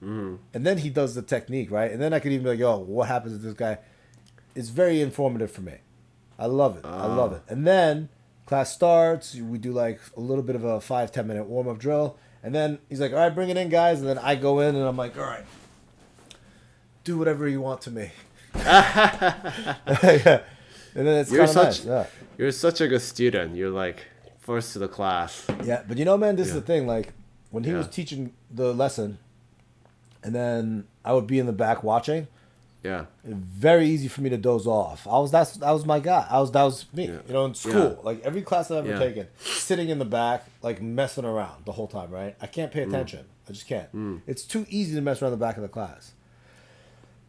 Mm-hmm. 0.04 0.36
And 0.54 0.66
then 0.66 0.80
he 0.80 0.90
does 0.90 1.16
the 1.16 1.22
technique, 1.22 1.72
right? 1.72 1.92
And 1.92 2.02
then 2.02 2.14
I 2.14 2.20
could 2.20 2.32
even 2.32 2.44
be 2.44 2.50
like, 2.52 2.60
yo, 2.60 2.78
what 2.78 3.08
happens 3.08 3.38
to 3.38 3.40
this 3.40 3.54
guy? 3.54 3.80
It's 4.56 4.70
very 4.70 5.02
informative 5.02 5.52
for 5.52 5.62
me. 5.62 5.76
I 6.40 6.46
love 6.46 6.78
it. 6.78 6.86
I 6.86 7.08
love 7.08 7.34
ah. 7.34 7.36
it. 7.38 7.42
And 7.48 7.66
then 7.66 8.10
class 8.46 8.74
starts. 8.74 9.36
We 9.36 9.58
do 9.58 9.72
like 9.72 10.00
a 10.16 10.20
little 10.20 10.44
bit 10.44 10.56
of 10.56 10.64
a 10.64 10.80
five, 10.80 11.12
10 11.12 11.28
minute 11.28 11.46
warm 11.46 11.68
up 11.68 11.80
drill. 11.80 12.18
And 12.44 12.54
then 12.54 12.80
he's 12.90 13.00
like, 13.00 13.12
all 13.12 13.18
right, 13.18 13.34
bring 13.34 13.50
it 13.50 13.58
in, 13.58 13.70
guys. 13.70 14.00
And 14.00 14.08
then 14.08 14.20
I 14.20 14.36
go 14.36 14.60
in 14.60 14.76
and 14.76 14.86
I'm 14.86 14.98
like, 14.98 15.18
all 15.18 15.24
right, 15.24 15.46
do 17.04 17.18
whatever 17.18 17.48
you 17.48 17.62
want 17.62 17.82
to 17.82 17.92
me. 17.92 18.12
yeah. 18.56 20.42
And 20.98 21.06
then 21.06 21.20
it's 21.20 21.30
kind 21.30 21.44
of 21.44 21.56
nice. 21.56 21.78
such 21.78 21.86
Yeah. 21.86 22.08
you're 22.40 22.52
such 22.52 22.82
a 22.82 22.88
good 22.88 23.04
student. 23.04 23.56
You're 23.56 23.70
like 23.70 24.04
first 24.40 24.74
to 24.74 24.80
the 24.80 24.88
class. 24.88 25.46
Yeah, 25.64 25.84
but 25.88 25.98
you 25.98 26.06
know, 26.06 26.18
man, 26.18 26.36
this 26.36 26.48
is 26.48 26.56
the 26.56 26.62
thing. 26.62 26.88
Like 26.88 27.14
when 27.52 27.64
he 27.64 27.74
was 27.74 27.88
teaching 27.88 28.34
the 28.50 28.74
lesson, 28.74 29.20
and 30.28 30.36
then 30.36 30.84
I 31.06 31.14
would 31.14 31.26
be 31.28 31.40
in 31.40 31.46
the 31.46 31.54
back 31.54 31.84
watching. 31.84 32.28
Yeah. 32.84 33.06
Very 33.26 33.88
easy 33.88 34.08
for 34.08 34.22
me 34.22 34.30
to 34.30 34.38
doze 34.38 34.68
off. 34.68 35.08
I 35.08 35.18
was 35.20 35.32
that's 35.32 35.54
that 35.58 35.72
was 35.72 35.86
my 35.86 36.00
guy. 36.00 36.28
I 36.30 36.40
was 36.40 36.52
that 36.52 36.64
was 36.64 36.86
me. 36.94 37.08
Yeah. 37.08 37.18
You 37.28 37.34
know, 37.34 37.46
in 37.46 37.54
school, 37.56 37.74
Yeah. 37.98 38.04
like 38.04 38.22
every 38.24 38.42
class 38.42 38.70
I've 38.70 38.86
ever 38.86 38.90
Yeah. 38.90 39.00
taken, 39.00 39.28
sitting 39.40 39.90
in 39.90 40.00
the 40.00 40.06
back, 40.06 40.46
like 40.62 40.82
messing 40.82 41.26
around 41.26 41.66
the 41.66 41.72
whole 41.72 41.88
time. 41.88 42.12
Right? 42.12 42.36
I 42.42 42.48
can't 42.48 42.70
Mm. 42.72 42.74
pay 42.76 42.84
attention. 42.84 43.26
I 43.50 43.52
just 43.54 43.68
can't. 43.68 44.22
It's 44.28 44.44
too 44.44 44.66
easy 44.70 44.94
to 44.96 45.02
mess 45.02 45.22
around 45.22 45.32
the 45.32 45.38
back 45.38 45.56
of 45.58 45.64
the 45.64 45.70
class. 45.70 46.12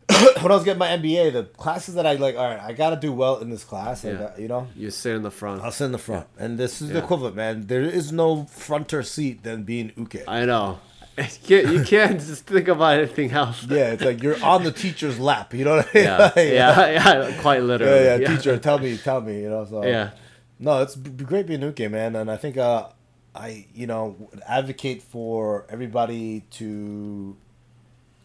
when 0.41 0.51
I 0.51 0.55
was 0.55 0.65
getting 0.65 0.79
my 0.79 0.89
MBA, 0.89 1.33
the 1.33 1.45
classes 1.45 1.95
that 1.95 2.07
I 2.07 2.15
like, 2.15 2.35
all 2.37 2.45
right, 2.45 2.61
I 2.61 2.73
got 2.73 2.91
to 2.91 2.97
do 2.97 3.13
well 3.13 3.39
in 3.39 3.51
this 3.51 3.63
class. 3.65 4.05
Yeah. 4.05 4.15
got- 4.15 4.39
you 4.41 4.49
know, 4.49 4.67
You 4.75 4.91
sit 4.91 5.15
in 5.15 5.23
the 5.23 5.31
front. 5.31 5.63
I'll 5.63 5.71
sit 5.71 5.85
in 5.87 5.93
the 5.93 5.99
front, 5.99 6.27
and 6.39 6.59
this 6.59 6.81
is 6.81 6.89
the 6.91 6.99
equivalent, 6.99 7.37
man. 7.37 7.67
There 7.67 7.83
is 7.83 8.11
no 8.11 8.45
fronter 8.51 9.03
seat 9.05 9.43
than 9.43 9.65
being 9.65 9.93
uke. 9.97 10.17
I 10.27 10.45
know. 10.47 10.79
You 11.48 11.62
can't, 11.62 11.74
you 11.74 11.85
can't 11.85 12.20
just 12.20 12.46
think 12.46 12.68
about 12.68 12.98
anything 12.98 13.31
else. 13.33 13.64
yeah, 13.68 13.92
it's 13.92 14.04
like 14.04 14.22
you're 14.22 14.42
on 14.44 14.64
the 14.64 14.72
teacher's 14.72 15.18
lap. 15.18 15.52
You 15.54 15.64
know 15.64 15.76
what 15.76 15.88
I 15.88 15.94
mean? 15.94 16.04
Yeah. 16.04 16.18
Like, 16.37 16.37
Yeah. 16.37 16.90
Yeah. 17.31 17.40
Quite 17.40 17.62
literally. 17.62 18.04
yeah, 18.04 18.16
yeah, 18.16 18.37
Teacher, 18.37 18.59
tell 18.59 18.78
me, 18.78 18.96
tell 18.98 19.20
me. 19.20 19.40
You 19.42 19.50
know, 19.50 19.64
so 19.64 19.85
Yeah. 19.85 20.11
No, 20.59 20.83
it's 20.83 20.96
great 20.96 21.46
being 21.46 21.62
uke, 21.62 21.90
man, 21.90 22.16
and 22.16 22.31
I 22.31 22.37
think 22.37 22.57
uh, 22.57 22.88
I 23.35 23.66
you 23.74 23.87
know 23.87 24.16
advocate 24.46 25.02
for 25.02 25.66
everybody 25.68 26.44
to 26.52 27.37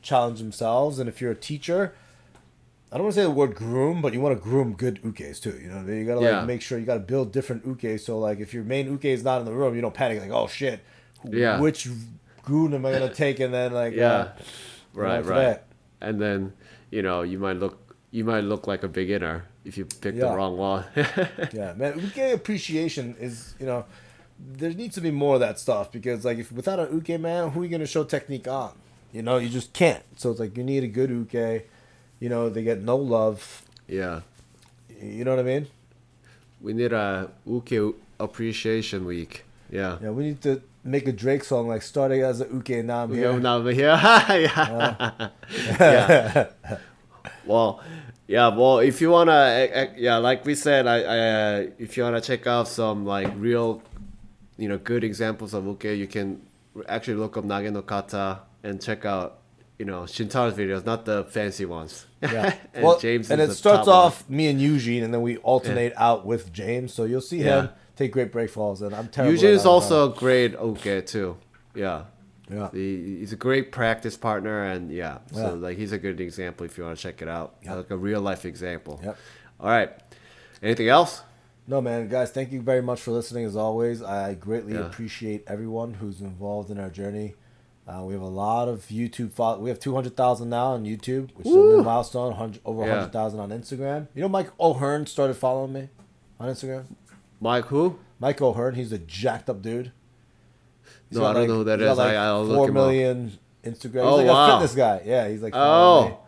challenge 0.02 0.40
themselves, 0.40 1.00
and 1.00 1.08
if 1.10 1.22
you're 1.22 1.32
a 1.32 1.36
teacher. 1.36 1.94
I 2.92 2.98
don't 2.98 3.06
want 3.06 3.16
to 3.16 3.22
say 3.22 3.26
the 3.26 3.32
word 3.32 3.56
groom, 3.56 4.04
but 4.04 4.14
you 4.14 4.22
want 4.22 4.38
to 4.38 4.44
groom 4.44 4.74
good 4.74 5.02
ukes 5.02 5.42
too. 5.42 5.58
You 5.60 5.70
know, 5.70 5.78
what 5.78 5.82
I 5.82 5.86
mean? 5.86 5.98
you 5.98 6.06
gotta 6.06 6.20
like 6.20 6.30
Yeah. 6.30 6.46
make 6.46 6.62
sure 6.62 6.78
you 6.78 6.86
gotta 6.86 7.00
build 7.00 7.32
different 7.32 7.66
ukes. 7.68 8.02
So 8.02 8.20
like, 8.20 8.40
if 8.40 8.54
your 8.54 8.64
main 8.64 8.86
uke 8.86 9.06
is 9.06 9.24
not 9.24 9.40
in 9.40 9.46
the 9.46 9.52
room, 9.52 9.74
you 9.74 9.82
don't 9.82 9.96
panic 9.96 10.22
like, 10.22 10.30
oh 10.30 10.46
shit, 10.46 10.80
Yeah. 11.28 11.60
which 11.60 11.88
goon 12.44 12.74
am 12.74 12.86
I 12.86 12.92
gonna 12.92 13.14
take? 13.14 13.40
And 13.40 13.54
then 13.54 13.74
like, 13.74 13.94
Yeah. 13.94 14.14
uh, 14.14 14.32
Right. 14.94 15.26
Right. 15.26 15.36
that. 15.44 15.66
And 16.02 16.22
then 16.22 16.54
you 16.92 17.02
know 17.02 17.22
you 17.24 17.40
might 17.40 17.58
look 17.58 17.96
you 18.12 18.24
might 18.24 18.44
look 18.44 18.68
like 18.68 18.84
a 18.84 18.88
beginner 18.88 19.46
if 19.66 19.78
you 19.78 19.86
pick 19.86 20.16
Yeah. 20.16 20.28
the 20.30 20.36
wrong 20.36 20.58
one. 20.58 20.84
Yeah, 21.54 21.74
man, 21.76 22.00
uke 22.00 22.34
appreciation 22.34 23.16
is 23.20 23.56
you 23.60 23.66
know 23.66 23.86
there 24.58 24.74
needs 24.74 24.96
to 24.96 25.02
be 25.02 25.12
more 25.12 25.36
of 25.36 25.40
that 25.40 25.58
stuff 25.60 25.92
because 25.92 26.26
like 26.26 26.38
if 26.38 26.52
without 26.52 26.80
an 26.80 26.90
uke 26.94 27.20
man, 27.20 27.50
who 27.52 27.62
are 27.62 27.64
you 27.66 27.70
gonna 27.72 27.88
show 27.88 28.04
technique 28.04 28.48
on? 28.48 28.74
You 29.12 29.22
know, 29.22 29.38
you 29.38 29.48
just 29.50 29.74
can't. 29.74 30.04
So 30.18 30.32
it's 30.32 30.40
like 30.40 30.58
you 30.58 30.64
need 30.64 30.84
a 30.84 30.88
good 30.88 31.10
uke. 31.10 31.64
You 32.20 32.30
know, 32.30 32.50
they 32.50 32.64
get 32.64 32.82
no 32.82 32.98
love. 32.98 33.64
yeah. 33.88 34.22
You 35.02 35.24
know 35.26 35.32
what 35.32 35.40
I 35.40 35.44
mean? 35.44 35.68
We 36.62 36.72
need 36.74 36.94
a 36.94 37.30
uke 37.46 37.96
appreciation 38.20 39.06
week. 39.06 39.44
Yeah. 39.70 39.98
Yeah, 40.02 40.12
we 40.12 40.24
need 40.24 40.42
to 40.44 40.62
make 40.84 41.08
a 41.08 41.12
Drake 41.12 41.44
song 41.44 41.68
like 41.68 41.82
starting 41.82 42.22
as 42.22 42.42
a 42.42 42.46
uke 42.46 42.68
We 42.70 42.76
here. 42.76 43.40
now 43.40 43.62
here. 43.62 43.86
yeah. 44.00 45.30
yeah. 45.80 46.48
Well, 47.46 47.82
yeah. 48.28 48.48
Well, 48.50 48.80
if 48.80 49.02
you 49.02 49.10
wanna, 49.10 49.32
eh, 49.34 49.70
eh, 49.74 49.88
yeah, 49.98 50.18
like 50.18 50.46
we 50.46 50.56
said, 50.56 50.88
I, 50.88 51.02
I, 51.02 51.18
uh, 51.20 51.68
if 51.78 51.98
you 51.98 52.04
wanna 52.04 52.22
check 52.22 52.48
out 52.48 52.70
some 52.70 53.06
like 53.06 53.30
real, 53.36 53.82
you 54.58 54.70
know, 54.70 54.78
good 54.78 55.04
examples 55.04 55.54
of 55.54 55.66
uke, 55.66 55.84
you 55.84 56.08
can 56.08 56.42
actually 56.88 57.16
look 57.16 57.36
up 57.36 57.44
Nage 57.44 57.72
no 57.72 57.82
Kata 57.82 58.40
and 58.64 58.82
check 58.82 59.04
out 59.06 59.40
you 59.78 59.86
know 59.86 60.04
Shintaro's 60.04 60.54
videos, 60.54 60.86
not 60.86 61.06
the 61.06 61.26
fancy 61.26 61.66
ones. 61.66 62.06
Yeah. 62.22 62.56
and 62.74 62.84
well, 62.84 63.00
James 63.00 63.30
and 63.30 63.42
it 63.42 63.52
starts 63.52 63.86
top 63.86 63.88
one. 63.88 63.96
off 63.96 64.30
me 64.30 64.48
and 64.48 64.62
Eugene, 64.62 65.04
and 65.04 65.14
then 65.14 65.22
we 65.22 65.38
alternate 65.38 65.94
out 65.98 66.26
with 66.26 66.54
James. 66.54 66.94
So 66.94 67.04
you'll 67.04 67.22
see 67.22 67.40
him 67.40 67.66
Yeah. 67.66 67.72
Take 67.96 68.12
great 68.12 68.32
break 68.32 68.50
falls, 68.50 68.82
and 68.82 68.94
I'm 68.96 69.08
terrible. 69.08 69.34
Eugene 69.34 69.52
is 69.52 69.66
also 69.66 70.12
a 70.12 70.16
great 70.16 70.54
uke 70.54 71.06
too. 71.06 71.38
Yeah. 71.76 72.06
yeah. 72.50 72.70
He, 72.72 73.20
he's 73.20 73.34
a 73.34 73.36
great 73.38 73.72
practice 73.72 74.18
partner, 74.18 74.64
and 74.64 74.92
yeah, 74.92 75.20
so 75.32 75.40
Yeah. 75.42 75.50
like 75.52 75.78
he's 75.78 75.92
a 75.92 75.98
good 76.00 76.20
example 76.20 76.66
if 76.66 76.78
you 76.78 76.84
want 76.84 76.98
to 76.98 77.02
check 77.04 77.22
it 77.22 77.28
out, 77.28 77.56
Yep. 77.64 77.76
like 77.78 77.92
a 77.92 77.98
real 77.98 78.22
life 78.22 78.46
example. 78.46 79.00
Yep. 79.04 79.18
All 79.60 79.70
right. 79.70 79.92
Anything 80.62 80.88
else? 80.90 81.22
No, 81.68 81.82
man, 81.82 82.08
guys, 82.10 82.32
thank 82.32 82.52
you 82.52 82.62
very 82.62 82.82
much 82.82 83.00
for 83.00 83.12
listening. 83.12 83.46
As 83.46 83.56
always, 83.56 84.02
I 84.02 84.34
greatly 84.34 84.74
Yeah. 84.74 84.88
appreciate 84.88 85.44
everyone 85.48 85.94
who's 85.96 86.20
involved 86.20 86.70
in 86.72 86.80
our 86.80 86.90
journey. 86.90 87.36
Uh, 87.88 88.02
we 88.06 88.14
have 88.14 88.22
a 88.22 88.26
lot 88.28 88.68
of 88.70 88.86
YouTube. 88.88 89.32
Follow- 89.34 89.60
we 89.60 89.70
have 89.70 89.80
two 89.80 89.94
hundred 89.94 90.16
thousand 90.18 90.50
now 90.50 90.68
on 90.74 90.84
YouTube, 90.86 91.30
which 91.36 91.46
is 91.48 91.54
a 91.54 91.58
new 91.58 91.84
milestone. 91.84 92.32
100, 92.32 92.62
over 92.66 92.86
Yeah. 92.86 92.96
hundred 92.96 93.12
thousand 93.14 93.40
on 93.40 93.50
Instagram. 93.52 94.08
You 94.16 94.22
know, 94.22 94.30
Mike 94.30 94.50
O'Hearn 94.60 95.06
started 95.06 95.36
following 95.36 95.74
me 95.74 95.90
on 96.40 96.50
Instagram. 96.50 96.86
Mike, 97.44 97.66
who? 97.66 98.00
Mike 98.20 98.42
O'Hearn, 98.42 98.76
he's 98.76 98.92
a 98.92 98.98
jacked 98.98 99.50
up 99.50 99.62
dude. 99.62 99.92
He's 101.10 101.20
No, 101.20 101.26
I 101.26 101.34
don't 101.34 101.48
know 101.48 101.56
who 101.58 101.64
that 101.66 101.82
is. 101.82 102.00
I- 102.00 102.16
I'll 102.16 102.46
look 102.46 102.56
four 102.56 102.70
him 102.70 102.78
up. 102.78 102.88
million 102.88 103.38
Instagram. 103.64 104.04
Oh, 104.04 104.18
he's 104.20 104.28
like 104.28 104.34
wow. 104.34 104.48
a 104.48 104.52
fitness 104.58 104.76
guy. 104.76 105.02
Yeah, 105.06 105.28
he's 105.28 105.42
like. 105.42 105.54
Oh, 105.56 106.20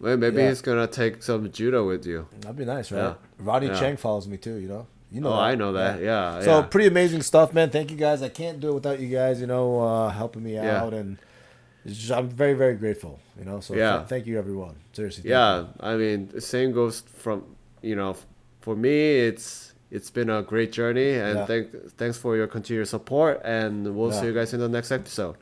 Wait, 0.00 0.16
maybe 0.16 0.40
Yeah. 0.40 0.50
he's 0.50 0.62
gonna 0.62 0.86
take 0.86 1.24
some 1.24 1.50
judo 1.50 1.84
with 1.84 2.06
you. 2.06 2.28
That'd 2.40 2.56
be 2.56 2.64
nice, 2.64 2.92
right? 2.92 3.00
Yeah. 3.00 3.14
Ronny 3.40 3.66
Yeah. 3.66 3.80
Chieng 3.80 3.98
follows 3.98 4.28
me 4.28 4.36
too. 4.36 4.54
You 4.54 4.68
know. 4.68 4.86
You 5.10 5.20
know. 5.20 5.30
oh, 5.32 5.36
that. 5.36 5.42
I 5.42 5.54
know 5.56 5.72
that. 5.72 6.00
Yeah. 6.00 6.40
So 6.40 6.58
yeah. 6.58 6.62
pretty 6.66 6.86
amazing 6.86 7.22
stuff, 7.22 7.52
man. 7.52 7.70
Thank 7.70 7.90
you 7.90 7.96
guys. 7.96 8.22
I 8.22 8.28
can't 8.28 8.60
do 8.60 8.68
it 8.68 8.74
without 8.74 9.00
you 9.00 9.08
guys. 9.08 9.40
You 9.40 9.48
know, 9.48 9.80
uh, 9.80 10.10
helping 10.10 10.44
me 10.44 10.56
out, 10.56 10.94
and 10.94 11.18
just, 11.84 12.12
I'm 12.12 12.28
very, 12.28 12.54
very 12.54 12.76
grateful. 12.76 13.18
You 13.36 13.44
know, 13.44 13.58
so 13.58 13.74
Yeah. 13.74 14.04
thank 14.04 14.26
you, 14.26 14.38
everyone. 14.38 14.76
Seriously. 14.92 15.30
yeah 15.30 15.66
i 15.78 15.94
mean 15.94 16.28
the 16.32 16.40
same 16.40 16.72
goes 16.72 17.02
from 17.18 17.44
you 17.82 17.94
know 17.94 18.16
for 18.60 18.74
me 18.74 19.18
it's 19.28 19.67
it's 19.90 20.10
been 20.10 20.28
a 20.30 20.42
great 20.42 20.70
journey 20.72 21.12
and 21.14 21.38
Yeah. 21.38 21.46
thank, 21.46 21.90
thanks 21.96 22.18
for 22.18 22.36
your 22.36 22.46
continued 22.46 22.88
support 22.88 23.40
and 23.44 23.94
we'll 23.96 24.12
Yeah. 24.12 24.20
see 24.20 24.26
you 24.26 24.34
guys 24.34 24.52
in 24.54 24.60
the 24.60 24.68
next 24.68 24.90
episode 24.92 25.36